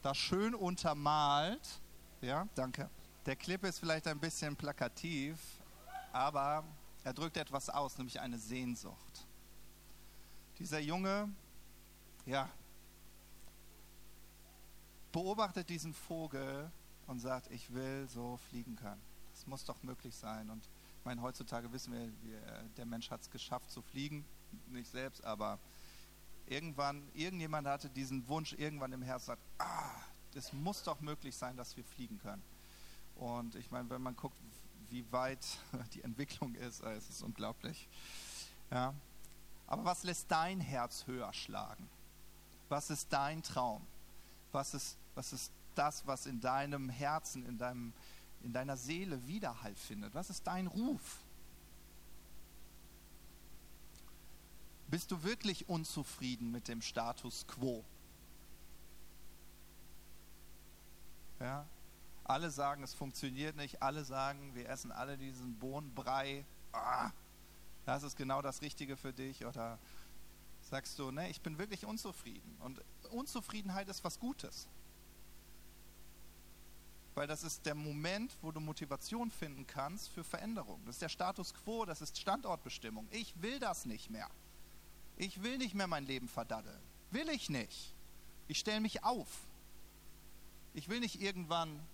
da 0.00 0.14
schön 0.14 0.54
untermalt. 0.54 1.80
Ja, 2.22 2.48
danke. 2.54 2.88
Der 3.26 3.36
Clip 3.36 3.62
ist 3.64 3.80
vielleicht 3.80 4.06
ein 4.06 4.18
bisschen 4.18 4.56
plakativ, 4.56 5.38
aber 6.12 6.64
er 7.04 7.12
drückt 7.12 7.36
etwas 7.36 7.68
aus, 7.68 7.98
nämlich 7.98 8.18
eine 8.18 8.38
Sehnsucht. 8.38 9.26
Dieser 10.58 10.78
Junge, 10.78 11.28
ja, 12.24 12.48
beobachtet 15.12 15.68
diesen 15.68 15.92
Vogel 15.92 16.70
und 17.06 17.20
sagt, 17.20 17.50
ich 17.50 17.72
will 17.74 18.08
so 18.08 18.38
fliegen 18.48 18.74
können. 18.74 19.07
Das 19.38 19.46
muss 19.46 19.64
doch 19.64 19.80
möglich 19.84 20.16
sein. 20.16 20.50
Und 20.50 20.68
meine, 21.04 21.22
heutzutage 21.22 21.72
wissen 21.72 21.92
wir, 21.92 22.10
wir 22.22 22.40
der 22.76 22.86
Mensch 22.86 23.08
hat 23.08 23.20
es 23.20 23.30
geschafft 23.30 23.70
zu 23.70 23.82
fliegen, 23.82 24.24
nicht 24.66 24.90
selbst, 24.90 25.22
aber 25.22 25.60
irgendwann, 26.46 27.08
irgendjemand 27.14 27.68
hatte 27.68 27.88
diesen 27.88 28.26
Wunsch 28.26 28.52
irgendwann 28.54 28.92
im 28.92 29.02
Herzen, 29.02 29.26
sagt, 29.26 29.42
ah, 29.58 29.92
das 30.34 30.52
muss 30.52 30.82
doch 30.82 31.00
möglich 31.00 31.36
sein, 31.36 31.56
dass 31.56 31.76
wir 31.76 31.84
fliegen 31.84 32.18
können. 32.18 32.42
Und 33.14 33.54
ich 33.54 33.70
meine, 33.70 33.88
wenn 33.90 34.02
man 34.02 34.16
guckt, 34.16 34.36
wie 34.90 35.04
weit 35.12 35.46
die 35.94 36.02
Entwicklung 36.02 36.56
ist, 36.56 36.82
es 36.82 37.08
ist 37.08 37.22
unglaublich. 37.22 37.88
Ja. 38.72 38.92
Aber 39.68 39.84
was 39.84 40.02
lässt 40.02 40.32
dein 40.32 40.60
Herz 40.60 41.06
höher 41.06 41.32
schlagen? 41.32 41.88
Was 42.68 42.90
ist 42.90 43.12
dein 43.12 43.44
Traum? 43.44 43.86
Was 44.50 44.74
ist, 44.74 44.98
was 45.14 45.32
ist 45.32 45.52
das, 45.76 46.06
was 46.06 46.26
in 46.26 46.40
deinem 46.40 46.88
Herzen, 46.88 47.46
in, 47.46 47.56
deinem, 47.56 47.92
in 48.42 48.52
deiner 48.52 48.76
Seele 48.76 49.26
Widerhall 49.26 49.74
findet? 49.74 50.14
Was 50.14 50.30
ist 50.30 50.46
dein 50.46 50.66
Ruf? 50.66 51.18
Bist 54.88 55.10
du 55.10 55.22
wirklich 55.22 55.68
unzufrieden 55.68 56.50
mit 56.50 56.68
dem 56.68 56.80
Status 56.80 57.46
quo? 57.46 57.84
Ja? 61.40 61.66
Alle 62.24 62.50
sagen, 62.50 62.82
es 62.82 62.94
funktioniert 62.94 63.56
nicht. 63.56 63.82
Alle 63.82 64.04
sagen, 64.04 64.54
wir 64.54 64.68
essen 64.68 64.92
alle 64.92 65.16
diesen 65.16 65.58
Bohnenbrei. 65.58 66.44
Ah, 66.72 67.10
das 67.86 68.02
ist 68.02 68.16
genau 68.16 68.42
das 68.42 68.60
Richtige 68.62 68.96
für 68.96 69.12
dich. 69.12 69.44
Oder 69.46 69.78
sagst 70.62 70.98
du, 70.98 71.10
ne, 71.10 71.30
ich 71.30 71.40
bin 71.40 71.58
wirklich 71.58 71.86
unzufrieden. 71.86 72.56
Und 72.60 72.80
Unzufriedenheit 73.10 73.88
ist 73.88 74.04
was 74.04 74.18
Gutes. 74.18 74.68
Weil 77.18 77.26
das 77.26 77.42
ist 77.42 77.66
der 77.66 77.74
Moment, 77.74 78.38
wo 78.42 78.52
du 78.52 78.60
Motivation 78.60 79.32
finden 79.32 79.66
kannst 79.66 80.08
für 80.10 80.22
Veränderung. 80.22 80.80
Das 80.86 80.94
ist 80.94 81.02
der 81.02 81.08
Status 81.08 81.52
quo, 81.52 81.84
das 81.84 82.00
ist 82.00 82.16
Standortbestimmung. 82.16 83.08
Ich 83.10 83.42
will 83.42 83.58
das 83.58 83.86
nicht 83.86 84.08
mehr. 84.08 84.30
Ich 85.16 85.42
will 85.42 85.58
nicht 85.58 85.74
mehr 85.74 85.88
mein 85.88 86.06
Leben 86.06 86.28
verdaddeln. 86.28 86.80
Will 87.10 87.28
ich 87.30 87.50
nicht. 87.50 87.92
Ich 88.46 88.60
stelle 88.60 88.78
mich 88.80 89.02
auf. 89.02 89.48
Ich 90.74 90.88
will 90.88 91.00
nicht 91.00 91.20
irgendwann 91.20 91.84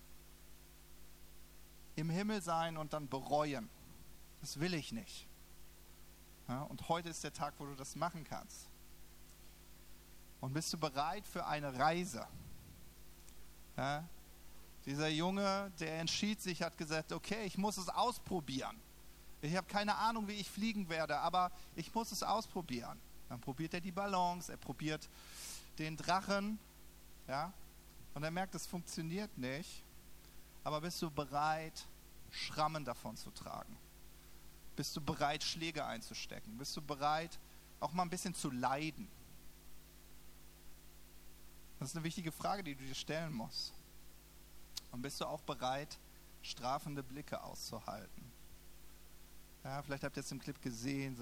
im 1.95 2.11
Himmel 2.11 2.43
sein 2.43 2.77
und 2.77 2.93
dann 2.93 3.09
bereuen. 3.09 3.67
Das 4.41 4.59
will 4.59 4.75
ich 4.75 4.91
nicht. 4.91 5.27
Ja, 6.47 6.61
und 6.61 6.87
heute 6.87 7.09
ist 7.09 7.23
der 7.23 7.33
Tag, 7.33 7.55
wo 7.57 7.65
du 7.65 7.73
das 7.73 7.95
machen 7.95 8.25
kannst. 8.25 8.69
Und 10.39 10.53
bist 10.53 10.71
du 10.71 10.77
bereit 10.77 11.25
für 11.25 11.47
eine 11.47 11.79
Reise? 11.79 12.27
Ja, 13.75 14.07
dieser 14.85 15.07
Junge, 15.07 15.71
der 15.79 15.99
entschied 15.99 16.41
sich, 16.41 16.61
hat 16.61 16.77
gesagt, 16.77 17.11
okay, 17.11 17.45
ich 17.45 17.57
muss 17.57 17.77
es 17.77 17.89
ausprobieren. 17.89 18.79
Ich 19.41 19.55
habe 19.55 19.67
keine 19.67 19.95
Ahnung, 19.95 20.27
wie 20.27 20.33
ich 20.33 20.49
fliegen 20.49 20.89
werde, 20.89 21.17
aber 21.19 21.51
ich 21.75 21.93
muss 21.93 22.11
es 22.11 22.23
ausprobieren. 22.23 22.99
Dann 23.29 23.39
probiert 23.39 23.73
er 23.73 23.81
die 23.81 23.91
Ballons, 23.91 24.49
er 24.49 24.57
probiert 24.57 25.09
den 25.77 25.97
Drachen, 25.97 26.59
ja, 27.27 27.51
und 28.13 28.23
er 28.23 28.31
merkt, 28.31 28.55
es 28.55 28.65
funktioniert 28.65 29.35
nicht. 29.37 29.83
Aber 30.63 30.81
bist 30.81 31.01
du 31.01 31.11
bereit, 31.11 31.85
Schrammen 32.31 32.85
davon 32.85 33.17
zu 33.17 33.29
tragen? 33.31 33.77
Bist 34.75 34.95
du 34.95 35.01
bereit, 35.01 35.43
Schläge 35.43 35.85
einzustecken? 35.85 36.57
Bist 36.57 36.75
du 36.75 36.81
bereit, 36.81 37.37
auch 37.79 37.93
mal 37.93 38.03
ein 38.03 38.09
bisschen 38.09 38.33
zu 38.33 38.51
leiden? 38.51 39.07
Das 41.79 41.89
ist 41.89 41.95
eine 41.95 42.03
wichtige 42.03 42.31
Frage, 42.31 42.63
die 42.63 42.75
du 42.75 42.83
dir 42.83 42.95
stellen 42.95 43.33
musst. 43.33 43.73
Und 44.95 45.01
bist 45.01 45.19
du 45.19 45.25
auch 45.25 45.41
bereit, 45.41 45.99
strafende 46.41 47.03
Blicke 47.03 47.43
auszuhalten? 47.43 48.31
Ja, 49.65 49.81
vielleicht 49.81 50.05
habt 50.05 50.15
ihr 50.15 50.21
jetzt 50.21 50.31
im 50.31 50.39
Clip 50.39 50.61
gesehen, 50.61 51.17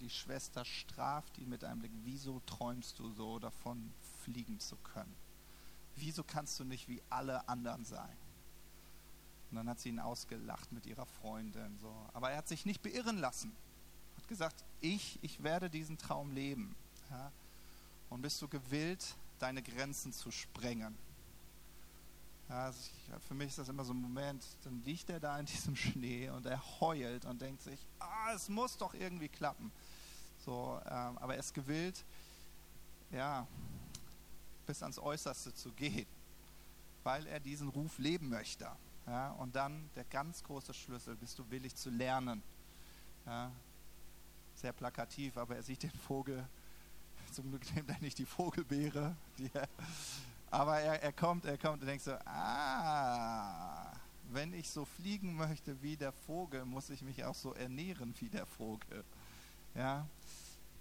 die 0.00 0.10
Schwester 0.10 0.64
straft 0.64 1.36
ihn 1.38 1.48
mit 1.48 1.64
einem 1.64 1.80
Blick. 1.80 1.90
Wieso 2.04 2.40
träumst 2.46 3.00
du 3.00 3.10
so 3.10 3.40
davon, 3.40 3.92
fliegen 4.22 4.60
zu 4.60 4.76
können? 4.76 5.12
Wieso 5.96 6.22
kannst 6.22 6.60
du 6.60 6.64
nicht 6.64 6.86
wie 6.86 7.02
alle 7.10 7.48
anderen 7.48 7.84
sein? 7.84 8.16
Und 9.50 9.56
dann 9.56 9.68
hat 9.68 9.80
sie 9.80 9.88
ihn 9.88 9.98
ausgelacht 9.98 10.70
mit 10.70 10.86
ihrer 10.86 11.06
Freundin. 11.06 11.80
So. 11.80 11.92
Aber 12.12 12.30
er 12.30 12.36
hat 12.36 12.46
sich 12.46 12.64
nicht 12.64 12.80
beirren 12.80 13.18
lassen. 13.18 13.52
Hat 14.18 14.28
gesagt, 14.28 14.64
ich, 14.80 15.18
ich 15.20 15.42
werde 15.42 15.68
diesen 15.68 15.98
Traum 15.98 16.30
leben. 16.30 16.76
Ja? 17.10 17.32
Und 18.08 18.22
bist 18.22 18.40
du 18.40 18.46
gewillt, 18.46 19.16
deine 19.40 19.64
Grenzen 19.64 20.12
zu 20.12 20.30
sprengen? 20.30 20.96
Ja, 22.50 22.64
also 22.64 22.80
ich, 22.80 23.22
für 23.28 23.34
mich 23.34 23.48
ist 23.48 23.58
das 23.58 23.68
immer 23.68 23.84
so 23.84 23.92
ein 23.92 24.00
Moment, 24.00 24.44
dann 24.64 24.82
liegt 24.82 25.08
er 25.08 25.20
da 25.20 25.38
in 25.38 25.46
diesem 25.46 25.76
Schnee 25.76 26.28
und 26.30 26.44
er 26.46 26.60
heult 26.80 27.24
und 27.24 27.40
denkt 27.40 27.62
sich, 27.62 27.86
ah, 28.00 28.32
es 28.34 28.48
muss 28.48 28.76
doch 28.76 28.92
irgendwie 28.92 29.28
klappen. 29.28 29.70
So, 30.44 30.80
ähm, 30.84 31.16
aber 31.18 31.34
er 31.34 31.40
ist 31.40 31.54
gewillt, 31.54 32.04
ja, 33.12 33.46
bis 34.66 34.82
ans 34.82 34.98
Äußerste 34.98 35.54
zu 35.54 35.70
gehen, 35.72 36.06
weil 37.04 37.24
er 37.28 37.38
diesen 37.38 37.68
Ruf 37.68 37.98
leben 37.98 38.28
möchte. 38.28 38.68
Ja, 39.06 39.30
und 39.32 39.54
dann 39.54 39.88
der 39.94 40.04
ganz 40.04 40.42
große 40.42 40.74
Schlüssel, 40.74 41.14
bist 41.14 41.38
du 41.38 41.48
willig 41.50 41.76
zu 41.76 41.88
lernen. 41.88 42.42
Ja, 43.26 43.52
sehr 44.56 44.72
plakativ, 44.72 45.36
aber 45.36 45.54
er 45.54 45.62
sieht 45.62 45.84
den 45.84 45.90
Vogel, 45.92 46.44
zum 47.32 47.48
Glück 47.48 47.62
nimmt 47.76 47.90
er 47.90 48.00
nicht 48.00 48.18
die 48.18 48.26
Vogelbeere, 48.26 49.16
die 49.38 49.50
er, 49.54 49.68
aber 50.50 50.80
er, 50.80 51.02
er 51.02 51.12
kommt, 51.12 51.44
er 51.44 51.58
kommt 51.58 51.80
und 51.80 51.86
denkt 51.86 52.04
so, 52.04 52.12
ah, 52.24 53.92
wenn 54.32 54.52
ich 54.52 54.70
so 54.70 54.84
fliegen 54.84 55.36
möchte 55.36 55.80
wie 55.82 55.96
der 55.96 56.12
Vogel, 56.12 56.64
muss 56.64 56.90
ich 56.90 57.02
mich 57.02 57.24
auch 57.24 57.34
so 57.34 57.54
ernähren 57.54 58.14
wie 58.18 58.28
der 58.28 58.46
Vogel. 58.46 59.04
Ja, 59.74 60.06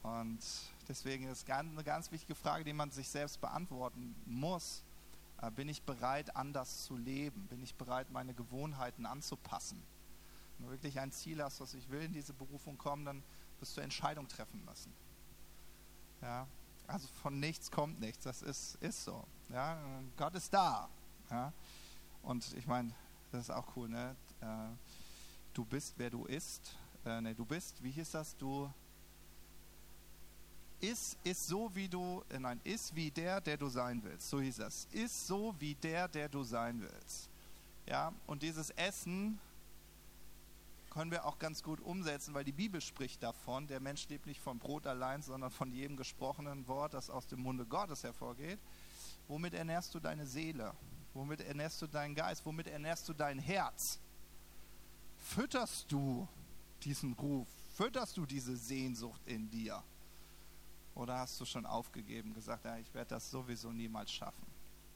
und 0.01 0.39
deswegen 0.88 1.28
ist 1.28 1.49
eine 1.49 1.84
ganz 1.84 2.11
wichtige 2.11 2.36
Frage, 2.36 2.63
die 2.63 2.74
man 2.74 2.91
sich 2.91 3.07
selbst 3.09 3.41
beantworten 3.41 4.15
muss. 4.26 4.84
Äh, 5.41 5.51
bin 5.51 5.70
ich 5.70 5.82
bereit, 5.82 6.36
anders 6.36 6.86
zu 6.86 6.95
leben? 6.97 7.47
Bin 7.47 7.61
ich 7.63 7.76
bereit, 7.76 8.11
meine 8.11 8.34
Gewohnheiten 8.34 9.05
anzupassen? 9.05 9.82
Wenn 10.57 10.67
du 10.67 10.72
wirklich 10.72 10.99
ein 10.99 11.11
Ziel 11.11 11.43
hast, 11.43 11.61
was 11.61 11.74
ich 11.74 11.89
will 11.89 12.01
in 12.01 12.13
diese 12.13 12.34
Berufung 12.34 12.78
kommen, 12.78 13.05
dann 13.05 13.24
wirst 13.59 13.78
du 13.78 13.82
Entscheidungen 13.82 14.28
treffen 14.28 14.63
müssen. 14.65 14.93
Ja, 16.22 16.47
also 16.90 17.08
von 17.22 17.40
nichts 17.40 17.72
kommt 17.72 18.00
nichts, 18.00 18.24
das 18.24 18.42
ist, 18.42 18.76
ist 18.82 19.04
so. 19.04 19.24
Ja, 19.50 19.80
Gott 20.18 20.36
ist 20.36 20.54
da. 20.54 20.90
Ja, 21.30 21.54
und 22.24 22.54
ich 22.54 22.66
meine, 22.66 22.92
das 23.32 23.42
ist 23.42 23.52
auch 23.52 23.76
cool, 23.76 23.88
ne? 23.88 24.16
Äh, 24.42 24.46
du 25.54 25.64
bist, 25.66 25.94
wer 25.98 26.10
du 26.10 26.26
ist. 26.26 26.76
Äh, 27.06 27.22
ne, 27.22 27.36
du 27.36 27.46
bist, 27.46 27.82
wie 27.84 27.92
hieß 27.92 28.12
das? 28.12 28.36
Du 28.38 28.72
ist, 30.80 31.18
ist 31.24 31.48
so 31.48 31.74
wie 31.76 31.88
du, 31.88 32.24
äh, 32.30 32.40
nein, 32.40 32.60
ist 32.64 32.96
wie 32.96 33.12
der, 33.12 33.40
der 33.42 33.58
du 33.58 33.70
sein 33.70 34.02
willst. 34.04 34.30
So 34.30 34.42
hieß 34.42 34.60
es. 34.60 34.88
Ist 34.92 35.28
so 35.28 35.54
wie 35.60 35.76
der, 35.76 36.08
der 36.08 36.28
du 36.28 36.44
sein 36.44 36.82
willst. 36.82 37.30
Ja, 37.86 38.14
und 38.28 38.42
dieses 38.42 38.70
Essen 38.72 39.40
können 40.90 41.12
wir 41.12 41.26
auch 41.26 41.40
ganz 41.40 41.64
gut 41.64 41.80
umsetzen, 41.82 42.34
weil 42.34 42.44
die 42.44 42.52
Bibel 42.52 42.82
spricht 42.82 43.22
davon, 43.24 43.68
der 43.68 43.80
Mensch 43.80 44.08
lebt 44.10 44.26
nicht 44.26 44.42
vom 44.42 44.60
Brot 44.60 44.88
allein, 44.88 45.22
sondern 45.22 45.52
von 45.52 45.72
jedem 45.72 45.98
gesprochenen 45.98 46.68
Wort, 46.68 46.94
das 46.94 47.10
aus 47.10 47.28
dem 47.28 47.42
Munde 47.42 47.66
Gottes 47.66 48.04
hervorgeht. 48.04 48.60
Womit 49.28 49.54
ernährst 49.54 49.94
du 49.94 50.00
deine 50.00 50.26
Seele? 50.26 50.74
Womit 51.14 51.42
ernährst 51.42 51.82
du 51.82 51.88
deinen 51.88 52.16
Geist? 52.16 52.46
Womit 52.46 52.68
ernährst 52.68 53.08
du 53.10 53.14
dein 53.14 53.40
Herz? 53.40 54.00
Fütterst 55.20 55.92
du 55.92 56.28
diesen 56.84 57.14
Ruf? 57.14 57.48
Fütterst 57.76 58.18
du 58.18 58.26
diese 58.26 58.56
Sehnsucht 58.56 59.22
in 59.26 59.50
dir? 59.50 59.84
Oder 60.96 61.20
hast 61.20 61.40
du 61.40 61.46
schon 61.46 61.66
aufgegeben, 61.66 62.34
gesagt, 62.34 62.66
ja, 62.66 62.78
ich 62.78 62.94
werde 62.94 63.10
das 63.10 63.30
sowieso 63.30 63.72
niemals 63.72 64.12
schaffen? 64.12 64.46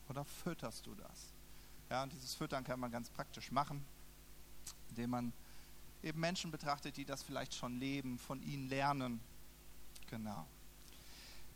Oder 0.10 0.26
fütterst 0.26 0.86
du 0.86 0.96
das? 0.96 1.34
Ja, 1.90 2.04
und 2.04 2.12
dieses 2.12 2.34
Füttern 2.36 2.64
kann 2.64 2.80
man 2.80 2.92
ganz 2.92 3.10
praktisch 3.10 3.52
machen, 3.52 3.86
indem 4.90 5.12
man 5.12 5.34
eben 6.04 6.20
Menschen 6.20 6.52
betrachtet, 6.52 6.98
die 6.98 7.06
das 7.06 7.24
vielleicht 7.24 7.56
schon 7.56 7.80
leben, 7.80 8.18
von 8.20 8.42
ihnen 8.44 8.68
lernen. 8.70 9.20
Genau. 10.08 10.46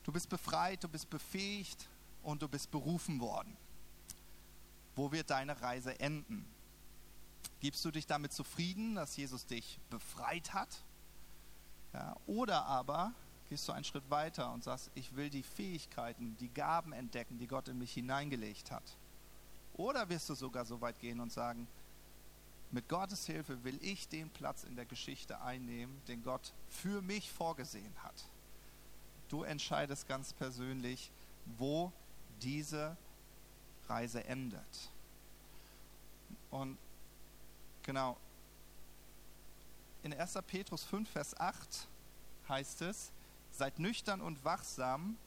Du 0.03 0.11
bist 0.11 0.29
befreit, 0.29 0.83
du 0.83 0.87
bist 0.87 1.09
befähigt 1.09 1.89
und 2.23 2.41
du 2.41 2.47
bist 2.47 2.71
berufen 2.71 3.19
worden. 3.19 3.55
Wo 4.95 5.11
wird 5.11 5.29
deine 5.29 5.61
Reise 5.61 5.99
enden? 5.99 6.45
Gibst 7.59 7.83
du 7.85 7.91
dich 7.91 8.07
damit 8.07 8.33
zufrieden, 8.33 8.95
dass 8.95 9.17
Jesus 9.17 9.45
dich 9.45 9.79
befreit 9.89 10.53
hat? 10.53 10.83
Ja, 11.93 12.15
oder 12.25 12.65
aber 12.65 13.13
gehst 13.49 13.67
du 13.67 13.71
einen 13.71 13.83
Schritt 13.83 14.09
weiter 14.09 14.51
und 14.53 14.63
sagst, 14.63 14.91
ich 14.95 15.15
will 15.15 15.29
die 15.29 15.43
Fähigkeiten, 15.43 16.37
die 16.37 16.49
Gaben 16.49 16.93
entdecken, 16.93 17.37
die 17.37 17.47
Gott 17.47 17.67
in 17.67 17.77
mich 17.77 17.93
hineingelegt 17.93 18.71
hat. 18.71 18.97
Oder 19.73 20.09
wirst 20.09 20.29
du 20.29 20.35
sogar 20.35 20.65
so 20.65 20.81
weit 20.81 20.99
gehen 20.99 21.19
und 21.19 21.31
sagen, 21.31 21.67
mit 22.71 22.89
Gottes 22.89 23.25
Hilfe 23.25 23.63
will 23.63 23.79
ich 23.81 24.07
den 24.09 24.29
Platz 24.29 24.63
in 24.63 24.75
der 24.75 24.85
Geschichte 24.85 25.41
einnehmen, 25.41 26.01
den 26.07 26.23
Gott 26.23 26.53
für 26.69 27.01
mich 27.01 27.31
vorgesehen 27.31 27.93
hat. 28.03 28.25
Du 29.29 29.43
entscheidest 29.43 30.07
ganz 30.07 30.33
persönlich, 30.33 31.11
wo 31.57 31.91
diese 32.41 32.97
Reise 33.87 34.23
endet. 34.25 34.91
Und 36.51 36.77
genau, 37.83 38.17
in 40.03 40.13
1. 40.13 40.37
Petrus 40.47 40.83
5, 40.83 41.09
Vers 41.09 41.39
8 41.39 41.87
heißt 42.47 42.81
es, 42.83 43.11
seid 43.51 43.79
nüchtern 43.79 44.21
und 44.21 44.43
wachsam, 44.45 45.17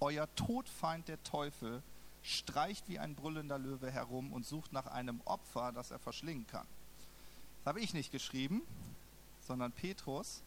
euer 0.00 0.32
Todfeind 0.34 1.08
der 1.08 1.22
Teufel 1.24 1.82
streicht 2.22 2.88
wie 2.88 2.98
ein 2.98 3.14
brüllender 3.14 3.58
Löwe 3.58 3.90
herum 3.90 4.32
und 4.32 4.46
sucht 4.46 4.72
nach 4.72 4.86
einem 4.86 5.20
Opfer, 5.24 5.72
das 5.72 5.90
er 5.90 5.98
verschlingen 5.98 6.46
kann. 6.46 6.66
Das 7.60 7.66
habe 7.66 7.80
ich 7.80 7.94
nicht 7.94 8.10
geschrieben, 8.10 8.62
sondern 9.46 9.72
Petrus. 9.72 10.42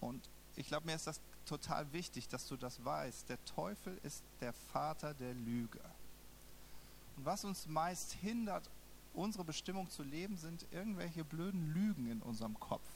Und 0.00 0.28
ich 0.56 0.68
glaube, 0.68 0.86
mir 0.86 0.94
ist 0.94 1.06
das 1.06 1.20
total 1.46 1.92
wichtig, 1.92 2.28
dass 2.28 2.46
du 2.46 2.56
das 2.56 2.84
weißt. 2.84 3.28
Der 3.28 3.44
Teufel 3.44 3.98
ist 4.02 4.22
der 4.40 4.52
Vater 4.52 5.14
der 5.14 5.34
Lüge. 5.34 5.80
Und 7.16 7.24
was 7.24 7.44
uns 7.44 7.66
meist 7.66 8.12
hindert, 8.12 8.68
unsere 9.14 9.44
Bestimmung 9.44 9.90
zu 9.90 10.02
leben, 10.02 10.36
sind 10.36 10.66
irgendwelche 10.72 11.24
blöden 11.24 11.72
Lügen 11.72 12.10
in 12.10 12.20
unserem 12.22 12.58
Kopf. 12.58 12.86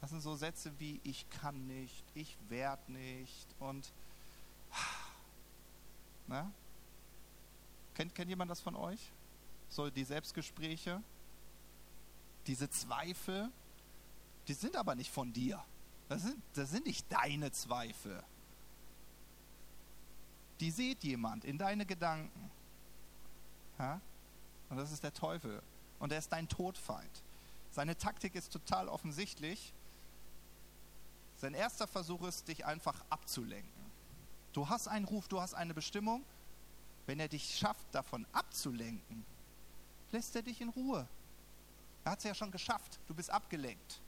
Das 0.00 0.10
sind 0.10 0.20
so 0.20 0.34
Sätze 0.34 0.72
wie 0.78 1.00
ich 1.04 1.28
kann 1.30 1.66
nicht, 1.68 2.04
ich 2.14 2.36
werd 2.48 2.88
nicht 2.88 3.46
und 3.60 3.92
na? 6.26 6.50
Kennt, 7.94 8.14
kennt 8.14 8.28
jemand 8.28 8.50
das 8.50 8.60
von 8.60 8.74
euch? 8.74 9.12
So 9.68 9.90
die 9.90 10.04
Selbstgespräche, 10.04 11.00
diese 12.46 12.68
Zweifel, 12.70 13.50
die 14.48 14.54
sind 14.54 14.76
aber 14.76 14.94
nicht 14.94 15.10
von 15.10 15.32
dir. 15.32 15.62
Das 16.08 16.22
sind, 16.22 16.42
das 16.54 16.70
sind 16.70 16.86
nicht 16.86 17.10
deine 17.10 17.52
Zweifel. 17.52 18.22
Die 20.60 20.70
sieht 20.70 21.02
jemand 21.04 21.44
in 21.44 21.58
deine 21.58 21.86
Gedanken. 21.86 22.50
Ja? 23.78 24.00
Und 24.68 24.76
das 24.76 24.92
ist 24.92 25.02
der 25.02 25.14
Teufel. 25.14 25.62
Und 25.98 26.12
er 26.12 26.18
ist 26.18 26.32
dein 26.32 26.48
Todfeind. 26.48 27.22
Seine 27.70 27.96
Taktik 27.96 28.34
ist 28.34 28.52
total 28.52 28.88
offensichtlich. 28.88 29.72
Sein 31.36 31.54
erster 31.54 31.86
Versuch 31.86 32.22
ist, 32.22 32.48
dich 32.48 32.66
einfach 32.66 33.04
abzulenken. 33.08 33.82
Du 34.52 34.68
hast 34.68 34.88
einen 34.88 35.06
Ruf, 35.06 35.28
du 35.28 35.40
hast 35.40 35.54
eine 35.54 35.74
Bestimmung. 35.74 36.24
Wenn 37.06 37.18
er 37.18 37.28
dich 37.28 37.56
schafft, 37.56 37.86
davon 37.92 38.26
abzulenken, 38.32 39.24
lässt 40.12 40.36
er 40.36 40.42
dich 40.42 40.60
in 40.60 40.68
Ruhe. 40.68 41.08
Er 42.04 42.12
hat 42.12 42.18
es 42.18 42.24
ja 42.24 42.34
schon 42.34 42.50
geschafft, 42.50 42.98
du 43.06 43.14
bist 43.14 43.30
abgelenkt. 43.30 44.00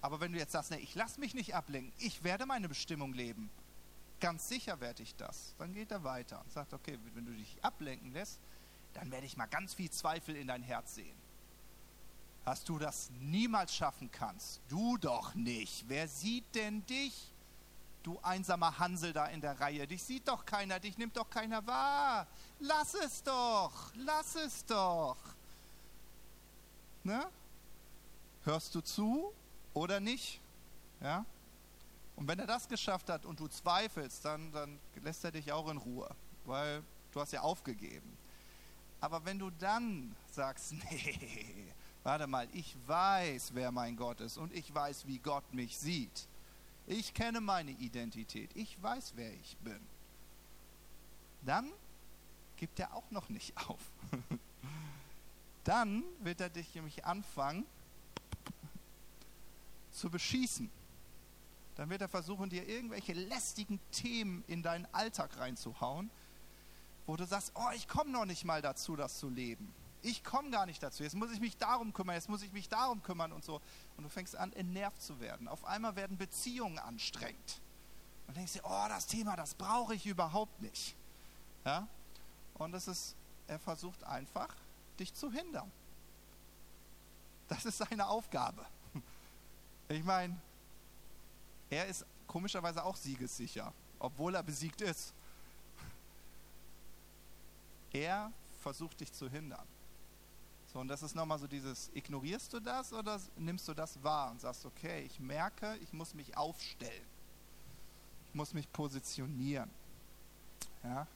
Aber 0.00 0.20
wenn 0.20 0.32
du 0.32 0.38
jetzt 0.38 0.52
sagst, 0.52 0.70
nee, 0.70 0.78
ich 0.78 0.94
lasse 0.94 1.20
mich 1.20 1.34
nicht 1.34 1.54
ablenken, 1.54 1.92
ich 1.98 2.24
werde 2.24 2.46
meine 2.46 2.68
Bestimmung 2.68 3.12
leben, 3.12 3.50
ganz 4.20 4.48
sicher 4.48 4.80
werde 4.80 5.02
ich 5.02 5.14
das, 5.16 5.54
dann 5.58 5.72
geht 5.72 5.90
er 5.90 6.04
weiter 6.04 6.40
und 6.42 6.52
sagt, 6.52 6.72
okay, 6.72 6.98
wenn 7.14 7.26
du 7.26 7.32
dich 7.32 7.56
ablenken 7.62 8.12
lässt, 8.12 8.40
dann 8.94 9.10
werde 9.10 9.26
ich 9.26 9.36
mal 9.36 9.46
ganz 9.46 9.74
viel 9.74 9.90
Zweifel 9.90 10.36
in 10.36 10.48
dein 10.48 10.62
Herz 10.62 10.94
sehen. 10.94 11.16
Dass 12.44 12.64
du 12.64 12.78
das 12.78 13.10
niemals 13.20 13.74
schaffen 13.74 14.10
kannst. 14.10 14.60
Du 14.68 14.96
doch 14.96 15.34
nicht. 15.34 15.84
Wer 15.88 16.08
sieht 16.08 16.54
denn 16.54 16.84
dich? 16.86 17.32
Du 18.02 18.18
einsamer 18.20 18.78
Hansel 18.78 19.12
da 19.12 19.26
in 19.26 19.42
der 19.42 19.60
Reihe. 19.60 19.86
Dich 19.86 20.02
sieht 20.02 20.26
doch 20.26 20.46
keiner, 20.46 20.80
dich 20.80 20.96
nimmt 20.96 21.16
doch 21.16 21.28
keiner 21.28 21.66
wahr. 21.66 22.26
Lass 22.58 22.94
es 22.94 23.22
doch, 23.22 23.92
lass 23.94 24.36
es 24.36 24.64
doch. 24.64 25.18
Ne? 27.02 27.26
Hörst 28.44 28.74
du 28.74 28.80
zu 28.80 29.32
oder 29.74 30.00
nicht? 30.00 30.40
Ja? 31.00 31.24
Und 32.16 32.28
wenn 32.28 32.38
er 32.38 32.46
das 32.46 32.68
geschafft 32.68 33.08
hat 33.08 33.24
und 33.24 33.40
du 33.40 33.48
zweifelst, 33.48 34.24
dann, 34.24 34.52
dann 34.52 34.78
lässt 35.02 35.24
er 35.24 35.32
dich 35.32 35.52
auch 35.52 35.68
in 35.70 35.78
Ruhe, 35.78 36.08
weil 36.44 36.82
du 37.12 37.20
hast 37.20 37.32
ja 37.32 37.40
aufgegeben. 37.40 38.16
Aber 39.00 39.24
wenn 39.24 39.38
du 39.38 39.50
dann 39.50 40.14
sagst, 40.30 40.72
nee, 40.90 41.72
warte 42.02 42.26
mal, 42.26 42.46
ich 42.52 42.76
weiß, 42.86 43.52
wer 43.54 43.72
mein 43.72 43.96
Gott 43.96 44.20
ist 44.20 44.36
und 44.36 44.52
ich 44.52 44.74
weiß, 44.74 45.06
wie 45.06 45.18
Gott 45.18 45.54
mich 45.54 45.78
sieht. 45.78 46.28
Ich 46.86 47.14
kenne 47.14 47.40
meine 47.40 47.70
Identität. 47.70 48.50
Ich 48.54 48.82
weiß, 48.82 49.12
wer 49.16 49.32
ich 49.32 49.56
bin. 49.58 49.80
Dann 51.42 51.70
gibt 52.56 52.78
er 52.78 52.94
auch 52.94 53.10
noch 53.10 53.28
nicht 53.28 53.56
auf. 53.68 53.80
Dann 55.64 56.04
wird 56.20 56.40
er 56.40 56.48
dich 56.48 56.74
nämlich 56.74 57.04
anfangen 57.04 57.66
zu 59.92 60.10
beschießen. 60.10 60.70
Dann 61.76 61.90
wird 61.90 62.00
er 62.00 62.08
versuchen, 62.08 62.50
dir 62.50 62.68
irgendwelche 62.68 63.12
lästigen 63.12 63.80
Themen 63.92 64.44
in 64.46 64.62
deinen 64.62 64.86
Alltag 64.92 65.38
reinzuhauen, 65.38 66.10
wo 67.06 67.16
du 67.16 67.24
sagst, 67.24 67.52
oh, 67.54 67.70
ich 67.74 67.88
komme 67.88 68.10
noch 68.10 68.24
nicht 68.24 68.44
mal 68.44 68.62
dazu, 68.62 68.96
das 68.96 69.18
zu 69.18 69.28
leben. 69.28 69.72
Ich 70.02 70.24
komme 70.24 70.50
gar 70.50 70.66
nicht 70.66 70.82
dazu. 70.82 71.02
Jetzt 71.02 71.14
muss 71.14 71.30
ich 71.30 71.40
mich 71.40 71.56
darum 71.56 71.92
kümmern, 71.92 72.14
jetzt 72.14 72.28
muss 72.28 72.42
ich 72.42 72.52
mich 72.52 72.68
darum 72.68 73.02
kümmern 73.02 73.32
und 73.32 73.44
so. 73.44 73.60
Und 73.96 74.04
du 74.04 74.08
fängst 74.08 74.36
an, 74.36 74.52
entnervt 74.52 75.02
zu 75.02 75.20
werden. 75.20 75.48
Auf 75.48 75.64
einmal 75.64 75.96
werden 75.96 76.16
Beziehungen 76.16 76.78
anstrengend. 76.78 77.60
Und 78.26 78.36
denkst 78.36 78.54
dir, 78.54 78.62
oh, 78.64 78.86
das 78.88 79.06
Thema, 79.06 79.36
das 79.36 79.54
brauche 79.54 79.94
ich 79.94 80.06
überhaupt 80.06 80.60
nicht. 80.62 80.94
Ja? 81.64 81.86
Und 82.54 82.74
es 82.74 82.88
ist, 82.88 83.16
er 83.46 83.58
versucht 83.58 84.04
einfach, 84.04 84.54
dich 84.98 85.14
zu 85.14 85.30
hindern. 85.30 85.70
Das 87.48 87.64
ist 87.64 87.78
seine 87.78 88.06
Aufgabe. 88.06 88.64
Ich 89.88 90.04
meine, 90.04 90.40
er 91.68 91.86
ist 91.86 92.06
komischerweise 92.28 92.84
auch 92.84 92.94
siegessicher, 92.94 93.72
obwohl 93.98 94.36
er 94.36 94.42
besiegt 94.44 94.80
ist. 94.82 95.12
Er 97.92 98.32
versucht 98.62 99.00
dich 99.00 99.12
zu 99.12 99.28
hindern. 99.28 99.66
So, 100.72 100.78
und 100.78 100.86
das 100.86 101.02
ist 101.02 101.16
nochmal 101.16 101.40
so 101.40 101.48
dieses, 101.48 101.90
ignorierst 101.94 102.52
du 102.52 102.60
das 102.60 102.92
oder 102.92 103.20
nimmst 103.36 103.66
du 103.66 103.74
das 103.74 104.00
wahr 104.04 104.30
und 104.30 104.40
sagst, 104.40 104.64
okay, 104.64 105.02
ich 105.02 105.18
merke, 105.18 105.76
ich 105.78 105.92
muss 105.92 106.14
mich 106.14 106.36
aufstellen. 106.36 107.06
Ich 108.28 108.34
muss 108.36 108.54
mich 108.54 108.72
positionieren. 108.72 109.68
Ja? 110.84 111.08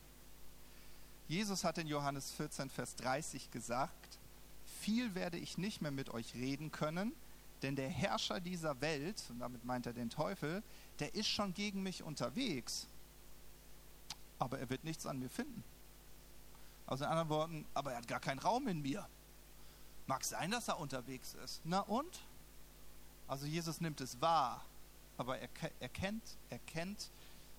Jesus 1.26 1.64
hat 1.64 1.78
in 1.78 1.86
Johannes 1.86 2.30
14, 2.32 2.68
Vers 2.68 2.96
30 2.96 3.50
gesagt, 3.50 4.18
viel 4.80 5.14
werde 5.14 5.38
ich 5.38 5.56
nicht 5.56 5.80
mehr 5.80 5.90
mit 5.90 6.10
euch 6.10 6.34
reden 6.34 6.70
können, 6.70 7.12
denn 7.62 7.76
der 7.76 7.88
Herrscher 7.88 8.40
dieser 8.40 8.80
Welt, 8.82 9.22
und 9.30 9.38
damit 9.38 9.64
meint 9.64 9.86
er 9.86 9.94
den 9.94 10.10
Teufel, 10.10 10.62
der 10.98 11.14
ist 11.14 11.28
schon 11.28 11.54
gegen 11.54 11.82
mich 11.82 12.02
unterwegs, 12.02 12.86
aber 14.38 14.58
er 14.58 14.68
wird 14.68 14.84
nichts 14.84 15.06
an 15.06 15.18
mir 15.18 15.30
finden. 15.30 15.64
Also 16.86 17.04
in 17.04 17.10
anderen 17.10 17.30
Worten, 17.30 17.64
aber 17.72 17.92
er 17.92 17.98
hat 17.98 18.08
gar 18.08 18.20
keinen 18.20 18.40
Raum 18.40 18.68
in 18.68 18.82
mir. 18.82 19.08
Mag 20.06 20.22
sein, 20.24 20.50
dass 20.50 20.68
er 20.68 20.78
unterwegs 20.78 21.32
ist. 21.42 21.62
Na 21.64 21.80
und? 21.80 22.20
Also 23.26 23.46
Jesus 23.46 23.80
nimmt 23.80 24.02
es 24.02 24.20
wahr, 24.20 24.62
aber 25.16 25.38
er, 25.38 25.48
er 25.80 25.88
kennt, 25.88 26.22
er 26.50 26.58
kennt, 26.58 27.10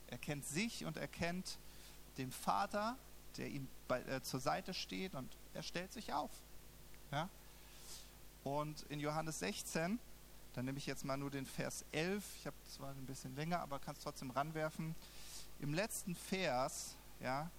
er 0.07 0.19
kennt 0.19 0.45
sich 0.45 0.85
und 0.85 0.97
er 0.97 1.07
kennt 1.07 1.57
den 2.19 2.31
Vater, 2.31 2.95
der 3.37 3.47
ihm 3.47 3.67
bei, 3.87 4.01
äh, 4.03 4.21
zur 4.21 4.39
Seite 4.39 4.73
steht 4.73 5.13
und 5.13 5.35
er 5.53 5.63
stellt 5.63 5.91
sich 5.93 6.13
auf. 6.13 6.31
Ja? 7.11 7.29
Und 8.43 8.83
in 8.89 8.99
Johannes 8.99 9.39
16, 9.39 9.99
dann 10.53 10.65
nehme 10.65 10.77
ich 10.77 10.85
jetzt 10.85 11.03
mal 11.03 11.17
nur 11.17 11.31
den 11.31 11.45
Vers 11.45 11.85
11, 11.91 12.23
ich 12.39 12.47
habe 12.47 12.55
zwar 12.75 12.91
ein 12.91 13.05
bisschen 13.05 13.35
länger, 13.35 13.59
aber 13.59 13.79
kann 13.79 13.95
es 13.95 14.01
trotzdem 14.01 14.31
ranwerfen. 14.31 14.95
Im 15.59 15.73
letzten 15.73 16.15
Vers 16.15 16.95
ja, 17.19 17.49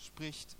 spricht 0.00 0.56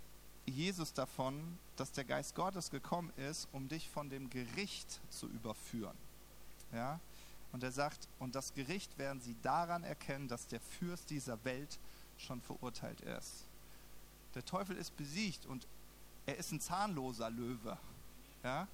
Jesus 0.46 0.92
davon, 0.92 1.58
dass 1.76 1.92
der 1.92 2.04
Geist 2.04 2.34
Gottes 2.34 2.70
gekommen 2.70 3.12
ist, 3.16 3.48
um 3.52 3.68
dich 3.68 3.88
von 3.88 4.10
dem 4.10 4.30
Gericht 4.30 5.00
zu 5.10 5.26
überführen. 5.28 5.96
Ja? 6.72 7.00
Und 7.52 7.62
er 7.62 7.72
sagt, 7.72 8.08
und 8.18 8.34
das 8.34 8.52
Gericht 8.52 8.98
werden 8.98 9.20
sie 9.20 9.36
daran 9.42 9.84
erkennen, 9.84 10.28
dass 10.28 10.46
der 10.46 10.60
Fürst 10.60 11.10
dieser 11.10 11.42
Welt 11.44 11.78
schon 12.18 12.40
verurteilt 12.40 13.00
ist. 13.00 13.46
Der 14.34 14.44
Teufel 14.44 14.76
ist 14.76 14.96
besiegt 14.96 15.46
und 15.46 15.66
er 16.26 16.36
ist 16.36 16.52
ein 16.52 16.60
zahnloser 16.60 17.30
Löwe. 17.30 17.76
Ja? 18.42 18.66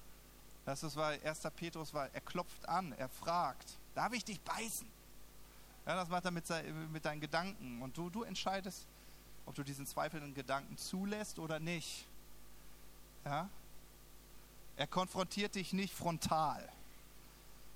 Das 0.65 0.83
ist, 0.83 0.95
weil 0.95 1.19
1. 1.23 1.41
Petrus 1.55 1.93
war, 1.93 2.09
er 2.13 2.21
klopft 2.21 2.67
an, 2.69 2.93
er 2.93 3.09
fragt, 3.09 3.77
darf 3.95 4.13
ich 4.13 4.23
dich 4.23 4.39
beißen? 4.41 4.87
Ja, 5.85 5.95
das 5.95 6.09
macht 6.09 6.25
er 6.25 6.31
mit, 6.31 6.45
mit 6.91 7.05
deinen 7.05 7.21
Gedanken. 7.21 7.81
Und 7.81 7.97
du, 7.97 8.09
du 8.09 8.23
entscheidest, 8.23 8.85
ob 9.45 9.55
du 9.55 9.63
diesen 9.63 9.87
zweifelnden 9.87 10.33
Gedanken 10.33 10.77
zulässt 10.77 11.39
oder 11.39 11.59
nicht. 11.59 12.05
Ja? 13.25 13.49
Er 14.77 14.87
konfrontiert 14.87 15.55
dich 15.55 15.73
nicht 15.73 15.93
frontal. 15.93 16.67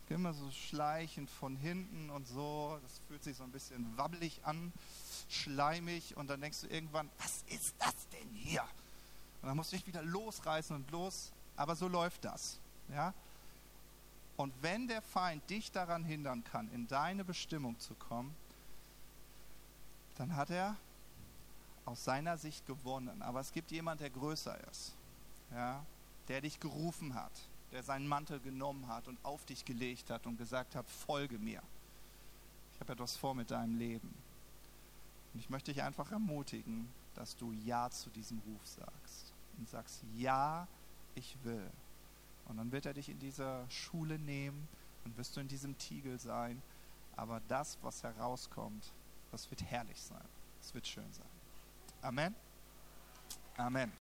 Immer 0.09 0.33
so 0.33 0.49
schleichend 0.51 1.29
von 1.29 1.55
hinten 1.55 2.09
und 2.09 2.27
so. 2.27 2.79
Das 2.83 2.99
fühlt 3.07 3.23
sich 3.23 3.37
so 3.37 3.43
ein 3.43 3.51
bisschen 3.51 3.97
wabbelig 3.97 4.39
an, 4.43 4.71
schleimig. 5.29 6.15
Und 6.15 6.29
dann 6.29 6.41
denkst 6.41 6.61
du 6.61 6.67
irgendwann, 6.67 7.09
was 7.17 7.43
ist 7.47 7.73
das 7.79 7.95
denn 8.09 8.29
hier? 8.33 8.63
Und 9.41 9.49
dann 9.49 9.57
musst 9.57 9.71
du 9.71 9.77
dich 9.77 9.87
wieder 9.87 10.03
losreißen 10.03 10.75
und 10.75 10.89
los. 10.91 11.31
Aber 11.55 11.75
so 11.75 11.87
läuft 11.87 12.25
das. 12.25 12.59
Ja? 12.89 13.13
Und 14.37 14.53
wenn 14.61 14.87
der 14.87 15.01
Feind 15.01 15.49
dich 15.49 15.71
daran 15.71 16.03
hindern 16.03 16.43
kann, 16.43 16.71
in 16.73 16.87
deine 16.87 17.23
Bestimmung 17.23 17.79
zu 17.79 17.93
kommen, 17.95 18.35
dann 20.17 20.35
hat 20.35 20.49
er 20.49 20.75
aus 21.85 22.03
seiner 22.03 22.37
Sicht 22.37 22.65
gewonnen. 22.65 23.21
Aber 23.21 23.39
es 23.39 23.51
gibt 23.51 23.71
jemand, 23.71 24.01
der 24.01 24.09
größer 24.09 24.57
ist, 24.69 24.93
ja, 25.51 25.85
der 26.27 26.41
dich 26.41 26.59
gerufen 26.59 27.13
hat, 27.13 27.31
der 27.75 27.83
seinen 27.83 28.07
Mantel 28.07 28.39
genommen 28.39 28.87
hat 28.87 29.09
und 29.09 29.17
auf 29.23 29.43
dich 29.43 29.65
gelegt 29.65 30.09
hat 30.09 30.25
und 30.25 30.37
gesagt 30.37 30.75
hat, 30.75 30.89
folge 30.89 31.37
mir. 31.37 31.61
Ich 32.73 32.79
habe 32.79 32.93
etwas 32.93 33.17
vor 33.17 33.35
mit 33.35 33.51
deinem 33.51 33.77
Leben. 33.77 34.13
Und 35.33 35.41
ich 35.41 35.49
möchte 35.49 35.73
dich 35.73 35.83
einfach 35.83 36.09
ermutigen, 36.09 36.87
dass 37.15 37.35
du 37.35 37.51
Ja 37.51 37.89
zu 37.89 38.09
diesem 38.11 38.39
Ruf 38.39 38.65
sagst 38.65 39.33
und 39.57 39.67
sagst, 39.67 40.03
ja, 40.15 40.69
ich 41.15 41.35
will. 41.43 41.69
Und 42.45 42.55
dann 42.55 42.71
wird 42.71 42.85
er 42.85 42.93
dich 42.93 43.09
in 43.09 43.19
dieser 43.19 43.69
Schule 43.69 44.19
nehmen 44.19 44.69
und 45.03 45.17
wirst 45.17 45.35
du 45.35 45.41
in 45.41 45.49
diesem 45.49 45.77
Tiegel 45.77 46.17
sein. 46.17 46.61
Aber 47.17 47.41
das, 47.49 47.77
was 47.81 48.03
herauskommt, 48.03 48.93
das 49.33 49.49
wird 49.51 49.61
herrlich 49.63 49.99
sein. 50.01 50.27
Es 50.61 50.73
wird 50.73 50.87
schön 50.87 51.11
sein. 51.11 51.25
Amen. 52.01 52.33
Amen. 53.57 53.91